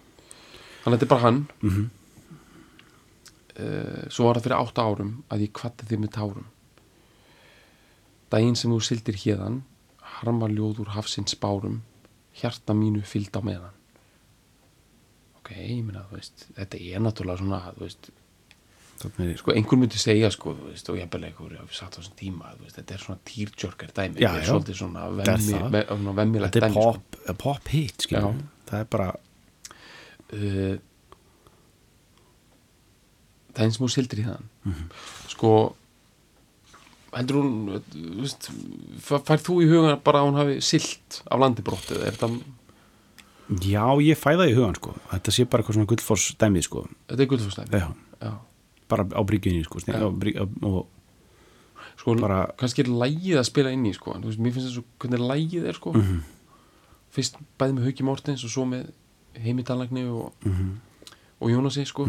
þannig 0.85 0.85
að 0.85 0.99
þetta 0.99 1.03
er 1.03 1.07
bara 1.09 1.21
hann. 1.21 1.47
Uh, 3.53 4.09
svo 4.09 4.25
var 4.25 4.39
það 4.41 4.47
fyrir 4.47 4.61
8 4.65 4.81
árum 4.81 5.11
að 5.31 5.43
ég 5.45 5.51
kvatti 5.53 5.85
þig 5.85 5.99
með 6.01 6.11
tárum 6.17 6.45
daginn 8.33 8.57
sem 8.59 8.73
þú 8.73 8.81
sildir 8.85 9.19
hérðan 9.23 9.61
harma 10.19 10.49
ljóð 10.51 10.83
úr 10.85 10.91
hafsins 10.97 11.35
bárum 11.43 11.81
hjarta 12.41 12.75
mínu 12.77 13.03
fylgd 13.05 13.37
á 13.37 13.43
meðan 13.45 13.79
ok, 15.43 15.51
ég 15.59 15.95
veist 16.13 16.47
þetta 16.57 16.81
er 16.81 17.03
náttúrulega 17.05 17.43
svona, 17.43 17.63
þú 17.77 17.87
veist 17.87 18.11
sko, 19.41 19.51
einhver 19.57 19.79
myndi 19.81 19.99
segja, 19.99 20.29
sko, 20.31 20.53
þú 20.55 20.69
veist 20.71 20.89
og 20.93 20.99
ég 21.01 21.09
bel 21.11 21.25
einhver, 21.27 21.57
ég 21.59 21.73
satt 21.75 21.97
á 21.97 21.99
þessum 21.99 22.15
tíma, 22.21 22.53
veist 22.63 22.77
þetta 22.79 22.95
er 22.95 23.03
svona 23.03 23.19
týrjörgar 23.27 23.91
dæmi, 23.97 24.21
Já, 24.23 24.29
þetta 24.31 24.43
er 24.45 24.49
svolítið 24.53 24.79
svona 24.79 25.03
Þetta 25.09 25.33
er 25.33 25.41
vemmi, 25.41 25.53
það. 25.59 25.71
ve, 25.75 25.83
svona 25.91 26.15
vemmilegt 26.21 26.55
þetta 26.55 26.61
er 26.61 26.69
dæmi, 26.69 26.77
sko. 26.77 26.93
pop, 26.93 27.19
sko. 27.25 27.35
pop 27.43 27.69
hit 27.75 28.07
skilur, 28.07 28.23
Já. 28.23 28.63
það 28.71 28.79
er 28.85 28.89
bara 28.95 29.09
uh, 30.33 30.77
er 33.53 33.67
eins 33.67 33.77
og 33.81 33.85
þú 33.89 33.91
sildir 33.97 34.23
í 34.23 34.27
þann 34.31 34.47
Mhm. 34.71 34.85
sko 35.35 35.51
heldur 37.13 37.37
hún 37.43 37.83
þú 37.93 38.23
veist, 38.23 38.49
færð 39.05 39.43
þú 39.47 39.57
í 39.63 39.69
hugan 39.71 40.01
bara 40.05 40.23
að 40.23 40.29
hún 40.31 40.39
hafi 40.41 40.61
silt 40.65 41.23
af 41.31 41.41
landi 41.43 41.63
brott 41.67 41.91
eða 41.93 42.07
er 42.09 42.17
þetta, 42.17 42.29
já, 43.69 43.85
ég 44.01 44.17
fæ 44.17 44.31
það 44.39 44.49
í 44.53 44.57
hugan 44.57 44.79
sko. 44.79 44.95
Þetta 45.11 45.35
sé 45.37 45.45
bara 45.45 45.63
eitthvað 45.63 45.77
svona 45.79 45.91
gullfoss 45.93 46.35
dæmið 46.41 46.67
sko. 46.69 46.85
Þetta 47.11 47.23
er 47.27 47.31
gullfórstæmi 47.33 47.81
já, 47.83 47.89
já, 48.23 48.33
bara 48.89 49.05
á 49.13 49.21
bryggjunni 49.29 49.65
sko, 49.67 49.83
Já. 49.87 49.99
ja. 49.99 50.09
bryg, 50.11 50.39
og 50.63 50.87
sko, 52.01 52.15
bara 52.21 52.47
kannski 52.61 52.85
er 52.87 52.93
lægið 53.03 53.41
að 53.43 53.49
spila 53.51 53.73
inn 53.75 53.85
í 53.87 53.93
sko, 53.97 54.15
en 54.17 54.23
þú 54.25 54.31
veist, 54.33 54.41
mér 54.41 54.55
finnst 54.57 54.71
þess 54.71 54.81
að 54.81 54.87
hvernig 55.05 55.27
lægið 55.33 55.69
er 55.69 55.79
sko, 55.79 55.93
Mhm. 55.93 56.23
fyrst 57.13 57.37
bæði 57.61 57.77
með 57.77 57.85
Hauki 57.91 58.03
Mortens 58.09 58.45
og 58.45 58.51
svo 58.51 58.65
með 58.65 58.89
Heimi 59.37 59.63
Dalagni 59.63 60.07
og, 60.09 60.33
Mhm. 60.45 60.71
og 61.41 61.51
Jónasi 61.51 61.85
sko, 61.87 62.07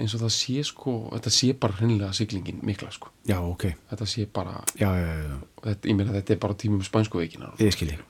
eins 0.00 0.14
og 0.16 0.22
það 0.24 0.32
sé 0.36 0.62
sko 0.64 0.94
þetta 1.12 1.32
sé 1.34 1.52
bara 1.60 1.76
hreinlega 1.80 2.12
siglingin 2.16 2.62
mikla 2.64 2.90
sko. 2.94 3.10
Já, 3.28 3.38
ok, 3.44 3.66
þetta 3.90 4.08
sé 4.08 4.26
bara, 4.32 4.62
já, 4.78 4.88
já, 4.96 5.36
þetta, 5.66 5.88
ég 5.90 5.98
meina 5.98 6.14
þetta 6.16 6.34
er 6.36 6.40
bara 6.46 6.56
tímum 6.62 6.84
spænsku 6.86 7.20
veikinar 7.20 7.60
ég 7.60 7.74
skil 7.76 7.90
ég 7.92 8.00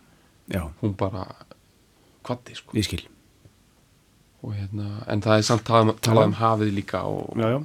já, 0.53 0.63
hún 0.83 0.95
bara 0.99 1.27
kvatti 2.23 2.55
sko. 2.55 2.75
Ég 2.79 2.87
skil. 2.87 3.03
Og 4.43 4.57
hérna, 4.57 5.05
en 5.11 5.23
það 5.23 5.39
er 5.39 5.47
samt 5.47 5.65
talað, 5.67 5.97
talað 6.03 6.29
um 6.31 6.37
hafið 6.39 6.73
líka 6.75 7.03
og, 7.07 7.37
já, 7.39 7.49
já, 7.53 7.59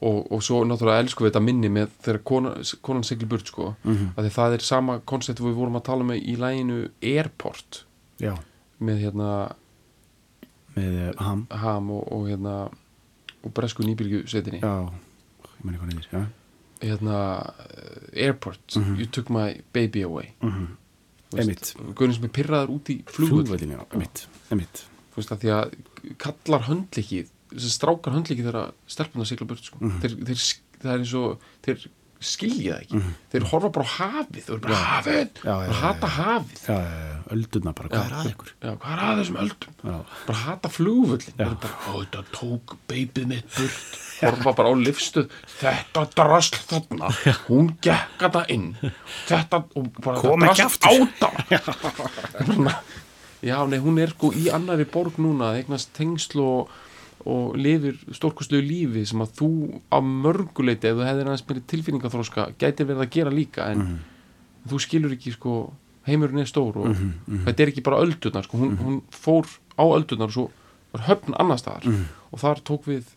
og, 0.00 0.18
og 0.32 0.42
svo 0.44 0.60
náttúrulega 0.68 1.04
elsku 1.04 1.24
við 1.24 1.32
þetta 1.32 1.44
minni 1.44 1.70
með 1.72 1.94
þegar 2.04 2.20
konan, 2.30 2.66
konan 2.84 3.06
sigli 3.08 3.28
burt 3.28 3.48
sko. 3.52 3.70
Mhm. 3.84 4.10
að 4.16 4.28
því 4.28 4.34
það 4.36 4.56
er 4.58 4.66
sama 4.68 4.98
koncept 5.08 5.40
við 5.44 5.56
vorum 5.56 5.78
að 5.80 5.86
tala 5.88 6.08
með 6.08 6.20
í 6.24 6.36
læginu 6.40 6.78
Airport. 7.14 7.82
Já. 8.20 8.34
Með 8.80 9.00
hérna 9.06 9.30
með 10.78 10.98
uh, 11.02 11.12
ham. 11.26 11.44
Ham 11.62 11.90
og, 11.98 12.04
og 12.14 12.26
hérna 12.30 12.56
og 13.44 13.52
bresku 13.54 13.84
nýbyrgjusetinni 13.86 14.60
já, 14.62 14.72
ég 14.88 15.64
meni 15.66 15.78
hvað 15.80 15.92
neyðir 15.92 16.08
hérna 16.82 17.16
uh, 17.44 18.26
Airport, 18.26 18.76
you 18.98 19.06
took 19.10 19.30
my 19.34 19.60
baby 19.74 20.02
away. 20.06 20.32
Þú 20.38 21.36
veist, 21.36 21.42
Einmitt. 21.42 21.72
Guðurinn 21.98 22.14
sem 22.16 22.28
er 22.28 22.32
pyrraður 22.38 22.70
út 22.78 22.90
í 22.94 22.94
flugvöld 23.10 23.50
flugvöldin, 23.50 23.74
emitt, 23.98 24.22
emitt 24.54 24.84
því 25.42 25.50
að 25.52 25.74
kallar 26.22 26.62
höndleikið 26.68 27.32
þessi 27.52 27.70
strákar 27.74 28.14
höndleikið 28.14 28.46
þegar 28.48 28.70
stelpunar 28.94 29.26
sigla 29.28 29.48
burt 29.50 29.66
sko. 29.66 29.80
Mhm. 29.82 29.98
þeir, 30.04 30.14
þeir, 30.28 30.40
sk- 30.44 30.78
það 30.82 30.92
er 30.94 31.02
eins 31.02 31.14
og 31.18 31.46
þeir 31.66 31.84
skilja 32.24 32.76
það 32.76 32.82
ekki. 32.84 33.00
Þeir 33.32 33.46
horfa 33.52 33.70
bara 33.76 33.86
á 33.86 33.90
hafið 33.94 34.46
þeir 34.48 34.60
bara 34.64 34.78
hafið, 34.82 35.40
já, 35.44 35.54
hata 35.80 36.10
hafið. 36.16 36.62
Öldurna 37.36 37.74
bara, 37.78 37.90
hvað? 37.92 38.04
er 38.08 38.16
að 38.18 38.30
ykkur? 38.32 38.52
Já, 38.58 38.70
hvað 38.82 38.92
er 38.94 39.02
að 39.04 39.20
þessum 39.20 39.40
öldum? 39.44 39.76
Já, 39.78 39.96
bara 40.26 40.38
hata 40.42 40.72
flugvöllin 40.74 41.38
þeir 41.38 41.56
bara, 41.64 41.74
ó 41.78 41.92
þetta 41.98 42.24
tók 42.34 42.76
beibið 42.90 43.28
mitt 43.32 43.58
burt. 43.58 43.98
Horfa 44.18 44.54
bara 44.58 44.72
á 44.72 44.74
lifstuð 44.82 45.34
þetta 45.58 46.06
drasl 46.18 46.62
þarna. 46.72 47.12
Hún 47.46 47.72
gekk 47.84 48.24
þetta 48.24 48.44
inn. 48.54 48.70
Þetta 49.28 49.62
og 49.78 49.90
bara 50.02 50.24
Kom 50.24 50.46
þetta 50.48 50.66
ekki 50.66 50.82
drasl 50.82 51.58
áta 52.66 52.78
já, 53.40 53.58
nei, 53.70 53.78
hún 53.78 53.98
er 54.02 54.10
sko 54.14 54.32
í 54.34 54.48
annari 54.50 54.86
borg 54.90 55.18
núna. 55.22 55.52
Eignast 55.58 55.92
tengsl 55.96 56.42
og, 56.42 56.72
og 57.28 57.58
lifir 57.60 57.98
stórkustlu 58.16 58.60
lífi 58.64 59.04
sem 59.08 59.20
að 59.20 59.34
þú 59.40 59.50
á 59.92 59.98
mörguleiti 60.00 60.88
ef 60.88 60.96
þú 60.96 61.08
hefðir 61.08 61.28
aðeins 61.28 61.44
meiri 61.48 61.64
tilfinningaþróska 61.72 62.46
gæti 62.60 62.86
verið 62.88 63.04
að 63.04 63.12
gera 63.16 63.34
líka 63.34 63.68
en 63.72 63.84
þú 64.68 64.80
skilur 64.84 65.14
ekki 65.16 65.34
sko 65.34 65.58
heimurinn 66.08 66.42
er 66.42 66.48
stór 66.48 66.80
og 66.80 66.96
þetta 67.46 67.64
er 67.64 67.72
ekki 67.72 67.84
bara 67.84 68.00
öldurnar 68.04 68.46
sko. 68.46 68.60
hún, 68.60 68.76
hún 68.80 68.98
fór 69.12 69.48
á 69.76 69.84
öldurnar 69.84 70.30
og 70.30 70.36
svo 70.36 70.46
var 70.94 71.04
höfn 71.08 71.36
annar 71.36 71.60
staðar 71.60 71.84
og 72.32 72.40
þar 72.40 72.62
tók 72.64 72.88
við 72.88 73.10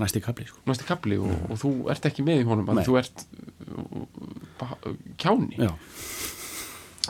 næsti 0.00 0.20
kapli, 0.22 0.46
sko. 0.48 0.60
næsti 0.68 0.86
kapli 0.88 1.16
og, 1.20 1.32
og 1.50 1.60
þú 1.60 1.72
ert 1.92 2.10
ekki 2.10 2.24
með 2.26 2.42
í 2.42 2.48
honum 2.48 2.82
þú 2.84 2.98
ert 3.00 3.24
uh, 3.70 4.92
kjáni 5.20 5.56
já, 5.56 5.72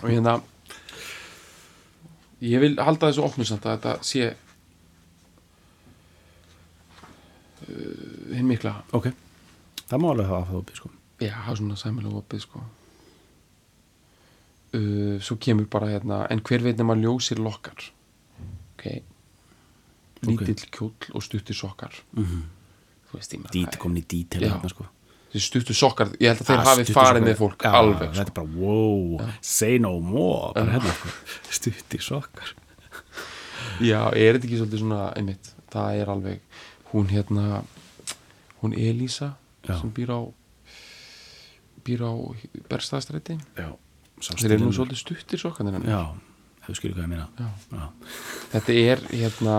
og 0.01 0.07
hérna 0.07 0.39
ég 2.41 2.62
vil 2.62 2.76
halda 2.81 3.11
þessu 3.11 3.26
opnu 3.26 3.45
samt 3.49 3.66
að 3.66 3.76
þetta 3.76 3.97
sé 4.07 4.31
uh, 4.31 4.47
hinn 7.69 8.47
mikla. 8.49 8.75
Ok. 8.97 9.11
Það 9.91 9.99
má 10.05 10.11
alveg 10.13 10.27
hafa 10.31 10.47
það 10.51 10.61
opið, 10.63 10.77
sko. 10.81 10.91
Já, 11.21 11.33
það 11.45 11.51
er 11.53 11.59
svona 11.61 11.77
sæmilega 11.81 12.21
opið 12.23 12.41
sko. 12.47 12.63
Uh, 14.71 15.17
svo 15.19 15.35
kemur 15.43 15.67
bara 15.67 15.89
hérna 15.91 16.21
en 16.31 16.39
hver 16.47 16.63
veit 16.63 16.79
nema 16.79 16.95
ljósir 16.95 17.41
lokkar? 17.43 17.89
Ok. 18.77 18.85
Lítill 20.29 20.69
kjóll 20.71 21.11
og 21.17 21.25
stuttir 21.27 21.57
sokkar. 21.59 21.91
Mhm. 22.15 22.45
þú 23.11 23.17
veist 23.19 23.33
ég 23.35 23.47
dít, 23.51 23.77
komin 23.83 23.99
í 23.99 24.07
dítel 24.07 24.45
Já. 24.45 24.53
þarna, 24.55 24.69
sko. 24.71 24.85
Þessi 25.33 25.47
stuttur 25.49 25.75
sokkar, 25.75 26.13
ég 26.21 26.29
held 26.31 26.41
að 26.45 26.47
þeir 26.47 26.61
Ah, 26.61 26.65
hafi 26.69 26.93
farið 26.95 27.25
með 27.27 27.37
fólk 27.41 27.59
já, 27.67 27.71
alveg 27.75 28.13
þetta 28.13 28.15
sko. 28.15 28.23
er 28.23 28.31
bara, 28.31 28.47
wow, 28.55 29.31
say 29.41 29.79
no 29.79 30.01
more 30.01 30.53
bara 30.55 30.71
hérna, 30.79 30.93
sko, 30.95 31.09
stutti 31.59 31.99
sokkar. 31.99 32.53
Já, 33.83 34.07
er 34.15 34.39
þetta 34.39 34.47
ekki 34.47 34.61
svolítið 34.61 34.79
svona 34.85 35.01
einmitt, 35.17 35.51
það 35.75 35.99
er 36.05 36.07
alveg 36.15 36.41
hún 36.93 37.07
hérna 37.12 37.62
hún 38.62 38.74
Elísa 38.74 39.36
Já. 39.68 39.76
sem 39.80 39.91
býr 39.95 40.11
á 40.12 40.20
býr 41.84 42.03
á 42.05 42.12
sá 44.20 44.34
þeir 44.36 44.57
eru 44.57 44.66
nú 44.68 44.72
svolítið 44.76 45.01
stuttir 45.01 45.41
sokkarnir 45.41 45.78
hennar. 45.78 45.88
já, 45.88 46.03
hefur 46.66 46.76
skilur 46.76 46.97
hvað 46.99 47.07
ég 47.07 47.12
meina 47.12 47.28
Já. 47.38 47.49
já, 47.72 47.84
þetta 48.53 48.72
er 48.76 48.99
hérna 49.12 49.57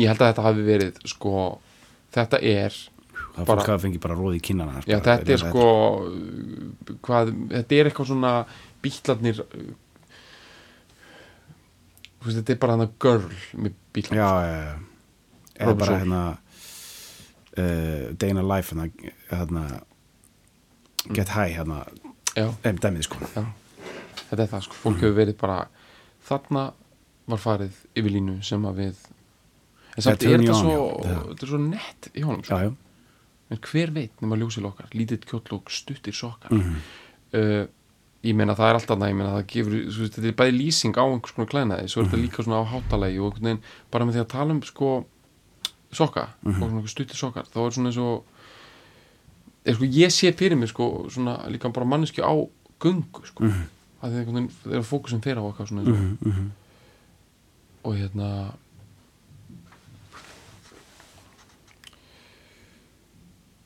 ég 0.00 0.08
held 0.10 0.22
að 0.24 0.30
þetta 0.32 0.46
hafi 0.46 0.64
verið 0.66 0.98
sko, 1.12 1.34
þetta 2.14 2.40
er 2.42 2.72
það 2.72 3.44
Bara- 3.46 3.60
fólk 3.62 3.68
hafa 3.70 3.82
fengið 3.86 4.00
bara 4.02 4.16
róði 4.18 4.40
í 4.40 4.44
kinnana 4.48 4.82
já, 4.86 4.98
þetta 5.00 5.32
er 5.36 5.42
sko 5.44 5.66
hvað, 7.06 7.32
þetta 7.52 7.78
er 7.78 7.90
eitthvað 7.90 8.10
svona 8.10 8.32
veist, 12.22 12.38
þetta 12.38 12.54
er 12.54 12.60
bara 12.62 12.76
hann 12.76 12.86
að 12.86 12.96
girl 13.02 13.28
með 13.62 13.76
bítlarnir 13.94 14.22
já, 14.22 14.32
já, 14.46 14.58
já 14.66 14.91
eða 15.62 15.74
bara 15.78 15.98
hérna 16.02 16.20
uh, 17.58 18.12
Day 18.18 18.30
in 18.30 18.38
a 18.38 18.42
Life 18.42 18.72
hérna, 18.74 18.88
hérna 19.30 19.64
Get 21.12 21.28
High 21.34 21.56
hérna, 21.56 21.80
dæmið 22.36 23.02
sko. 23.08 23.18
Já, 23.34 23.42
þetta 24.30 24.42
er 24.46 24.52
það 24.52 24.62
sko. 24.68 24.78
Fólk 24.84 25.00
hefur 25.02 25.16
verið 25.18 25.36
bara 25.40 25.58
þarna 26.28 26.68
var 27.32 27.40
farið 27.42 27.76
yfir 27.98 28.14
línu 28.16 28.38
sem 28.46 28.62
að 28.68 28.78
við 28.82 29.02
en 29.96 30.04
samt 30.06 30.24
er 30.24 30.38
þetta 30.40 30.56
svo 30.56 30.78
er 31.34 31.46
svo 31.50 31.58
nett 31.60 32.08
í 32.16 32.22
honum 32.24 32.42
sko. 32.46 32.56
já, 32.56 32.70
já, 32.70 32.72
en 33.52 33.60
hver 33.68 33.92
veit 33.94 34.22
nema 34.24 34.38
ljósil 34.40 34.64
okkar 34.70 34.88
lítið 34.96 35.26
kjóll 35.28 35.58
og 35.58 35.70
stuttir 35.70 36.14
sokkar. 36.16 36.50
Mhm. 36.54 36.76
uh, 37.36 37.64
ég 38.22 38.36
meina 38.38 38.54
það 38.54 38.68
er 38.70 38.78
alltaf 38.78 38.98
það 39.02 39.10
ég 39.10 39.16
meina 39.18 39.32
það 39.34 39.46
gefur, 39.50 39.72
veist, 39.98 40.14
þetta 40.16 40.28
er 40.30 40.36
bæði 40.38 40.54
lýsing 40.60 40.94
á 40.94 41.04
einhvers 41.04 41.34
konar 41.34 41.50
klænaði, 41.50 41.88
svo 41.90 42.00
er 42.00 42.04
Mhm. 42.06 42.10
þetta 42.12 42.22
líka 42.22 42.44
svona 42.46 42.62
á 42.62 42.70
hátalegi 42.72 43.18
og 43.18 43.32
einhvern 43.32 43.48
veginn, 43.50 43.62
bara 43.90 44.04
með 44.06 44.12
því 44.14 44.20
að 44.22 44.28
tala 44.32 44.50
um 44.54 44.62
sko 44.62 44.90
sokka 45.92 46.28
Mhm. 46.42 46.62
og 46.62 46.70
svona 46.70 46.88
stuttir 46.88 47.16
sokkar, 47.16 47.44
þá 47.52 47.66
er 47.66 47.70
svona 47.70 47.88
eins 47.88 47.98
og 47.98 48.24
er, 49.64 49.74
sko, 49.74 49.84
ég 49.84 50.10
sé 50.10 50.32
fyrir 50.32 50.56
mig 50.56 50.68
sko 50.68 51.06
svona 51.10 51.36
líka 51.48 51.72
bara 51.72 51.86
manneski 51.86 52.20
á 52.22 52.32
gungu 52.80 53.24
sko, 53.26 53.44
Mhm. 53.44 53.68
að 54.02 54.10
því 54.10 54.18
einhvern 54.18 54.34
veginn 54.34 54.50
þegar 54.64 54.82
fókusin 54.82 55.22
fer 55.22 55.36
á 55.36 55.42
okkar 55.42 55.66
svona 55.68 55.82
og 55.82 55.88
Mhm, 55.88 56.18
mhm. 56.24 56.50
og 57.84 57.94
hérna 57.96 58.52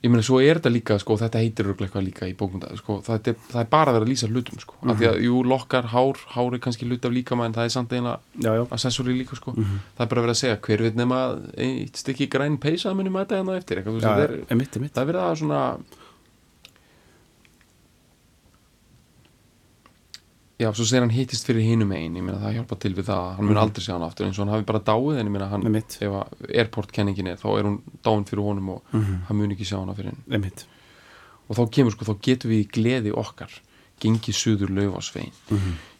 ég 0.04 0.12
meina 0.12 0.24
svo 0.24 0.38
er 0.44 0.58
þetta 0.58 0.72
líka 0.72 0.96
sko, 1.00 1.16
þetta 1.20 1.40
heitir 1.40 1.70
eitthvað 1.72 2.04
líka 2.04 2.28
í 2.28 2.34
bókmynda 2.38 2.74
sko, 2.78 2.98
það, 3.06 3.30
er, 3.32 3.38
það 3.48 3.60
er 3.62 3.68
bara 3.72 3.92
að 3.92 3.98
vera 3.98 4.06
að 4.06 4.10
lýsa 4.12 4.28
hlutum 4.30 4.62
sko. 4.62 4.76
af 4.84 5.00
því 5.00 5.08
að 5.10 5.20
jú, 5.24 5.42
lokkar, 5.52 5.88
hár, 5.92 6.22
hár 6.34 6.56
er 6.56 6.62
kannski 6.66 6.88
hlut 6.88 7.08
af 7.08 7.14
líkama 7.16 7.48
en 7.48 7.56
það 7.56 7.68
er 7.68 7.74
samt 7.74 7.94
eiginlega 7.96 8.44
já, 8.44 8.50
já, 8.58 8.62
accessori 8.76 9.16
líka 9.16 9.38
sko. 9.38 9.54
það 9.56 10.04
er 10.04 10.10
bara 10.12 10.22
að 10.22 10.26
vera 10.28 10.36
að 10.36 10.42
segja 10.42 10.60
hver 10.68 10.84
veit 10.86 10.98
nema 11.00 11.20
eitt 11.66 12.02
stykki 12.02 12.28
græn 12.32 12.58
peysa 12.62 12.94
muni 12.96 13.12
mæta 13.14 13.40
hérna 13.40 13.56
á 13.56 13.60
eftir 13.60 13.80
eitthvað, 13.80 14.02
já, 14.02 14.08
það, 14.08 14.24
er, 14.26 14.36
emitt, 14.56 14.80
emitt 14.80 14.94
það 14.94 15.06
er 15.06 15.12
verið 15.12 15.24
að 15.26 15.38
svona 15.42 15.62
já, 20.60 20.70
svo 20.72 20.86
segir 20.88 21.04
hann 21.04 21.12
hittist 21.12 21.46
fyrir 21.48 21.66
hinum 21.66 21.92
einn, 21.92 22.16
ég 22.16 22.24
meina 22.24 22.38
það 22.40 22.56
hjálpa 22.60 22.78
til 22.80 22.94
við 22.96 23.08
það. 23.10 23.26
Hann 23.36 23.50
mun 23.50 23.60
aldrei 23.60 23.84
sjá 23.84 23.92
hann 23.94 24.06
aftur 24.06 24.26
eins 24.26 24.38
og 24.38 24.46
hann 24.46 24.54
hafi 24.54 24.66
bara 24.68 24.80
dáið 24.86 25.20
en 25.20 25.28
ég 25.28 25.34
meina 25.34 25.50
hann, 25.50 25.66
ef 25.76 26.00
að 26.06 26.48
airport 26.48 26.94
kenningin 26.96 27.28
er 27.32 27.40
þá 27.40 27.48
er 27.58 27.68
hún 27.68 27.78
dáin 28.06 28.26
fyrir 28.28 28.46
honum 28.46 28.72
og 28.76 28.96
hann 29.28 29.36
mun 29.36 29.52
ekki 29.52 29.68
fyrir 29.68 30.10
hinn 30.12 30.22
emitt 30.40 30.66
og 31.46 31.56
þá 31.58 31.62
kemur 31.76 31.94
sko, 31.94 32.08
þá 32.08 32.14
getum 32.26 32.50
við 32.50 32.62
í 32.64 32.68
gleði 32.74 33.12
okkar 33.14 33.52
gengið 34.02 34.36
suður 34.36 34.72
laufásvein 34.76 35.32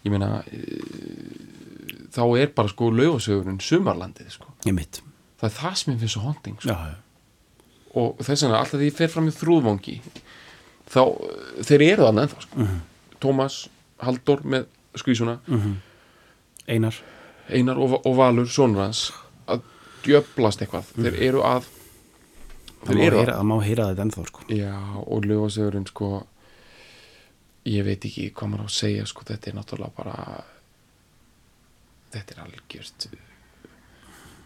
ég 0.04 0.12
meina 0.12 0.42
e, 0.50 0.60
þá 2.12 2.22
er 2.40 2.50
bara 2.56 2.68
sko 2.72 2.90
laufásvegurinn 2.92 3.60
sumarlandið 3.62 4.32
sko, 4.34 4.50
það 5.40 5.48
er 5.50 5.54
það 5.60 5.76
sem 5.80 5.92
ég 5.94 6.00
finnst 6.02 6.16
svo 6.16 6.24
honting 6.26 6.58
sko. 6.60 6.74
og 7.96 8.18
þess 8.24 8.42
vegna 8.44 8.58
alltaf 8.60 8.80
því 8.80 8.90
ég 8.90 8.98
fer 8.98 9.12
fram 9.12 9.30
í 9.30 9.36
þrúðvangi 9.36 9.96
þá, 10.92 11.02
þeir 11.64 11.86
eru 11.92 12.06
þannig 12.08 12.26
ennþá 12.26 12.44
sko. 12.46 12.66
Tómas 13.22 13.62
Halldór 14.02 14.42
með 14.44 14.66
skvísuna. 14.98 15.38
Einar. 16.68 16.94
Einar 17.48 17.78
og, 17.78 17.98
og 18.06 18.16
Valur, 18.18 18.48
sonur 18.50 18.82
hans 18.86 19.06
að 19.48 19.62
djöblast 20.06 20.62
eitthvað. 20.64 20.88
Þeir 20.96 21.18
eru 21.28 21.42
að 21.46 21.68
það 22.86 22.90
þeir 22.90 22.98
má, 22.98 23.04
eru 23.22 23.36
að 23.36 23.46
má 23.50 23.54
heyra 23.64 23.86
þetta 23.92 24.04
ennþá 24.06 24.24
sko. 24.30 24.46
Já, 24.54 24.72
og 25.06 25.24
lögasegurinn 25.26 25.86
sko 25.90 26.10
ég 27.66 27.82
veit 27.86 28.04
ekki 28.06 28.28
hvað 28.36 28.50
maður 28.52 28.66
á 28.66 28.68
að 28.68 28.76
segja 28.76 29.06
sko, 29.10 29.24
þetta 29.26 29.50
er 29.50 29.56
náttúrulega 29.58 29.96
bara 29.96 30.44
þetta 32.14 32.34
er 32.36 32.42
algjört 32.44 33.06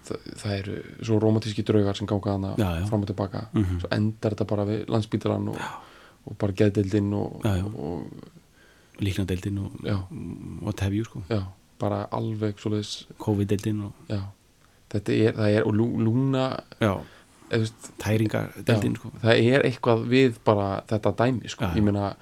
það, 0.09 0.29
það 0.41 0.55
eru 0.57 0.77
svo 1.05 1.19
romantíski 1.23 1.65
draugar 1.69 1.99
sem 1.99 2.09
ganga 2.09 2.33
hana 2.37 2.53
Já, 2.57 2.69
já. 2.81 2.87
fram 2.89 3.05
og 3.05 3.11
tilbaka. 3.11 3.43
Mhm. 3.53 3.81
svo 3.83 3.91
endar 3.93 4.35
þetta 4.37 4.49
bara 4.55 4.65
við 4.71 4.85
landsbítalan 4.89 5.49
og, 5.53 5.61
og 6.27 6.39
bara 6.41 6.57
geðdeildinn 6.63 7.13
og, 7.15 7.45
og 7.45 8.40
líknadeildin 9.01 9.59
og 9.59 10.75
have 10.81 10.95
you 10.95 11.05
sko. 11.05 11.23
Já, 11.31 11.43
bara 11.81 12.07
alveg 12.13 12.59
svoleiðis, 12.61 13.07
COVID-deildin 13.19 13.81
og 13.87 13.93
já. 14.09 14.21
Þetta 14.91 15.13
er, 15.15 15.33
það 15.39 15.57
er, 15.57 15.63
og 15.67 15.75
lú, 15.79 15.87
lúna 16.03 16.45
já, 16.81 16.97
veist, 17.51 17.93
tæringadeildin 18.03 18.93
Já, 18.97 18.99
sko. 18.99 19.13
það 19.23 19.45
er 19.55 19.63
eitthvað 19.69 20.05
við 20.11 20.39
bara 20.45 20.83
þetta 20.91 21.13
dæmi 21.21 21.49
sko. 21.49 21.65
Ég 21.77 21.83
meina 21.87 22.15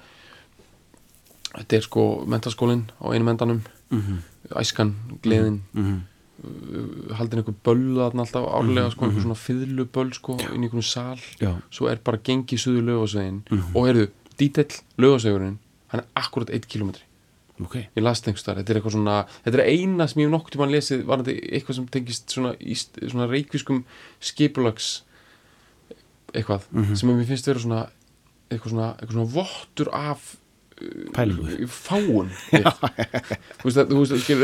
þetta 1.55 1.79
er 1.79 1.85
sko 1.87 2.05
mentaskólinn 2.29 2.85
á 3.01 3.05
einum 3.13 3.27
endanum. 3.33 3.61
Mm 3.89 4.01
-hmm. 4.01 4.19
æskan, 4.61 4.95
gleðin. 5.23 5.61
Mm 5.73 5.83
-hmm. 5.85 5.99
haldin 7.13 7.39
einhver 7.39 7.55
böll 7.65 7.95
þarna 7.97 8.21
alltaf 8.23 8.45
árlega 8.47 8.85
Mhm, 8.87 8.91
sko, 8.91 9.05
einhver 9.05 9.21
svona 9.21 9.35
fiðluböll 9.35 10.13
sko, 10.13 10.37
inn 10.53 10.63
í 10.63 10.67
einhvern 10.69 10.81
sal. 10.83 11.17
Svo 11.71 11.87
er 11.89 11.97
bara 12.03 12.17
gengið 12.17 12.59
suðu 12.59 12.81
lögasvegin 12.81 13.41
Mhm. 13.51 13.75
og 13.75 13.87
heyrðu, 13.87 14.07
dítill 14.37 14.71
lögasvegurinn 14.97 15.57
hann 15.91 16.01
er 16.03 16.07
akkurat 16.15 16.49
1 16.49 16.65
kilometri 16.69 17.03
ok. 17.59 17.75
Ég 17.97 18.03
las 18.05 18.21
þar, 18.23 18.61
þetta 18.61 18.71
er 18.71 18.77
eitthvað 18.79 18.93
svona 18.95 19.15
þetta 19.43 19.57
er 19.59 19.65
eina 19.67 20.07
sem 20.07 20.21
ég 20.21 20.29
hef 20.29 20.33
nokkuð 20.37 20.53
tímann 20.55 20.71
lesið 20.71 21.01
var 21.09 21.19
þetta 21.23 21.53
eitthvað 21.57 21.75
sem 21.75 21.87
tengist 21.91 22.29
svona, 22.31 22.53
svona 23.11 23.27
reikvískum 23.27 23.83
skipulags 24.23 25.01
eitthvað 26.33 26.61
Mhm. 26.71 26.95
sem 26.95 27.09
að 27.09 27.17
mér 27.19 27.25
finnst 27.27 27.47
vera 27.49 27.59
svona 27.59 27.81
eitthvað 28.49 28.69
svona, 28.73 28.87
eitthvað 28.97 29.17
svona 29.17 29.33
vottur 29.33 29.89
af 29.93 30.35
pælingu 31.11 31.43
uh, 31.43 31.67
fáun 31.67 32.29
þú 33.59 33.65
veist, 33.67 33.79
að- 33.81 33.89
þú 33.91 33.97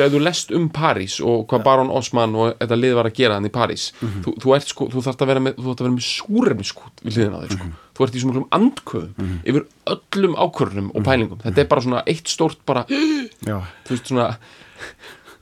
ef 0.04 0.12
þú 0.12 0.20
lest 0.22 0.52
um 0.52 0.66
París 0.70 1.20
og 1.24 1.46
hvað 1.48 1.64
Baron 1.64 1.89
Osman 1.96 2.36
og 2.36 2.58
þetta 2.60 2.76
lið 2.82 2.96
var 2.98 3.08
að 3.08 3.16
gera 3.22 3.38
hann 3.39 3.48
í 3.48 3.54
París 3.54 3.93
Mhm. 4.02 4.24
þú, 4.26 4.34
þú 4.43 4.56
ert 4.58 4.68
sko, 4.68 4.89
þú 4.91 5.04
þarft 5.06 5.22
að 5.24 5.28
vera 5.32 5.39
með 5.46 5.56
þú 5.62 5.70
að 5.72 5.80
með 5.96 6.10
súrefniskút 6.10 7.06
við 7.06 7.16
hliðina 7.16 7.39
á 7.39 7.43
þér 7.46 7.56
sko. 7.56 7.72
Þú 7.96 8.06
ert 8.06 8.16
í 8.16 8.22
svona 8.24 8.39
mjög 8.39 8.48
andköðum 8.60 9.34
yfir 9.48 9.66
öllum 9.96 10.34
ákvörðunum 10.46 10.89
og 10.96 11.04
pælingum. 11.08 11.39
Þetta 11.46 11.62
er 11.64 11.70
bara 11.72 11.82
svona 11.86 12.04
eitt 12.12 12.28
stórt 12.32 12.60
bara 12.68 12.86
já, 13.50 13.58
þú 13.88 13.93
veist 13.96 14.10
svona 14.12 14.28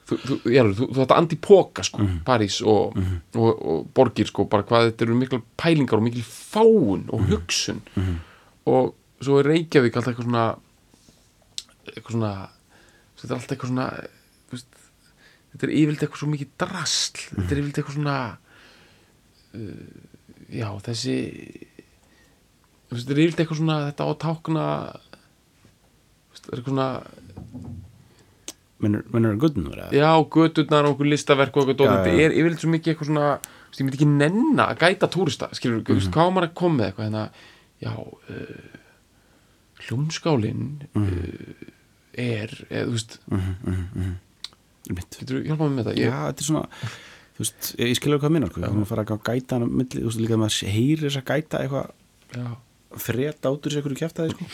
þú, 0.09 0.17
þú, 0.27 0.37
já, 0.53 0.61
þú, 0.67 0.87
þú 0.91 0.99
þetta 1.01 1.17
antipoka 1.21 1.85
sko, 1.87 2.01
Mhm. 2.03 2.19
París 2.27 2.59
og, 2.61 2.97
og, 3.35 3.49
og 3.73 3.87
borgir 3.95 4.27
sko, 4.29 4.45
bara 4.51 4.63
hvað 4.67 4.91
þetta 4.91 5.05
eru 5.07 5.15
mikla 5.17 5.41
pælingar 5.57 5.97
og 5.97 6.05
mikil 6.05 6.23
fáun 6.27 7.07
og 7.09 7.25
hugsun. 7.31 7.81
Og 8.69 8.93
svo 9.23 9.39
er 9.39 9.47
Reykjavík 9.53 9.95
alltaf 9.95 10.13
eitthvað 10.13 10.27
svona 10.29 10.45
eitthvað 11.87 12.15
svona 12.17 12.33
þetta 13.19 13.29
er 13.31 13.35
alltaf 13.37 13.53
eitthvað 13.55 13.71
svona 13.71 13.87
veist, 14.51 14.67
þetta 15.53 15.65
er 15.67 15.73
yfirleitt 15.79 16.03
eitthvað 16.05 16.21
svo 16.23 16.29
mikið 16.33 16.49
drasl 16.59 17.19
þetta 17.33 17.47
er 17.55 17.61
yfirleitt 17.61 17.79
eitthvað 17.81 17.97
svona 17.97 18.17
uh, 19.55 20.01
já, 20.53 20.67
þessi 20.87 21.15
þú 22.93 22.97
veist, 22.99 23.07
þetta 23.07 23.17
er 23.17 23.23
yfirleitt 23.23 23.41
eitthvað 23.43 23.59
svona 23.59 23.77
þetta 23.89 24.05
á 24.05 24.07
að 24.13 24.19
tákna 24.23 24.65
þú 24.93 26.33
veist, 26.33 26.43
þetta 26.43 26.53
er 26.53 26.59
eitthvað 26.59 26.73
svona 26.73 26.89
mennur 28.83 29.77
eða? 29.79 29.89
Já, 29.95 30.09
göturnar 30.35 30.87
og 30.87 30.95
okkur 30.97 31.07
listaverk 31.09 31.55
og 31.57 31.63
okkur 31.63 31.85
Já, 31.87 31.91
þetta 31.93 32.13
já. 32.13 32.23
er 32.27 32.35
yfirleitt 32.35 32.63
svo 32.63 32.71
mikið 32.73 32.93
eitthvað 32.93 33.09
svona 33.09 33.27
þú 33.39 33.73
veist, 33.73 33.79
ég 33.79 33.85
myndi 33.87 33.97
ekki 33.99 34.09
nenna 34.11 34.65
að 34.73 34.81
gæta 34.83 35.07
túrista 35.13 35.49
skilur, 35.55 35.79
mm 35.81 35.93
Mhm. 35.97 36.11
hvað 36.13 36.27
á 36.27 36.33
maður 36.35 36.47
að 36.49 36.53
koma 36.61 36.75
með 36.77 36.85
eitthvað? 36.89 37.05
Hérna, 37.07 37.23
já 37.83 37.93
uh, 37.97 38.67
hljómskálin 39.87 40.63
Mhm. 40.93 41.03
uh, 41.03 41.71
er, 42.13 42.51
eða, 42.69 42.85
þú 42.85 42.91
veist 42.91 43.19
mitt 44.93 45.15
getur 45.17 45.39
þú 45.39 45.45
hjálpað 45.47 45.69
mér 45.69 45.75
með 45.77 45.85
þetta 45.87 45.95
já, 45.95 46.03
ég, 46.03 46.11
þetta 46.27 46.41
er 46.43 46.49
svona 46.49 46.65
þú 47.33 47.39
veist, 47.41 47.75
ég, 47.79 47.95
skilur 47.97 48.19
hvað 48.21 48.33
minnar 48.35 48.49
sko, 48.51 48.59
þú 48.61 48.67
erum 48.67 48.83
að 48.83 48.91
fara 48.91 49.03
að 49.07 49.23
gæta 49.23 49.55
hana 49.57 49.65
milli, 49.71 50.01
þú 50.03 50.09
veist, 50.09 50.19
líka 50.21 50.35
að 50.35 50.41
maður 50.43 50.73
heyrir 50.75 51.03
þess 51.07 51.17
að 51.21 51.29
gæta 51.31 51.61
eitthvað. 51.63 51.87
Já, 52.33 52.47
frétt 53.01 53.45
átur 53.45 53.71
sér 53.71 53.81
eitthvað 53.81 53.99
kjæftaði 54.01 54.29
sko 54.33 54.45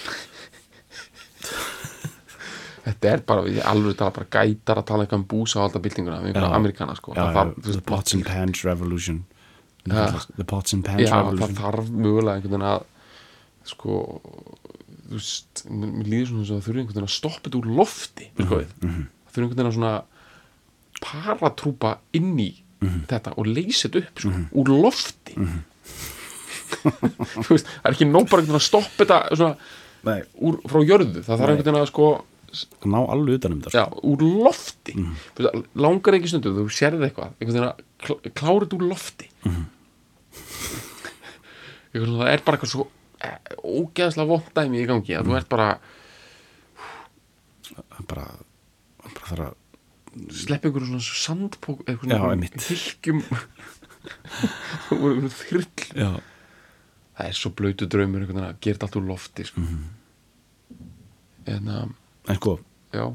þetta 2.86 3.10
er 3.12 3.22
bara, 3.28 3.44
ég 3.52 3.66
alveg 3.70 3.98
tala 4.00 4.14
bara 4.16 4.30
gætar 4.34 4.80
að 4.82 4.88
tala 4.90 5.04
eitthvað 5.06 5.20
um 5.22 5.26
búsa 5.30 5.60
og 5.60 5.66
alltaf 5.68 5.84
byltinguna 5.86 6.22
við 6.24 6.30
einhverja 6.32 6.50
Já. 6.54 6.56
amerikana 6.60 6.96
sko 6.98 7.14
já, 7.14 7.26
það 7.36 7.52
já, 7.52 7.74
the 7.74 7.82
pots 7.92 8.14
and 8.18 8.26
pans 8.26 8.64
revolution 8.66 9.20
Ja. 9.90 10.06
the 10.38 10.44
pots 10.46 10.74
and 10.76 10.84
pans 10.86 11.02
já, 11.02 11.10
það 11.12 11.24
revolution 11.24 11.56
þarf 11.60 11.90
mögulega 11.90 12.36
einhvern 12.40 12.54
veginn 12.56 12.68
að 12.70 12.84
sko 13.70 13.98
þú 15.10 15.18
veist, 15.18 15.64
mér 15.70 16.10
líður 16.10 16.28
svona 16.30 16.42
eins 16.44 16.50
og 16.52 16.56
það 16.60 16.66
þurfi 16.68 16.80
einhvern 16.80 16.96
veginn 16.96 17.10
að 17.10 17.16
stoppa 17.18 17.44
þetta 17.50 17.60
úr 17.62 17.70
lofti 17.80 18.28
mm 18.30 18.46
Mhm, 18.46 18.54
-hmm. 18.82 19.06
það 19.26 19.34
þurfi 19.34 19.44
einhvern 19.44 19.58
veginn 19.60 19.72
að 19.72 19.78
svona 19.78 20.04
paratrúpa 21.02 21.98
inn 22.14 22.38
í 22.40 22.52
Mhm. 22.82 23.00
þetta 23.12 23.34
og 23.38 23.46
leysa 23.48 23.90
þetta 23.90 24.00
upp 24.08 24.20
sko, 24.20 24.30
úr 24.56 24.68
lofti 24.84 25.36
þú 27.46 27.50
veist, 27.54 27.68
það 27.70 27.90
er 27.90 27.96
ekki 27.98 28.08
nóg 28.10 28.30
bara 28.32 28.44
að 28.48 28.64
stoppa 28.66 29.00
þetta 29.04 29.20
svona, 29.36 29.56
úr, 30.48 30.60
frá 30.72 30.80
jörðu, 30.88 31.24
það 31.26 31.36
þarf 31.42 31.50
einhvern 31.54 31.66
veginn 31.70 31.82
að 31.84 31.90
sko 31.94 32.10
ná 32.90 32.98
alveg 33.14 33.36
utan 33.38 33.54
um 33.54 33.60
þetta 33.62 33.78
já, 33.78 33.84
sko. 33.86 34.02
úr 34.10 34.20
lofti 34.46 34.94
Mhm. 34.98 35.12
mm. 35.38 35.66
langar 35.86 36.16
ekki 36.18 36.32
stundu, 36.32 36.54
þú 36.56 36.64
sérði 36.74 37.06
eitthvað 37.10 37.30
einhvern 37.38 37.56
veginn 37.56 37.70
að 37.70 37.78
kl 38.06 38.14
klára 38.34 38.64
þetta 38.66 38.80
úr 38.80 38.88
lofti 38.90 39.28
Mhm. 39.46 39.64
einhvern 41.94 42.10
veginn 42.10 42.20
það 42.24 42.34
er 42.34 42.44
bara 42.48 42.58
eitthvað 42.58 42.74
svo 42.74 42.88
eh, 43.20 43.38
ógeðslega 43.60 44.32
vondæmi 44.34 44.82
í 44.82 44.88
gangi 44.90 45.14
að 45.20 45.26
þú 45.30 45.38
ert 45.38 45.50
bara 45.52 45.70
bara, 48.10 48.26
bara 49.04 49.26
þarf 49.30 49.46
að 49.50 49.56
slepp 50.34 50.66
einhverju 50.66 50.88
svona 50.90 51.06
sandpók 51.06 51.84
eitthvað 51.86 52.10
Já, 52.10 52.18
svona 52.18 52.36
hylgjum 52.66 53.20
já, 56.00 56.10
það 57.20 57.28
er 57.30 57.34
svo 57.36 57.52
blöytu 57.52 57.86
draumur 57.92 58.22
einhvern 58.24 58.40
veginn 58.40 58.50
að 58.54 58.60
gera 58.64 58.88
allt 58.88 58.96
úr 58.96 59.08
lofti 59.10 59.44
sko. 59.46 59.62
Mhm. 59.62 59.84
en 61.50 61.68
að, 61.74 61.90
en 62.30 62.36
sko 62.40 62.60
já, 62.94 63.06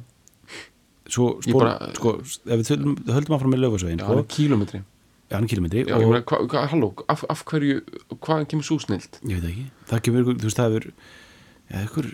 svo, 1.08 1.28
spór, 1.44 1.60
bara- 1.64 1.92
sko 1.94 2.14
ef 2.20 2.58
við 2.60 2.70
höldum, 2.74 2.96
höldum 3.06 3.36
áfram 3.38 3.52
með 3.54 3.62
lögusvegin 3.64 3.98
já 3.98 4.04
sko, 4.04 4.12
hann 4.14 4.24
er 4.24 4.30
kílómetri. 4.36 4.80
Já, 5.30 5.34
hann 5.36 5.44
er 5.44 5.48
kilometri 5.48 5.84
já, 5.84 5.94
og 5.96 6.02
ég 6.02 6.08
meina, 6.10 6.24
hva, 6.24 6.40
hva, 6.48 6.64
halló, 6.72 6.92
af, 7.08 7.24
af 7.30 7.44
hverju 7.44 7.80
hvaðan 8.20 8.46
kemur 8.50 8.64
svo 8.66 8.78
snild 8.82 9.20
ég 9.24 9.40
veit 9.40 9.50
ekki, 9.52 9.66
það 9.90 10.02
kemur, 10.08 10.24
þú 10.34 10.48
veist, 10.48 10.58
það 10.60 10.76
er 10.80 10.88
ja, 11.70 11.82
ykkur, 11.86 12.08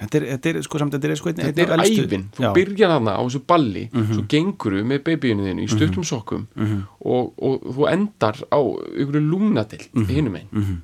þetta 0.00 0.16
er, 0.20 0.26
þetta 0.34 0.48
er 0.54 0.62
sko 0.64 0.78
samt, 0.80 0.94
þetta 0.96 1.08
er 1.10 1.16
sko 1.20 1.28
einn 1.32 1.42
þetta 1.44 1.66
er 1.66 1.82
ævin, 1.84 2.28
þú 2.36 2.44
já, 2.46 2.52
byrjar 2.56 2.94
þarna 2.94 3.16
á 3.18 3.20
þessu 3.26 3.42
balli 3.52 3.82
Mhm. 3.92 4.12
svo 4.14 4.22
genguru 4.32 4.84
með 4.88 5.02
babyinu 5.04 5.44
þínu 5.50 5.64
í 5.66 5.68
stuttum 5.74 6.04
sokkum 6.06 6.46
og, 7.00 7.34
og 7.36 7.66
þú 7.74 7.90
endar 7.92 8.36
á 8.48 8.60
ykkur 9.02 9.20
lúnadild 9.20 9.88
mm 9.92 10.04
-hmm. 10.04 10.14
hinum 10.14 10.36
einn 10.36 10.82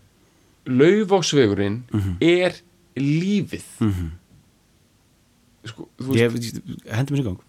Laufásvegurinn 0.66 1.82
er 2.20 2.56
lífið. 2.96 3.66
Sko, 5.66 5.88
þú 5.98 6.14
veist, 6.14 6.46
ég, 6.46 6.86
hendum 6.94 7.16
þessi 7.16 7.26
gang. 7.26 7.42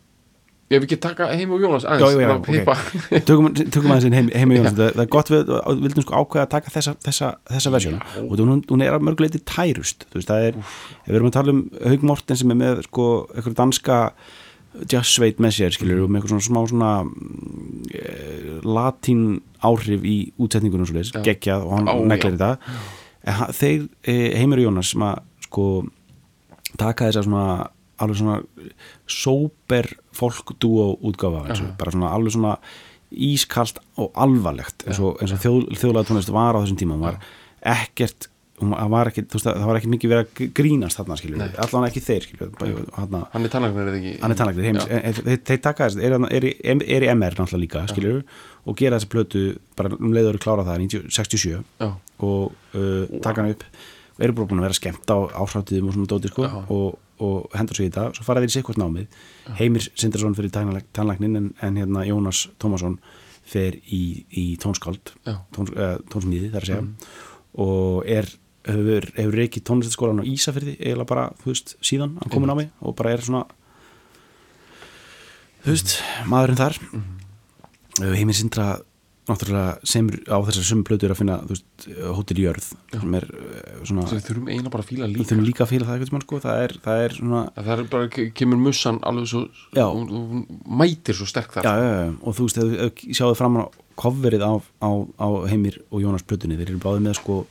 Ef 0.67 0.81
við 0.81 0.85
ekki 0.89 0.97
taka 0.99 1.29
heim 1.31 1.51
og 1.55 1.61
Jónas 1.63 1.85
Já, 1.85 1.93
aðeins 1.93 2.17
já, 2.17 2.19
já, 2.19 2.27
bara 2.27 2.39
ok. 2.41 2.47
pippa- 2.51 3.21
tökum, 3.29 3.45
tökum 3.55 3.93
aðeins 3.93 4.17
heim, 4.17 4.31
heim 4.35 4.51
í 4.51 4.57
Jóns 4.57 4.73
það, 4.75 4.89
það 4.97 5.03
er 5.05 5.11
gott 5.13 5.29
við, 5.31 5.51
vildum 5.85 6.03
sko 6.03 6.17
ákveða 6.19 6.43
að 6.43 6.49
taka 6.55 6.73
þessa, 6.73 6.93
þessa, 7.05 7.29
þessa 7.53 7.71
versjón 7.77 8.01
og 8.25 8.33
hún, 8.41 8.63
hún 8.67 8.83
er 8.83 8.97
að 8.97 9.05
mörguleiti 9.07 9.39
tærust. 9.47 10.03
Þú 10.11 10.19
veist, 10.19 10.33
það 10.33 10.47
er, 10.49 10.59
ef 10.59 11.07
við 11.07 11.19
erum 11.21 11.29
að 11.31 11.37
tala 11.37 11.55
um 11.55 11.61
Haug 11.85 12.03
Morten 12.11 12.41
sem 12.41 12.51
er 12.51 12.59
með 12.65 12.83
sko 12.89 13.07
eitthvað 13.31 13.57
danska 13.61 14.01
jazzsveit 14.91 15.39
með 15.41 15.55
sér 15.61 15.73
skilur 15.77 16.03
og 16.03 16.11
með 16.11 16.19
eitthvað 16.19 16.33
svona 16.35 16.47
smá 16.49 16.59
svona 16.73 16.91
e, 17.95 18.59
latín 18.67 19.23
áhrif 19.65 20.03
í 20.05 20.17
útsetningunum 20.35 20.89
svo 20.89 20.99
leis, 20.99 21.13
Já. 21.15 21.23
geggjað 21.31 21.63
og 21.63 21.77
hann 21.77 21.87
neglir 22.11 22.35
já. 22.35 22.41
þetta 22.43 22.96
þeir, 23.57 23.87
e, 24.07 24.17
Heimir 24.37 24.61
og 24.61 24.69
Jónas 24.69 24.91
sem 24.93 25.03
að 25.05 25.23
sko 25.47 25.65
taka 26.77 27.09
þessa 27.09 27.25
svona 27.25 27.47
alveg 27.97 28.19
svona 28.19 28.37
sóper 29.09 29.89
fólkdúo 30.15 30.91
útgáfa 31.07 31.47
eins 31.47 31.63
og 31.63 31.73
bara 31.79 31.93
svona 31.95 32.13
alveg 32.13 32.35
svona 32.35 32.55
ískalt 33.07 33.79
og 33.97 34.11
alvarlegt. 34.19 34.83
Eins 34.85 34.99
og, 34.99 35.15
eins 35.23 35.33
og 35.33 35.41
þjóð, 35.41 35.61
þjóðlega 35.79 36.09
tónlist 36.09 36.33
var 36.35 36.57
á 36.57 36.61
þessum 36.61 36.79
tíma. 36.81 36.97
Hún 36.97 37.05
var 37.07 37.19
ekkert 37.63 38.27
það 38.27 38.36
var 38.57 39.11
ekki, 39.11 39.21
veist, 39.29 39.45
það 39.45 39.65
var 39.69 39.77
ekki 39.77 39.89
mikið 39.91 40.09
verið 40.13 40.29
að 40.31 40.47
grínast 40.57 40.97
þarna 40.97 41.17
skilju, 41.19 41.41
allan 41.65 41.83
ekki 41.89 42.01
þeir 42.01 42.23
skilju 42.25 42.47
hann, 42.97 43.45
er 43.45 43.51
tannlæknir 43.53 43.91
eða 43.91 43.99
ekki? 43.99 44.13
Hann 44.23 44.33
er 44.33 44.39
tannlæknir 44.39 44.65
heims, 44.65 44.87
Já. 44.87 44.93
en- 44.97 45.03
en 45.05 45.13
þeir, 45.19 45.37
þeir 45.51 45.61
taka 45.67 45.89
þess 45.91 45.99
er, 46.07 46.15
er, 46.39 46.47
í- 46.49 46.55
er 46.65 47.05
í 47.05 47.11
MR 47.13 47.37
náttúrulega 47.37 47.61
líka 47.61 47.83
skilju, 47.91 48.15
og 48.65 48.75
gera 48.81 48.97
þessi 48.97 49.11
plötu 49.13 49.43
bara 49.77 49.93
um 49.99 50.09
leiður 50.15 50.39
að 50.39 50.43
klára 50.47 50.65
það 50.65 50.81
90 50.87 51.13
67 51.13 51.63
Já. 51.83 51.91
og 52.19 52.55
uh, 52.73 53.19
taka 53.21 53.43
hann 53.43 53.51
upp. 53.53 53.63
Og 54.17 54.23
eru 54.25 54.33
búin 54.33 54.57
að 54.57 54.65
vera 54.65 54.73
skemmt 54.73 55.05
á 55.13 55.17
áhráttiðum 55.37 55.91
og 55.91 55.93
svona 55.93 56.09
dóti 56.09 56.31
sko, 56.31 56.47
Já. 56.49 56.57
og, 56.73 56.97
og 57.21 57.51
hendur 57.53 57.77
sig 57.77 57.85
í 57.85 57.91
þetta. 57.93 58.07
Svo 58.17 58.25
fara 58.25 58.41
þeir 58.41 58.49
í 58.49 58.55
sikkvart 58.57 58.79
námið. 58.81 59.05
Heimir 59.59 59.85
Sindarsson 59.93 60.33
fyrir 60.33 60.49
tannlæknin 60.49 61.37
en, 61.37 61.51
en 61.61 61.77
hérna 61.77 62.01
Jónas 62.09 62.47
Tómasson 62.57 62.97
fer 63.45 63.77
í, 63.85 64.25
í 64.33 64.57
tónskáld. 64.57 65.13
Já. 65.29 65.37
tón, 65.53 65.69
uh, 65.77 65.99
tónsmíði 66.09 66.49
þar 66.49 66.65
að 66.65 66.71
segja. 66.71 66.81
Og 67.61 68.01
er 68.09 68.25
hefur, 68.67 69.11
hefur 69.17 69.39
reikið 69.41 69.67
tónlistaskólan 69.69 70.23
á 70.23 70.29
Ísafyrði 70.29 70.77
eiginlega 70.79 71.09
bara, 71.09 71.27
þú 71.43 71.53
veist, 71.53 71.77
síðan 71.81 72.17
hann 72.21 72.33
komin 72.33 72.53
á 72.53 72.59
mig 72.59 72.73
og 72.81 72.97
bara 72.99 73.15
er 73.15 73.23
svona 73.25 73.45
þú 75.65 75.73
veist, 75.73 75.99
maðurinn 76.29 76.61
þar. 76.63 76.81
Mm 76.91 77.17
Heimir 77.97 78.35
Sindra 78.37 78.77
náttúrulega 79.27 79.81
sem 79.83 80.07
á 80.07 80.39
þessar 80.47 80.63
sömu 80.63 80.85
plötur 80.87 81.11
að 81.11 81.19
finna 81.19 81.37
þú 81.41 81.55
veist, 81.55 81.87
Hotel 82.15 82.37
Jörð 82.39 82.67
sem 82.93 83.15
er 83.17 83.25
uh, 83.27 83.81
svona, 83.83 84.05
Svo 84.07 84.15
við 84.15 84.27
þurfum 84.29 84.51
eina 84.53 84.71
bara 84.71 84.85
að 84.85 84.91
fíla 84.93 85.09
líka. 85.11 85.25
Þurfum 85.27 85.47
líka 85.49 85.65
að 85.65 85.71
fíla 85.73 85.87
það 85.87 85.97
eitthvað 85.97 86.23
sko, 86.23 86.39
það 86.45 86.61
er, 86.63 86.75
það 86.85 87.01
er 87.03 87.15
svona 87.17 87.41
Það 87.57 87.71
er 87.73 87.89
bara, 87.91 88.27
kemur 88.39 88.61
mussan 88.61 88.99
alveg 89.09 89.27
svo 89.33 89.43
hún, 89.75 90.07
hún 90.13 90.45
mætir 90.79 91.17
svo 91.19 91.27
sterk 91.27 91.57
þar. 91.57 91.67
Já, 91.67 91.83
já, 91.83 91.97
já, 92.05 92.13
og 92.21 92.37
þú 92.37 92.47
veist, 92.47 92.61
ef 92.61 92.77
ef 92.85 93.19
sjáðu 93.19 93.39
fram 93.41 93.59
á 93.59 93.63
coverið 93.99 94.45
á, 94.47 94.53
á, 94.63 94.89
á 95.19 95.27
Heimir 95.51 95.81
og 95.89 96.05
Jónas 96.05 96.23
plötunni, 96.23 96.59
þeir 96.59 96.71
eru 96.77 96.83
báðið 96.85 97.09
með 97.09 97.19
sko 97.19 97.41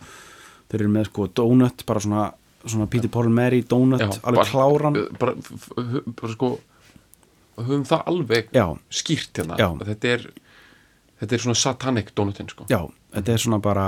þeir 0.71 0.81
eru 0.85 0.93
með 0.97 1.09
sko 1.11 1.27
donut, 1.35 1.85
bara 1.87 2.01
svona 2.03 2.25
svona 2.67 2.89
Peter 2.91 3.09
Paul 3.13 3.29
Mary 3.31 3.61
donut, 3.63 4.01
Já, 4.03 4.09
alveg 4.27 4.41
bara- 4.41 4.51
kláran. 4.51 4.97
bara, 5.21 5.35
f- 5.39 5.69
f- 5.79 6.09
bara 6.19 6.33
sko 6.33 6.49
höfum 7.57 7.85
það 7.87 8.03
alveg 8.11 8.49
já, 8.53 8.65
skýrt 8.91 9.39
hérna. 9.39 9.57
Þetta 9.87 10.09
er, 10.17 10.25
þetta 11.21 11.33
er 11.39 11.45
svona 11.45 11.55
satanic 11.61 12.11
donutin 12.19 12.49
sko. 12.51 12.67
Já, 12.69 12.81
þetta 13.15 13.33
er 13.37 13.39
svona 13.45 13.61
bara 13.63 13.87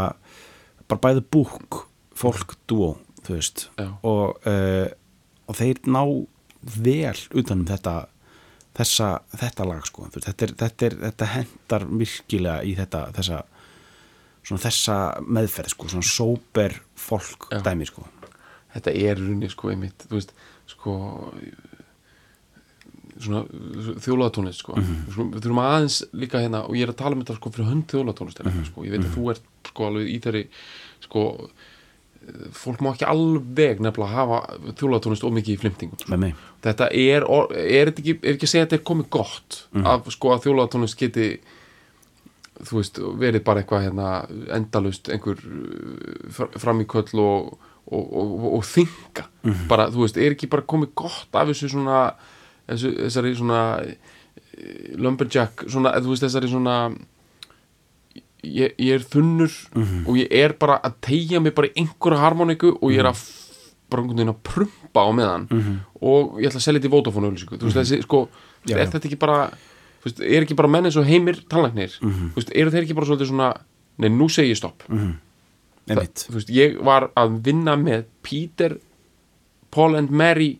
bara 0.89 1.01
bæði 1.05 1.25
búk 1.35 1.83
fólk 2.17 2.55
dúo, 2.71 2.95
þú 3.27 3.35
veist. 3.37 3.67
Og, 4.03 4.39
uh, 4.47 4.89
og 5.49 5.55
þeir 5.59 5.83
ná 5.91 6.01
vel 6.79 7.19
utanum 7.35 7.67
þetta 7.69 8.07
þessa, 8.79 9.11
þetta 9.37 9.67
lag 9.69 9.85
sko. 9.87 10.07
Þetta, 10.15 10.33
er, 10.47 10.55
þetta, 10.63 10.87
er, 10.87 10.97
þetta 11.03 11.29
hendar 11.35 11.85
virkilega 11.91 12.63
í 12.65 12.73
þetta 12.79 13.03
þessa, 13.19 13.43
svona 14.49 14.63
þessa 14.65 14.99
meðferð 15.29 15.75
sko, 15.75 15.89
svona 15.93 16.09
sóper 16.09 16.79
fólk 16.97 17.49
Já. 17.53 17.61
dæmi 17.69 17.87
sko 17.89 18.07
þetta 18.75 18.95
er 18.97 19.21
runni 19.21 19.49
sko 19.53 19.71
einmitt 19.73 20.07
veist 20.11 20.33
sko 20.69 20.95
svona 23.19 23.43
þjólaðatónlist 24.05 24.63
sko 24.63 24.77
mm 24.79 25.07
við 25.19 25.41
þurfum 25.43 25.61
aðeins 25.65 25.97
líka 26.15 26.41
hérna 26.43 26.61
og 26.69 26.77
ég 26.79 26.87
er 26.87 26.93
að 26.93 27.01
tala 27.01 27.17
um 27.17 27.23
þetta 27.25 27.39
sko 27.41 27.51
fyrir 27.55 27.71
hönd 27.73 27.87
þjólaðatónlist 27.91 28.43
Mhm. 28.45 28.65
sko. 28.69 28.85
ég 28.85 28.93
veit 28.95 29.03
að 29.07 29.15
þú 29.17 29.31
ert 29.33 29.43
sko 29.67 29.87
alveg 29.89 30.07
í 30.15 30.19
þeirri 30.23 30.45
sko 31.01 31.23
fólk 32.53 32.81
má 32.85 32.91
ekki 32.93 33.07
alveg 33.09 33.81
nefnilega 33.81 34.15
hafa 34.15 34.39
þjólaðatónlist 34.79 35.25
ómikið 35.27 35.55
í 35.57 35.61
flimtingum 35.63 35.99
sko. 35.99 36.17
þetta 36.63 36.87
er, 36.93 37.23
er, 37.27 37.87
þetta 37.91 38.03
ekki, 38.03 38.15
er 38.23 38.35
ekki 38.37 38.47
að 38.47 38.53
segja 38.53 38.65
að 38.65 38.69
þetta 38.69 38.79
er 38.79 38.87
komið 38.93 39.11
gott 39.11 39.67
Mhm. 39.73 39.87
af 39.87 40.07
sko 40.13 40.29
að 40.37 40.43
þjólaðatónlist 40.47 40.97
geti 40.99 41.41
þú 42.65 42.77
veist, 42.81 42.99
verið 43.21 43.45
bara 43.45 43.63
eitthvað 43.63 43.85
hérna 43.87 44.09
endalust 44.57 45.09
einhver 45.09 45.37
fr- 46.31 46.59
fram 46.59 46.81
í 46.83 46.87
köll 46.87 47.21
og, 47.23 47.59
og, 47.87 48.13
og, 48.13 48.55
og 48.59 48.63
þinga 48.65 49.27
Mhm. 49.45 49.69
bara, 49.69 49.89
þú 49.91 50.03
veist, 50.05 50.17
er 50.19 50.35
ekki 50.35 50.49
bara 50.51 50.63
komið 50.63 50.95
gott 50.95 51.29
af 51.35 51.49
þessu 51.49 51.69
svona 51.71 52.13
þessu, 52.69 52.91
þessari 53.07 53.35
svona 53.39 53.61
eh, 53.81 54.97
lumberjack, 54.99 55.65
svona, 55.71 55.95
þú 56.03 56.11
veist, 56.13 56.23
þessari 56.27 56.49
svona 56.51 56.75
ég, 58.45 58.75
ég 58.79 58.95
er 58.95 59.05
þunnur 59.07 59.53
Mhm. 59.75 60.07
og 60.07 60.17
ég 60.17 60.29
er 60.31 60.53
bara 60.59 60.81
að 60.83 60.95
tegja 61.01 61.41
mig 61.43 61.55
bara 61.55 61.69
í 61.69 61.73
einhverja 61.83 62.19
harmoniku 62.23 62.75
og 62.81 62.91
ég 62.93 62.99
er 63.01 63.09
að 63.11 63.17
f- 63.17 63.75
bara 63.91 64.03
einhvern 64.03 64.19
veginn 64.19 64.35
að 64.35 64.43
prumpa 64.45 65.01
á 65.01 65.11
meðan 65.15 65.49
Mhm. 65.51 65.81
og 66.03 66.39
ég 66.39 66.47
ætla 66.51 66.59
að 66.61 66.67
selja 66.67 66.81
þetta 66.81 66.89
í 66.89 66.95
Vodafone 66.97 67.27
auðlýsingu 67.31 67.59
þú 67.59 67.65
veist, 67.71 67.77
þessi, 67.77 68.03
sko, 68.03 68.29
er 68.69 68.87
þetta 68.87 69.07
ekki 69.09 69.19
bara 69.19 69.51
veist, 70.05 70.21
er 70.21 70.43
ekki 70.47 70.55
bara 70.57 70.69
menn 70.69 70.85
eins 70.87 70.97
og 70.97 71.05
heimir 71.07 71.41
tannlæknir, 71.51 71.99
Mhm. 72.03 72.31
þú 72.35 72.35
veist, 72.37 72.53
eru 72.55 72.71
þeir 72.71 72.83
ekki 72.87 72.95
bara 72.95 73.07
svolítið 73.07 73.29
svona, 73.33 73.49
nei, 73.99 74.09
nú 74.09 74.29
segi 74.31 74.51
ég 74.53 74.57
stopp. 74.57 74.83
Einmitt, 74.89 76.27
þú 76.29 76.35
veist, 76.37 76.49
ég 76.53 76.79
var 76.85 77.09
að 77.17 77.41
vinna 77.43 77.77
með 77.77 78.05
Peter 78.23 78.77
Paul 79.71 79.97
and 79.97 80.11
Mary 80.11 80.59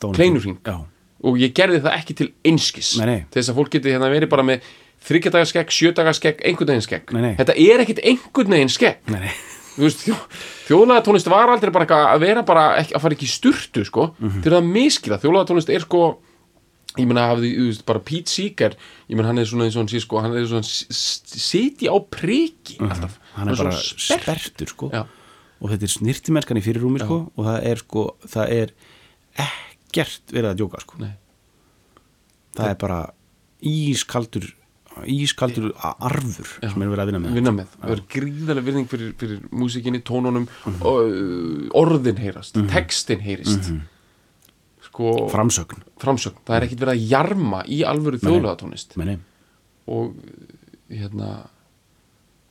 já, 0.00 0.84
og 1.24 1.36
ég 1.40 1.52
gerði 1.56 1.80
það 1.82 1.94
ekki 1.98 2.14
til 2.16 2.28
einskis. 2.44 2.98
Nei, 2.98 3.06
nei. 3.06 3.24
til 3.30 3.40
þess 3.42 3.50
að 3.50 3.56
fólk 3.58 3.70
geti 3.70 3.90
hérna 3.94 4.10
verið 4.12 4.28
bara 4.28 4.42
með 4.42 4.60
þryggjadagaskegg, 5.04 5.68
sjödagaskegg, 5.70 6.40
einhvern 6.44 6.66
veginn 6.72 6.82
skegg. 6.86 7.06
Þetta 7.38 7.56
er 7.56 7.82
ekkit 7.84 8.00
einhvern 8.04 8.48
veginn 8.54 8.68
skegg. 8.72 8.98
Þjó, 9.74 10.14
þjóðlega 10.68 11.02
tónlist 11.04 11.26
var 11.28 11.48
aldrei 11.50 11.72
bara 11.74 11.86
að 12.14 12.20
vera 12.20 12.42
bara 12.46 12.76
að 12.78 13.00
fara 13.02 13.14
ekki 13.16 13.26
í 13.26 13.32
sturtu 13.32 13.84
sko, 13.84 14.14
Mhm. 14.20 14.42
til 14.42 14.52
að 14.52 14.68
miskila 14.70 15.18
þjóðlega 15.18 15.48
tónlist 15.50 15.68
er 15.74 15.80
sko 15.80 16.18
ég 16.98 17.06
meina 17.10 17.24
hafði, 17.32 17.48
þú 17.58 17.66
veist, 17.70 17.84
bara 17.88 17.98
Pete 18.06 18.30
Seeger 18.30 18.76
ég 19.10 19.16
meina 19.18 19.28
hann 19.32 19.38
er 19.42 19.48
svona 19.50 19.64
eins 19.66 19.74
og 19.76 19.82
hann 19.84 19.90
sé 19.90 20.00
sko 20.04 20.20
hann 20.22 20.36
er 20.38 20.46
svona 20.46 20.62
s- 20.62 20.86
s- 20.90 21.22
sitji 21.42 21.88
á 21.90 21.96
priki 22.10 22.78
alltaf, 22.78 23.16
Mhm. 23.18 23.34
hann 23.34 23.48
er 23.48 23.56
bara 23.56 23.72
svona 23.72 24.20
sperrtur 24.20 24.68
sko. 24.68 24.90
Já. 24.92 25.04
og 25.64 25.70
þetta 25.70 25.82
er 25.82 25.92
snirtimennskan 25.98 26.58
í 26.58 26.62
fyrirrúmi 26.62 27.00
sko 27.00 27.32
og 27.36 27.44
það 27.46 27.64
er 27.64 27.76
sko, 27.82 28.16
það 28.26 28.50
er 28.50 28.72
ekkert 29.38 30.26
verið 30.34 30.50
að 30.52 30.58
djóka 30.60 30.80
sko. 30.84 30.98
Nei. 31.00 31.14
það 32.54 32.70
er 32.70 32.74
bara 32.78 33.10
ískaldur 33.64 34.52
ískaldur 35.10 35.72
arfur 35.82 36.46
sem 36.62 36.82
er 36.84 36.86
verið 36.92 37.02
að 37.02 37.08
vinna 37.10 37.18
með. 37.24 37.32
Vinna 37.34 37.50
með, 37.56 37.66
það 37.82 37.90
er 37.96 38.02
gríðarlega 38.14 38.64
virðing 38.68 38.86
fyrir, 38.92 39.08
fyrir 39.18 39.40
músikinni, 39.50 40.00
tónunum 40.06 40.44
og 40.86 41.00
uh, 41.10 41.80
orðin 41.80 42.20
heyrast, 42.22 42.54
textin 42.70 43.18
heyrist 43.24 43.72
sko, 44.94 45.28
framsögn. 45.32 45.82
framsögn. 45.98 46.42
Það 46.46 46.56
er 46.56 46.66
ekkit 46.68 46.84
verið 46.84 46.94
að 46.94 47.08
jarma 47.10 47.64
í 47.66 47.82
alvöru 47.82 48.20
Meni, 49.02 49.18
og 49.90 50.14
hérna 50.88 51.30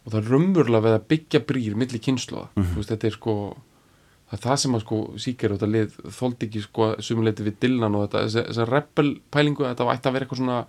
og 0.03 0.11
það 0.11 0.19
er 0.19 0.31
raunverulega 0.33 0.83
við 0.83 0.97
að 0.97 1.05
byggja 1.13 1.39
brýr 1.47 1.75
milli 1.79 1.99
kynsluða, 2.03 2.49
þú 2.57 2.81
veist, 2.81 2.91
þetta 2.91 3.07
er 3.07 3.15
sko 3.15 3.35
það 4.27 4.35
er 4.35 4.41
það 4.43 4.57
sem 4.63 4.75
að 4.75 4.83
sko 4.83 4.99
síkir 5.23 5.53
og 5.53 5.59
þetta 5.59 5.71
lið 5.71 5.97
þóldi 6.17 6.47
ekki 6.47 6.63
sko 6.63 6.87
sumuleiti 7.05 7.45
við 7.45 7.59
Dylan 7.63 7.95
og 7.95 8.07
þetta, 8.07 8.23
þessa, 8.25 8.45
þessa 8.49 8.65
rebel 8.69 9.11
pælingu 9.31 9.67
þetta 9.67 9.87
ætti 9.93 10.09
að 10.09 10.15
vera 10.17 10.27
eitthvað 10.27 10.41
svona 10.41 10.59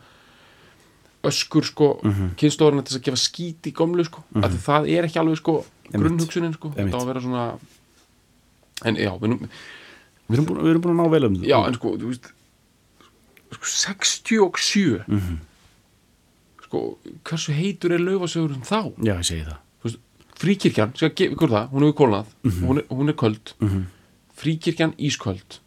öskur 1.25 1.65
sko 1.65 1.89
mm 2.03 2.13
-hmm. 2.13 2.35
til 2.37 2.51
þess 2.51 2.99
að 2.99 3.07
gefa 3.07 3.17
skít 3.17 3.67
í 3.67 3.73
gömlu 3.73 4.05
sko. 4.05 4.25
Mm 4.31 4.43
-hmm. 4.43 4.59
það 4.67 4.89
er 4.89 5.05
ekki 5.05 5.19
alveg 5.19 5.39
sko 5.41 5.65
grunnhugsunin 5.93 6.55
sko, 6.55 6.73
þetta 6.77 6.97
á 6.97 7.01
að 7.01 7.07
vera 7.07 7.21
svona 7.21 7.45
en 8.85 8.97
já, 8.97 9.13
við, 9.21 9.29
nú- 9.31 9.49
við, 10.35 10.39
erum 10.39 10.47
búin, 10.51 10.63
við 10.65 10.71
erum 10.75 10.83
búin 10.85 10.95
að 10.95 11.01
ná 11.05 11.11
vel 11.15 11.25
um 11.29 11.37
það 11.37 11.47
já, 11.49 11.59
en 11.69 11.75
sko, 11.79 11.93
þú 12.03 12.11
veist 12.13 12.31
sko, 13.55 13.65
67 13.65 15.05
Mhm. 15.09 15.37
sko, 16.65 16.81
hversu 17.25 17.53
heitur 17.55 17.93
er 17.95 17.99
laufasögur 18.03 18.55
um 18.57 18.63
þá? 18.63 18.81
Já, 19.05 19.15
ég 19.19 19.25
segi 19.29 19.45
það. 19.47 19.59
Þú 19.83 19.89
veist, 19.89 19.99
fríkirkjan, 20.41 20.95
skal 20.97 21.11
gefa 21.15 21.35
ykkur 21.37 21.53
það 21.55 21.69
hún 21.71 21.83
hefur 21.87 21.99
kólnað, 22.01 22.27
Mhm. 22.45 22.65
hún, 22.67 22.79
er, 22.79 22.85
hún 22.91 23.09
er 23.09 23.15
köld. 23.15 23.55
Fríkirkjan 24.35 24.95
ísköld. 24.99 25.61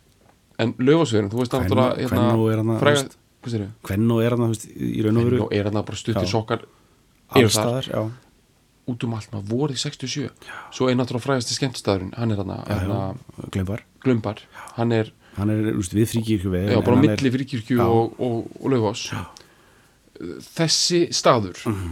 En 0.59 0.73
laufasögurin, 0.73 1.29
þú 1.31 1.37
veist 1.39 1.51
Hvenær- 1.53 1.69
náttúrulega 1.69 1.97
hérna, 1.97 2.17
hvenær 2.17 2.51
er 2.53 2.57
hana, 2.57 2.79
fræga, 2.79 2.95
veist? 3.03 3.17
hvað 3.43 3.51
sér 3.53 3.67
hvern 3.83 4.11
og 4.11 4.21
er 4.23 4.29
hann 4.29 4.39
það, 4.39 4.47
þú 4.47 4.53
veist, 4.55 4.67
í 4.77 5.03
raun 5.05 5.17
og 5.17 5.23
veru 5.23 5.41
og 5.45 5.53
er 5.53 5.63
hann 5.63 5.73
bara 5.73 5.95
stuttir 5.95 6.27
sokkar. 6.27 6.61
Allstaðar, 7.31 7.83
já, 7.87 8.11
út 8.87 9.03
um 9.03 9.13
allt 9.17 9.31
maður 9.33 9.49
vorið 9.51 9.77
67, 9.83 10.29
svo 10.71 10.87
er 10.89 10.95
náttúrulega 10.95 11.25
frægasti 11.27 11.57
skemmtistæðurinn, 11.57 12.13
hann 12.17 12.31
er 12.31 12.37
hann 12.41 12.53
já, 12.55 12.59
já, 12.67 12.77
hérna, 12.79 13.79
glumbar, 14.05 14.39
hann 14.77 14.91
er 14.95 15.11
hann 15.37 15.49
er, 15.53 15.59
veist, 15.77 15.93
við 15.93 16.07
fríkirkju 16.13 16.53
já, 16.55 16.79
bara 16.81 16.97
á 16.97 17.01
milli 17.03 17.31
fríkirkju 17.35 17.77
Já. 17.77 17.85
og, 17.85 18.15
og, 18.19 18.47
og 18.61 18.71
laufás 18.73 19.03
þessi 20.55 21.07
staður 21.13 21.59
Mhm. 21.67 21.91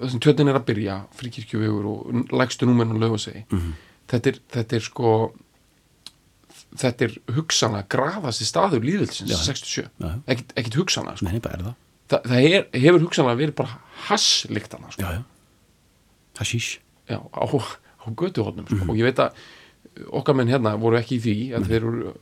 þessum 0.00 0.20
tjöldin 0.24 0.48
er 0.48 0.56
að 0.58 0.64
byrja 0.70 0.94
fríkirkjuvegur 1.16 1.86
og 1.90 2.30
lægstu 2.32 2.66
númerinn 2.68 2.96
á 2.96 3.04
laufásegi 3.04 3.44
Mhm. 3.52 3.72
þetta, 4.08 4.26
er, 4.32 4.38
þetta 4.52 4.76
er 4.76 4.80
sko 4.80 5.32
þetta 6.76 7.04
er 7.04 7.12
hugsana 7.36 7.82
graðasti 7.88 8.44
staður 8.48 8.80
líðvilsins 8.84 9.30
Já. 9.30 9.36
67, 9.36 9.88
Já. 10.00 10.14
ekkit, 10.26 10.52
ekkit 10.56 10.74
hugsana 10.80 11.16
sko. 11.16 11.24
nei, 11.26 11.40
Þa, 12.08 12.20
það 12.22 12.44
er, 12.54 12.66
hefur 12.72 13.00
hugsanlega 13.02 13.36
verið 13.40 13.54
bara 13.56 13.78
hassliktana 14.06 14.92
sko. 14.92 15.02
já, 15.02 15.10
já, 15.18 15.22
hashish 16.38 16.78
já, 17.08 17.18
á, 17.20 17.44
á 17.44 18.06
götuhóðnum 18.14 18.66
Mhm. 18.68 18.76
sko. 18.80 18.90
og 18.92 18.96
ég 18.96 19.02
veit 19.08 19.18
að 19.18 19.32
okkar 20.12 20.34
menn 20.36 20.48
hérna 20.48 20.76
voru 20.78 20.96
ekki 20.98 21.16
í 21.18 21.22
því 21.24 21.36
að 21.56 21.66
þeir 21.70 21.76
eru 21.82 22.14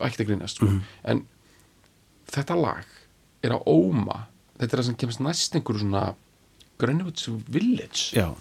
ætti 0.00 0.24
að 0.24 0.28
grínast 0.30 0.56
sko. 0.60 0.66
Mhm. 0.66 0.80
en 1.04 1.26
þetta 2.30 2.56
lag 2.60 2.84
er 3.42 3.50
að 3.56 3.64
óma 3.66 4.26
þetta 4.58 4.72
er 4.72 4.78
það 4.82 4.84
sem 4.90 4.94
kemst 5.00 5.20
næst 5.24 5.54
einhverju 5.56 5.80
svona 5.84 6.14
Greenwich 6.80 7.28
Village 7.48 8.12
já, 8.16 8.34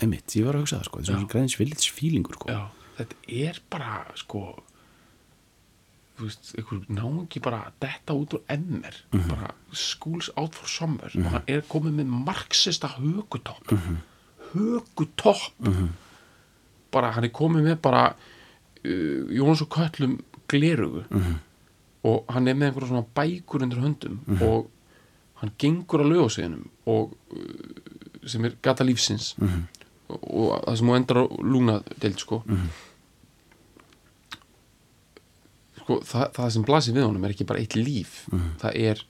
einmitt, 0.00 0.26
ég 0.36 0.44
var 0.46 0.54
að 0.54 0.64
hugsa 0.64 0.80
það 0.80 0.84
sko 0.84 1.26
græðins 1.30 1.56
villits 1.58 1.88
fílingur 1.90 2.34
sko 2.38 2.48
Já, 2.48 2.60
þetta 2.98 3.16
er 3.28 3.60
bara 3.70 4.06
sko 4.16 4.62
einhver 6.28 6.84
náungi 6.88 7.40
bara 7.42 7.72
detta 7.80 8.12
út 8.14 8.34
úr 8.34 8.42
emmer 8.48 8.94
Mhm. 9.12 9.28
bara 9.28 9.54
schools 9.72 10.30
out 10.36 10.54
for 10.54 10.68
summer 10.68 11.10
og 11.16 11.24
hann 11.32 11.42
er 11.46 11.60
komið 11.62 11.94
með 12.00 12.06
marxista 12.26 12.88
högutopp 12.88 13.70
Mhm. 13.72 13.96
högutopp 14.52 15.52
bara 16.92 17.12
hann 17.12 17.24
er 17.24 17.30
komið 17.30 17.62
með 17.68 17.80
bara 17.82 18.14
uh, 18.84 19.30
Jóns 19.30 19.62
og 19.62 19.68
Köllum 19.68 20.18
glerugu 20.48 21.04
Mhm. 21.10 21.34
og 22.04 22.24
hann 22.28 22.48
er 22.48 22.54
með 22.54 22.70
einhverja 22.72 22.88
svona 22.88 23.06
bækur 23.14 23.62
undir 23.62 23.78
höndum 23.78 24.18
Mhm. 24.26 24.42
og 24.42 24.70
hann 25.34 25.50
gengur 25.58 26.00
að 26.00 26.12
lögasiðinum 26.12 26.68
og 26.86 27.12
uh, 27.32 28.26
sem 28.26 28.44
er 28.44 28.56
gata 28.62 28.84
lífsins 28.84 29.34
Mhm. 29.38 29.62
og, 30.08 30.24
og 30.34 30.64
það 30.66 30.76
sem 30.76 30.86
hún 30.88 30.96
endar 30.96 31.16
á 31.16 31.26
lúna 31.42 31.82
deild 32.00 32.18
sko 32.18 32.42
sko 35.90 36.00
það, 36.06 36.26
það 36.36 36.50
sem 36.54 36.64
blasir 36.68 36.94
við 36.94 37.06
honum 37.08 37.24
er 37.26 37.32
ekki 37.34 37.46
bara 37.50 37.58
eitt 37.58 37.74
líf 37.74 38.12
það 38.62 38.76
er 38.78 39.00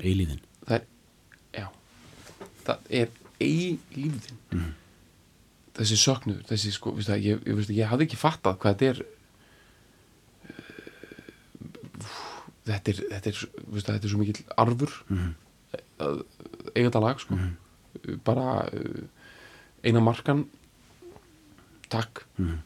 eilíðin 0.00 0.40
það 0.64 0.76
er 0.78 0.84
já 1.60 1.66
það 2.64 2.78
er 3.02 3.08
eilífðin 3.40 4.38
Mhm. 4.50 4.70
þessi 5.76 5.96
söknuður 6.00 6.46
þessi 6.48 6.72
sko, 6.74 6.90
veist 6.96 7.08
það, 7.12 7.20
ég, 7.24 7.42
ég, 7.46 7.54
veist, 7.60 7.70
ég 7.76 7.86
hafði 7.92 8.06
ekki 8.08 8.18
fattað 8.20 8.56
hvað 8.60 8.72
þetta 8.80 8.88
er 8.90 8.98
uh, 12.00 12.10
þetta 12.70 12.92
er 12.94 12.98
þetta 13.12 13.30
er, 13.30 13.38
veist 13.70 13.86
það, 13.86 13.94
þetta 13.98 14.06
er 14.08 14.12
svo 14.14 14.20
mikill 14.20 14.44
arfur 14.64 14.96
Mhm. 15.12 15.30
að 16.00 16.22
eiga 16.74 16.88
þetta 16.88 17.04
lag 17.04 17.20
sko 17.22 17.38
bara 18.24 18.46
uh, 18.72 19.04
eina 19.84 20.00
markan 20.00 20.46
takk 21.92 22.24
Mhm. 22.38 22.58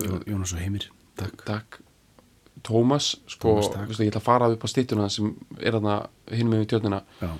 Jó- 0.00 0.22
Jónas 0.26 0.52
og 0.52 0.58
Heimir, 0.60 0.86
takk. 1.16 1.44
Takk. 1.44 1.80
Tómas, 2.62 3.16
sko, 3.26 3.54
veistu, 3.56 4.02
ég 4.04 4.10
ætla 4.12 4.20
að 4.20 4.26
fara 4.26 4.48
upp 4.52 4.64
á 4.64 4.68
styttuna 4.68 5.08
sem 5.10 5.30
er 5.58 5.72
þarna 5.72 6.08
hinn 6.30 6.48
með 6.50 6.66
Já, 7.20 7.30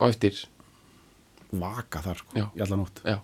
á 0.00 0.04
eftir. 0.08 0.44
Vaka 1.52 2.00
þar 2.04 2.16
sko, 2.20 2.36
Já. 2.36 2.46
í 2.56 2.60
alla 2.60 2.76
nótt. 2.76 3.00
Já. 3.04 3.18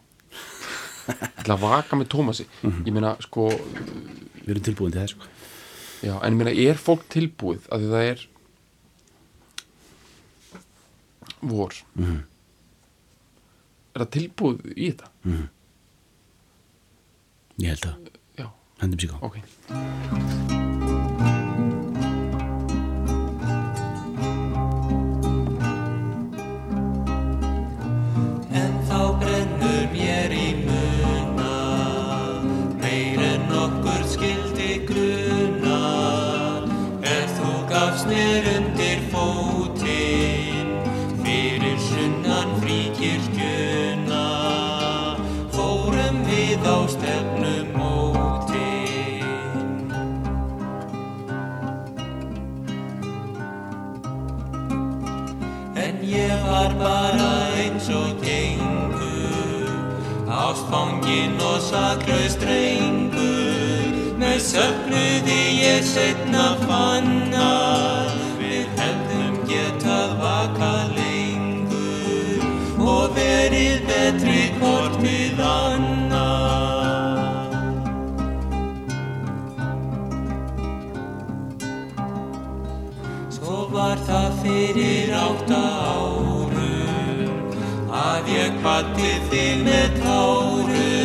Ég 1.07 1.37
ætla 1.45 1.55
að 1.57 1.61
vaka 1.61 1.97
með 1.97 2.09
Tómasi. 2.09 2.47
Mhm. 2.63 2.85
ég 2.87 2.93
meina, 2.93 3.17
sko, 3.21 3.49
Við 4.47 4.49
erum 4.49 4.63
tilbúin 4.63 4.93
til 4.93 5.01
þess 5.01 5.11
sko. 5.17 5.27
já, 6.03 6.21
en 6.23 6.33
ég 6.33 6.37
meina 6.37 6.51
er 6.71 6.75
fólk 6.75 7.05
tilbúið? 7.09 7.69
Að 7.69 7.81
því 7.81 7.91
það 7.93 8.11
er 8.11 8.27
vor. 11.43 11.73
Mhm. 11.99 12.23
er 13.95 14.01
það 14.05 14.11
tilbúið 14.17 14.75
í 14.77 14.89
þetta? 14.93 15.09
Ég 17.57 17.73
held 17.73 17.87
að, 17.89 18.11
já, 18.37 18.49
hendum 18.83 19.01
sér 19.01 19.15
gá 19.15 19.19
ok 19.25 20.76
saklaus 61.77 62.37
drengur 62.41 63.97
Með 64.21 64.39
söfnuði 64.41 65.41
ég 65.61 65.85
setna 65.85 66.47
fanna 66.65 67.51
Við 68.41 68.67
hefðum 68.81 69.37
getað 69.51 70.15
vaka 70.23 70.73
lengur 70.97 72.47
Og 72.87 73.17
verið 73.17 73.85
betri 73.89 74.43
hvort 74.61 74.97
við 75.03 75.41
annað. 75.43 77.25
Svo 83.37 83.57
var 83.73 83.99
það 84.07 84.39
fyrir 84.45 85.17
átta 85.19 85.63
árum 85.91 87.57
að 87.97 88.31
ég 88.37 88.61
kvatti 88.61 89.11
þig 89.33 89.65
með 89.67 89.99
tárum 90.05 90.96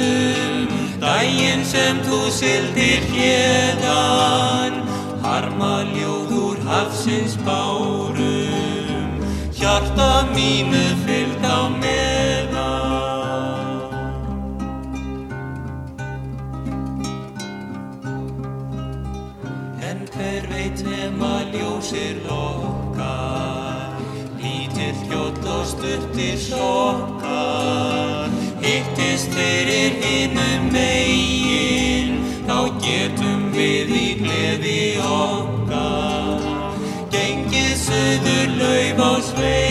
daginn 1.21 1.61
sem 1.65 1.99
þú 2.01 2.19
sildir 2.33 3.03
hérdan 3.13 4.79
harma 5.21 5.83
ljóð 5.93 6.31
úr 6.33 6.57
hafsins 6.65 7.35
bárum. 7.45 9.11
Hjarta 9.53 10.25
mínu 10.33 10.81
fyllt 11.05 11.45
á 11.45 11.69
meðan. 11.77 13.21
En 19.89 19.99
hver 20.15 20.43
veit 20.49 20.81
nema 20.89 21.35
ljósir 21.53 22.17
lokkar 22.25 23.93
Lítill 24.41 24.97
kjóll 25.05 25.37
og 25.45 25.65
stuttir 25.69 26.37
sokkar 26.49 27.10
Hittist 29.01 29.33
fyrir 29.33 29.93
hinum 30.03 30.69
megin 30.73 32.21
Þá 32.45 32.57
getum 32.83 33.47
við 33.55 33.89
í 33.97 34.05
gleði 34.21 34.83
okkar 35.01 36.45
Gengið 37.15 37.73
söður 37.87 38.55
lauf 38.61 39.01
á 39.01 39.11
svegin 39.31 39.70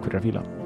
Takk 0.00 0.08
fyrir 0.08 0.20
að 0.20 0.26
fíla 0.30 0.59